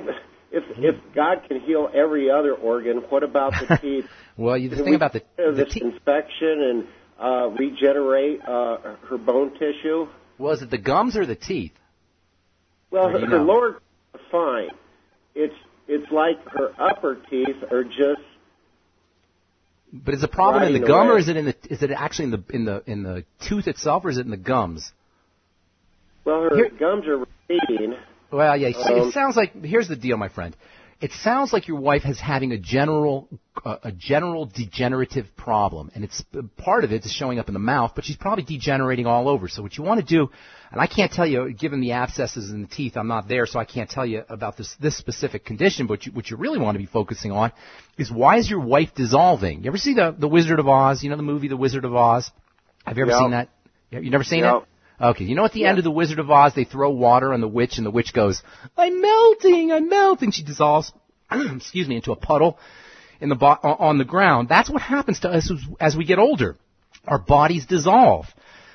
if 0.51 0.63
if 0.77 0.95
God 1.13 1.47
can 1.47 1.59
heal 1.61 1.89
every 1.93 2.29
other 2.29 2.53
organ, 2.53 2.97
what 3.09 3.23
about 3.23 3.53
the 3.53 3.77
teeth? 3.81 4.05
well, 4.37 4.57
you, 4.57 4.69
the 4.69 4.83
thing 4.83 4.95
about 4.95 5.13
the, 5.13 5.23
the 5.37 5.63
this 5.65 5.73
te- 5.73 5.81
infection 5.81 6.61
and 6.61 6.87
uh, 7.19 7.47
regenerate 7.49 8.41
uh, 8.41 8.95
her 9.09 9.17
bone 9.17 9.51
tissue. 9.53 10.07
Was 10.37 10.61
it 10.61 10.69
the 10.69 10.77
gums 10.77 11.15
or 11.15 11.25
the 11.25 11.35
teeth? 11.35 11.73
Well, 12.91 13.09
her, 13.09 13.19
her 13.19 13.41
lower 13.41 13.81
fine. 14.31 14.69
It's 15.33 15.53
it's 15.87 16.11
like 16.11 16.37
her 16.49 16.71
upper 16.79 17.15
teeth 17.29 17.57
are 17.71 17.83
just. 17.83 18.21
But 19.93 20.13
is 20.15 20.21
the 20.21 20.27
problem 20.27 20.63
in 20.63 20.73
the 20.73 20.85
gum, 20.85 21.07
away. 21.07 21.15
or 21.15 21.19
is 21.19 21.29
it 21.29 21.37
in 21.37 21.45
the 21.45 21.55
is 21.69 21.81
it 21.83 21.91
actually 21.91 22.25
in 22.25 22.31
the 22.31 22.43
in 22.49 22.65
the 22.65 22.83
in 22.85 23.03
the 23.03 23.25
tooth 23.47 23.67
itself, 23.67 24.03
or 24.03 24.09
is 24.09 24.17
it 24.17 24.25
in 24.25 24.31
the 24.31 24.37
gums? 24.37 24.91
Well, 26.25 26.41
her 26.41 26.55
Here, 26.55 26.69
gums 26.69 27.05
are 27.07 27.17
receding. 27.49 27.95
Well, 28.31 28.57
yeah. 28.57 28.69
Um, 28.69 29.09
it 29.09 29.13
sounds 29.13 29.35
like 29.35 29.53
here's 29.63 29.87
the 29.87 29.95
deal, 29.95 30.17
my 30.17 30.29
friend. 30.29 30.55
It 31.01 31.11
sounds 31.11 31.51
like 31.51 31.67
your 31.67 31.79
wife 31.79 32.03
is 32.05 32.19
having 32.19 32.53
a 32.53 32.57
general 32.57 33.27
uh, 33.65 33.77
a 33.83 33.91
general 33.91 34.45
degenerative 34.45 35.27
problem, 35.35 35.91
and 35.93 36.05
it's 36.05 36.23
part 36.57 36.85
of 36.85 36.93
it 36.93 37.05
is 37.05 37.11
showing 37.11 37.37
up 37.37 37.49
in 37.49 37.53
the 37.53 37.59
mouth, 37.59 37.91
but 37.95 38.05
she's 38.05 38.15
probably 38.15 38.45
degenerating 38.45 39.05
all 39.05 39.27
over. 39.27 39.49
So 39.49 39.61
what 39.61 39.77
you 39.77 39.83
want 39.83 39.99
to 39.99 40.05
do, 40.05 40.29
and 40.71 40.79
I 40.79 40.87
can't 40.87 41.11
tell 41.11 41.27
you, 41.27 41.51
given 41.53 41.81
the 41.81 41.91
abscesses 41.91 42.49
in 42.49 42.61
the 42.61 42.67
teeth, 42.67 42.95
I'm 42.95 43.09
not 43.09 43.27
there, 43.27 43.45
so 43.45 43.59
I 43.59 43.65
can't 43.65 43.89
tell 43.89 44.05
you 44.05 44.23
about 44.29 44.55
this 44.55 44.73
this 44.79 44.97
specific 44.97 45.43
condition. 45.43 45.85
But 45.85 46.05
you, 46.05 46.13
what 46.13 46.29
you 46.29 46.37
really 46.37 46.59
want 46.59 46.75
to 46.75 46.79
be 46.79 46.85
focusing 46.85 47.33
on 47.33 47.51
is 47.97 48.09
why 48.09 48.37
is 48.37 48.49
your 48.49 48.61
wife 48.61 48.95
dissolving? 48.95 49.63
You 49.63 49.69
ever 49.69 49.77
see 49.77 49.95
the 49.95 50.15
the 50.17 50.29
Wizard 50.29 50.59
of 50.59 50.67
Oz? 50.69 51.03
You 51.03 51.09
know 51.09 51.17
the 51.17 51.23
movie 51.23 51.49
The 51.49 51.57
Wizard 51.57 51.83
of 51.83 51.93
Oz? 51.93 52.31
Have 52.85 52.97
you 52.97 53.03
ever 53.03 53.11
seen 53.19 53.31
that? 53.31 53.49
You 53.91 54.09
never 54.11 54.23
seen 54.23 54.43
it? 54.61 54.67
Okay, 54.99 55.25
you 55.25 55.35
know 55.35 55.45
at 55.45 55.51
the 55.51 55.61
yeah. 55.61 55.69
end 55.69 55.77
of 55.77 55.83
the 55.83 55.91
Wizard 55.91 56.19
of 56.19 56.31
Oz, 56.31 56.53
they 56.55 56.63
throw 56.63 56.89
water 56.89 57.33
on 57.33 57.41
the 57.41 57.47
witch, 57.47 57.77
and 57.77 57.85
the 57.85 57.91
witch 57.91 58.13
goes, 58.13 58.41
"I'm 58.77 59.01
melting, 59.01 59.71
I'm 59.71 59.89
melting." 59.89 60.31
She 60.31 60.43
dissolves, 60.43 60.93
excuse 61.31 61.87
me, 61.87 61.97
into 61.97 62.13
a 62.13 62.15
puddle 62.15 62.57
in 63.19 63.29
the 63.29 63.35
bo- 63.35 63.59
on 63.61 63.97
the 63.97 64.05
ground. 64.05 64.47
That's 64.47 64.69
what 64.69 64.81
happens 64.81 65.19
to 65.21 65.29
us 65.29 65.51
as, 65.51 65.59
as 65.79 65.95
we 65.97 66.05
get 66.05 66.19
older. 66.19 66.55
Our 67.05 67.19
bodies 67.19 67.65
dissolve. 67.65 68.25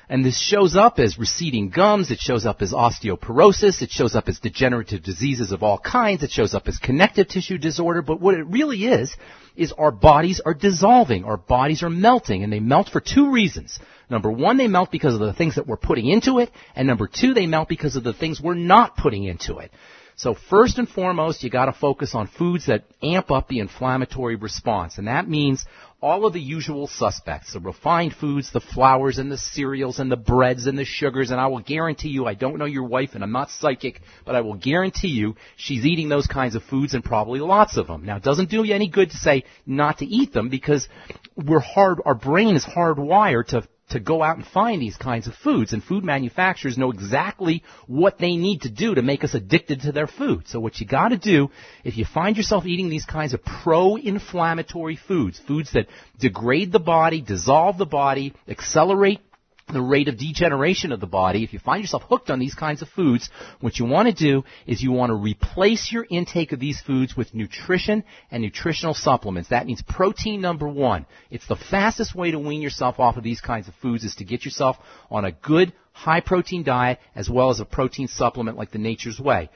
And 0.09 0.25
this 0.25 0.37
shows 0.37 0.75
up 0.75 0.99
as 0.99 1.17
receding 1.17 1.69
gums, 1.69 2.11
it 2.11 2.19
shows 2.19 2.45
up 2.45 2.61
as 2.61 2.73
osteoporosis, 2.73 3.81
it 3.81 3.91
shows 3.91 4.13
up 4.13 4.27
as 4.27 4.39
degenerative 4.39 5.03
diseases 5.03 5.53
of 5.53 5.63
all 5.63 5.77
kinds, 5.77 6.21
it 6.21 6.31
shows 6.31 6.53
up 6.53 6.67
as 6.67 6.79
connective 6.79 7.29
tissue 7.29 7.57
disorder, 7.57 8.01
but 8.01 8.19
what 8.19 8.33
it 8.33 8.45
really 8.45 8.83
is, 8.83 9.15
is 9.55 9.71
our 9.71 9.91
bodies 9.91 10.41
are 10.45 10.53
dissolving, 10.53 11.23
our 11.23 11.37
bodies 11.37 11.81
are 11.81 11.89
melting, 11.89 12.43
and 12.43 12.51
they 12.51 12.59
melt 12.59 12.89
for 12.89 12.99
two 12.99 13.31
reasons. 13.31 13.79
Number 14.11 14.29
one, 14.29 14.57
they 14.57 14.67
melt 14.67 14.91
because 14.91 15.13
of 15.13 15.21
the 15.21 15.31
things 15.31 15.55
that 15.55 15.65
we're 15.65 15.77
putting 15.77 16.05
into 16.05 16.39
it, 16.39 16.51
and 16.75 16.85
number 16.85 17.07
two, 17.07 17.33
they 17.33 17.47
melt 17.47 17.69
because 17.69 17.95
of 17.95 18.03
the 18.03 18.11
things 18.11 18.41
we're 18.41 18.55
not 18.55 18.97
putting 18.97 19.23
into 19.23 19.59
it. 19.59 19.71
So 20.17 20.35
first 20.49 20.77
and 20.77 20.87
foremost, 20.87 21.43
you 21.43 21.49
got 21.49 21.65
to 21.65 21.71
focus 21.71 22.13
on 22.13 22.27
foods 22.27 22.65
that 22.65 22.83
amp 23.01 23.31
up 23.31 23.47
the 23.47 23.59
inflammatory 23.59 24.35
response, 24.35 24.97
and 24.97 25.07
that 25.07 25.29
means 25.29 25.65
all 26.01 26.25
of 26.25 26.33
the 26.33 26.41
usual 26.41 26.87
suspects, 26.87 27.53
the 27.53 27.61
refined 27.61 28.13
foods, 28.13 28.51
the 28.51 28.59
flours 28.59 29.17
and 29.17 29.31
the 29.31 29.37
cereals 29.37 29.99
and 29.99 30.11
the 30.11 30.17
breads 30.17 30.67
and 30.67 30.77
the 30.77 30.83
sugars, 30.83 31.31
and 31.31 31.39
I 31.39 31.47
will 31.47 31.61
guarantee 31.61 32.09
you, 32.09 32.25
I 32.25 32.33
don't 32.33 32.57
know 32.57 32.65
your 32.65 32.83
wife 32.83 33.11
and 33.13 33.23
I'm 33.23 33.31
not 33.31 33.49
psychic, 33.49 34.01
but 34.25 34.35
I 34.35 34.41
will 34.41 34.55
guarantee 34.55 35.09
you 35.09 35.35
she's 35.55 35.85
eating 35.85 36.09
those 36.09 36.27
kinds 36.27 36.55
of 36.55 36.63
foods 36.63 36.95
and 36.95 37.03
probably 37.03 37.39
lots 37.39 37.77
of 37.77 37.87
them. 37.87 38.05
Now 38.05 38.17
it 38.17 38.23
doesn't 38.23 38.49
do 38.49 38.63
you 38.63 38.73
any 38.75 38.89
good 38.89 39.11
to 39.11 39.17
say 39.17 39.45
not 39.65 39.99
to 39.99 40.05
eat 40.05 40.33
them 40.33 40.49
because 40.49 40.87
we're 41.35 41.59
hard, 41.59 41.99
our 42.03 42.15
brain 42.15 42.55
is 42.55 42.65
hardwired 42.65 43.47
to 43.47 43.63
to 43.91 43.99
go 43.99 44.21
out 44.21 44.37
and 44.37 44.45
find 44.45 44.81
these 44.81 44.97
kinds 44.97 45.27
of 45.27 45.33
foods. 45.35 45.73
And 45.73 45.83
food 45.83 46.03
manufacturers 46.03 46.77
know 46.77 46.91
exactly 46.91 47.63
what 47.87 48.17
they 48.17 48.35
need 48.35 48.61
to 48.61 48.69
do 48.69 48.95
to 48.95 49.01
make 49.01 49.23
us 49.23 49.33
addicted 49.33 49.81
to 49.81 49.91
their 49.91 50.07
food. 50.07 50.47
So 50.47 50.59
what 50.59 50.79
you 50.79 50.87
gotta 50.87 51.17
do, 51.17 51.49
if 51.83 51.97
you 51.97 52.05
find 52.05 52.37
yourself 52.37 52.65
eating 52.65 52.89
these 52.89 53.05
kinds 53.05 53.33
of 53.33 53.43
pro-inflammatory 53.43 54.97
foods, 55.07 55.39
foods 55.47 55.71
that 55.73 55.87
degrade 56.19 56.71
the 56.71 56.79
body, 56.79 57.21
dissolve 57.21 57.77
the 57.77 57.85
body, 57.85 58.33
accelerate 58.47 59.21
the 59.67 59.81
rate 59.81 60.07
of 60.07 60.17
degeneration 60.17 60.91
of 60.91 60.99
the 60.99 61.07
body, 61.07 61.43
if 61.43 61.53
you 61.53 61.59
find 61.59 61.81
yourself 61.81 62.03
hooked 62.09 62.29
on 62.29 62.39
these 62.39 62.55
kinds 62.55 62.81
of 62.81 62.89
foods, 62.89 63.29
what 63.59 63.77
you 63.77 63.85
want 63.85 64.07
to 64.07 64.13
do 64.13 64.43
is 64.67 64.81
you 64.81 64.91
want 64.91 65.09
to 65.11 65.15
replace 65.15 65.91
your 65.91 66.05
intake 66.09 66.51
of 66.51 66.59
these 66.59 66.81
foods 66.81 67.15
with 67.15 67.33
nutrition 67.33 68.03
and 68.29 68.43
nutritional 68.43 68.93
supplements. 68.93 69.49
That 69.49 69.65
means 69.65 69.81
protein 69.81 70.41
number 70.41 70.67
one. 70.67 71.05
It's 71.29 71.47
the 71.47 71.55
fastest 71.55 72.15
way 72.15 72.31
to 72.31 72.39
wean 72.39 72.61
yourself 72.61 72.99
off 72.99 73.17
of 73.17 73.23
these 73.23 73.41
kinds 73.41 73.67
of 73.67 73.75
foods 73.75 74.03
is 74.03 74.15
to 74.15 74.25
get 74.25 74.45
yourself 74.45 74.77
on 75.09 75.25
a 75.25 75.31
good 75.31 75.73
high 75.93 76.21
protein 76.21 76.63
diet 76.63 76.99
as 77.15 77.29
well 77.29 77.49
as 77.49 77.59
a 77.59 77.65
protein 77.65 78.07
supplement 78.07 78.57
like 78.57 78.71
the 78.71 78.79
Nature's 78.79 79.19
Whey. 79.19 79.49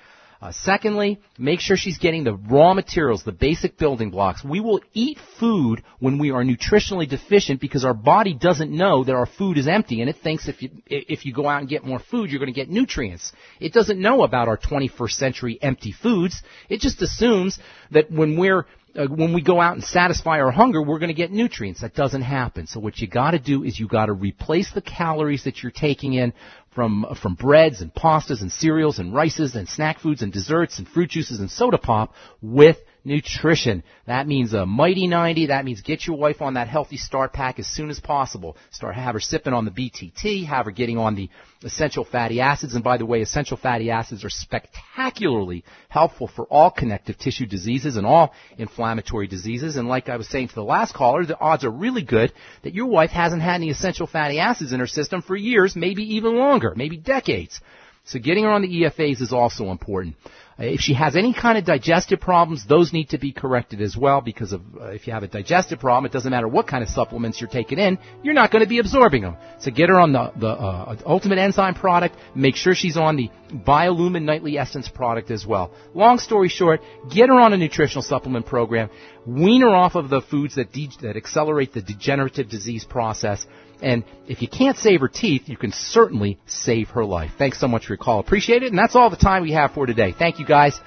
Uh, 0.46 0.52
secondly, 0.52 1.20
make 1.40 1.60
sure 1.60 1.76
she's 1.76 1.98
getting 1.98 2.24
the 2.24 2.36
raw 2.36 2.76
materials, 2.76 3.24
the 3.24 3.32
basic 3.32 3.80
building 3.80 4.12
blocks. 4.12 4.44
We 4.44 4.60
will 4.60 4.80
eat 4.94 5.18
food 5.40 5.82
when 5.98 6.20
we 6.20 6.30
are 6.30 6.44
nutritionally 6.44 7.10
deficient 7.10 7.60
because 7.60 7.84
our 7.84 7.96
body 7.96 8.36
doesn't 8.36 8.70
know 8.70 9.04
that 9.04 9.16
our 9.16 9.26
food 9.26 9.58
is 9.58 9.68
empty 9.68 10.02
and 10.02 10.10
it 10.10 10.18
thinks 10.18 10.48
if 10.48 10.62
you, 10.62 10.70
if 10.86 11.26
you 11.26 11.34
go 11.34 11.48
out 11.48 11.62
and 11.62 11.68
get 11.68 11.84
more 11.84 11.98
food, 11.98 12.30
you're 12.30 12.38
going 12.38 12.54
to 12.54 12.60
get 12.60 12.70
nutrients. 12.70 13.34
It 13.60 13.74
doesn't 13.74 14.00
know 14.00 14.22
about 14.22 14.48
our 14.48 14.58
21st 14.58 15.14
century 15.14 15.58
empty 15.64 15.92
foods. 15.92 16.44
It 16.70 16.80
just 16.80 17.02
assumes 17.02 17.58
that 17.90 18.12
when 18.12 18.38
we're 18.38 18.68
uh, 18.98 19.08
when 19.08 19.34
we 19.34 19.42
go 19.42 19.60
out 19.60 19.74
and 19.74 19.84
satisfy 19.84 20.40
our 20.40 20.52
hunger, 20.52 20.82
we're 20.82 21.00
going 21.00 21.10
to 21.10 21.16
get 21.16 21.32
nutrients. 21.32 21.82
That 21.82 21.94
doesn't 21.94 22.22
happen. 22.22 22.68
So 22.68 22.80
what 22.80 22.98
you 23.00 23.08
got 23.08 23.32
to 23.32 23.40
do 23.40 23.64
is 23.64 23.80
you 23.80 23.88
got 23.88 24.08
to 24.08 24.14
replace 24.14 24.72
the 24.72 24.82
calories 24.82 25.44
that 25.44 25.62
you're 25.62 25.72
taking 25.72 26.14
in 26.14 26.34
from 26.74 27.06
from 27.22 27.36
breads 27.36 27.82
and 27.82 27.94
pastas 27.94 28.42
and 28.42 28.52
cereals 28.52 29.00
and 29.00 29.14
rices 29.14 29.56
and 29.56 29.68
snack 29.68 30.00
foods 30.00 30.22
and 30.22 30.32
desserts 30.32 30.78
and 30.78 30.88
fruit 30.88 31.10
juices 31.10 31.40
and 31.40 31.50
soda 31.50 31.78
pop 31.78 32.14
with 32.42 32.78
nutrition. 33.06 33.84
That 34.08 34.28
means 34.28 34.54
a 34.54 34.66
mighty 34.66 35.08
90. 35.08 35.48
That 35.48 35.64
means 35.64 35.82
get 35.82 36.06
your 36.06 36.18
wife 36.18 36.42
on 36.42 36.56
that 36.56 36.68
healthy 36.68 36.98
start 36.98 37.34
pack 37.34 37.60
as 37.60 37.68
soon 37.68 37.90
as 37.90 38.00
possible. 38.00 38.58
Start 38.72 38.96
have 38.96 39.14
her 39.14 39.20
sipping 39.20 39.54
on 39.54 39.66
the 39.66 39.72
BTT, 39.72 40.46
have 40.46 40.66
her 40.66 40.72
getting 40.72 40.98
on 40.98 41.16
the 41.16 41.30
essential 41.64 42.04
fatty 42.04 42.42
acids. 42.42 42.76
And 42.76 42.84
by 42.84 42.98
the 42.98 43.06
way, 43.06 43.22
essential 43.22 43.58
fatty 43.58 43.92
acids 43.92 44.26
are 44.26 44.30
spectacularly 44.30 45.64
helpful 45.90 46.28
for 46.28 46.46
all 46.46 46.72
connective 46.72 47.18
tissue 47.18 47.46
diseases 47.46 47.96
and 47.96 48.06
all 48.06 48.34
inflammatory 48.58 49.28
diseases. 49.28 49.76
And 49.76 49.88
like 49.88 50.10
I 50.10 50.18
was 50.18 50.28
saying 50.28 50.50
to 50.50 50.56
the 50.56 50.64
last 50.64 50.94
caller, 50.94 51.26
the 51.26 51.40
odds 51.40 51.64
are 51.64 51.72
really 51.72 52.04
good 52.04 52.34
that 52.64 52.74
your 52.74 52.88
wife 52.88 53.12
hasn't 53.12 53.42
had 53.42 53.56
any 53.56 53.70
essential 53.70 54.08
fatty 54.08 54.40
acids 54.40 54.74
in 54.74 54.80
her 54.80 54.88
system 54.88 55.22
for 55.22 55.36
years, 55.36 55.76
maybe 55.76 56.16
even 56.16 56.36
longer, 56.36 56.74
maybe 56.76 56.98
decades. 56.98 57.62
So 58.06 58.20
getting 58.20 58.44
her 58.44 58.52
on 58.52 58.62
the 58.62 58.68
EFAs 58.68 59.20
is 59.20 59.34
also 59.34 59.72
important. 59.72 60.16
If 60.58 60.80
she 60.80 60.94
has 60.94 61.18
any 61.18 61.34
kind 61.34 61.58
of 61.58 61.66
digestive 61.66 62.22
problems, 62.22 62.66
those 62.66 62.94
need 62.94 63.10
to 63.10 63.18
be 63.18 63.34
corrected 63.34 63.82
as 63.82 63.98
well 63.98 64.22
because 64.22 64.54
of, 64.54 64.62
uh, 64.80 64.86
if 64.86 65.06
you 65.06 65.12
have 65.12 65.24
a 65.24 65.28
digestive 65.28 65.80
problem, 65.80 66.06
it 66.06 66.14
doesn't 66.14 66.32
matter 66.32 66.48
what 66.48 66.66
kind 66.66 66.82
of 66.82 66.90
supplements 66.90 67.42
you're 67.42 67.50
taking 67.50 67.78
in, 67.78 67.98
you're 68.24 68.36
not 68.36 68.52
going 68.52 68.64
to 68.64 68.70
be 68.70 68.80
absorbing 68.80 69.24
them. 69.24 69.36
So 69.60 69.72
get 69.72 69.90
her 69.90 70.00
on 70.00 70.14
the, 70.14 70.32
the 70.38 70.48
uh, 70.48 70.98
Ultimate 71.06 71.40
Enzyme 71.40 71.74
product. 71.74 72.16
Make 72.36 72.56
sure 72.56 72.74
she's 72.74 72.96
on 72.96 73.18
the 73.18 73.30
Biolumin 73.52 74.24
Nightly 74.24 74.58
Essence 74.58 74.88
product 74.88 75.30
as 75.30 75.46
well. 75.46 75.74
Long 75.94 76.20
story 76.20 76.48
short, 76.48 76.82
get 77.14 77.28
her 77.28 77.40
on 77.40 77.52
a 77.52 77.58
nutritional 77.58 78.04
supplement 78.04 78.46
program. 78.46 78.90
Wean 79.26 79.62
her 79.62 79.76
off 79.76 79.96
of 79.96 80.10
the 80.10 80.22
foods 80.22 80.56
that, 80.56 80.72
de- 80.72 80.90
that 81.02 81.18
accelerate 81.18 81.74
the 81.74 81.82
degenerative 81.82 82.50
disease 82.50 82.86
process 82.86 83.46
and 83.82 84.04
if 84.28 84.42
you 84.42 84.48
can't 84.48 84.78
save 84.78 85.02
her 85.02 85.08
teeth, 85.08 85.44
you 85.48 85.58
can 85.58 85.72
certainly 85.72 86.40
save 86.46 86.90
her 86.90 87.06
life. 87.06 87.32
Thanks 87.38 87.60
so 87.60 87.68
much 87.68 87.86
for 87.86 87.94
your 87.94 87.98
call. 87.98 88.20
Appreciate 88.20 88.64
it. 88.64 88.70
And 88.70 88.78
that's 88.78 88.96
all 88.96 89.10
the 89.10 89.18
time 89.18 89.44
we 89.44 89.52
have 89.52 89.72
for 89.72 89.86
today. 89.86 90.14
Thank 90.18 90.40
you 90.40 90.46
guys. 90.46 90.80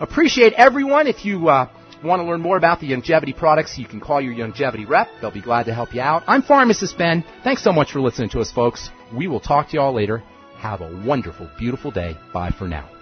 Appreciate 0.00 0.52
everyone. 0.54 1.06
If 1.06 1.24
you 1.24 1.48
uh, 1.48 1.68
want 2.02 2.20
to 2.20 2.24
learn 2.24 2.40
more 2.40 2.56
about 2.56 2.80
the 2.80 2.90
Youngevity 2.90 3.36
products, 3.36 3.78
you 3.78 3.86
can 3.86 4.00
call 4.00 4.20
your 4.20 4.34
Youngevity 4.34 4.88
rep. 4.88 5.08
They'll 5.20 5.30
be 5.30 5.42
glad 5.42 5.64
to 5.64 5.74
help 5.74 5.94
you 5.94 6.00
out. 6.00 6.22
I'm 6.26 6.42
Pharmacist 6.42 6.96
Ben. 6.98 7.24
Thanks 7.44 7.62
so 7.62 7.72
much 7.72 7.92
for 7.92 8.00
listening 8.00 8.30
to 8.30 8.40
us, 8.40 8.52
folks. 8.52 8.90
We 9.14 9.28
will 9.28 9.40
talk 9.40 9.68
to 9.68 9.74
you 9.74 9.80
all 9.80 9.92
later. 9.92 10.22
Have 10.56 10.80
a 10.80 11.04
wonderful, 11.04 11.50
beautiful 11.58 11.90
day. 11.90 12.16
Bye 12.32 12.50
for 12.56 12.68
now. 12.68 13.01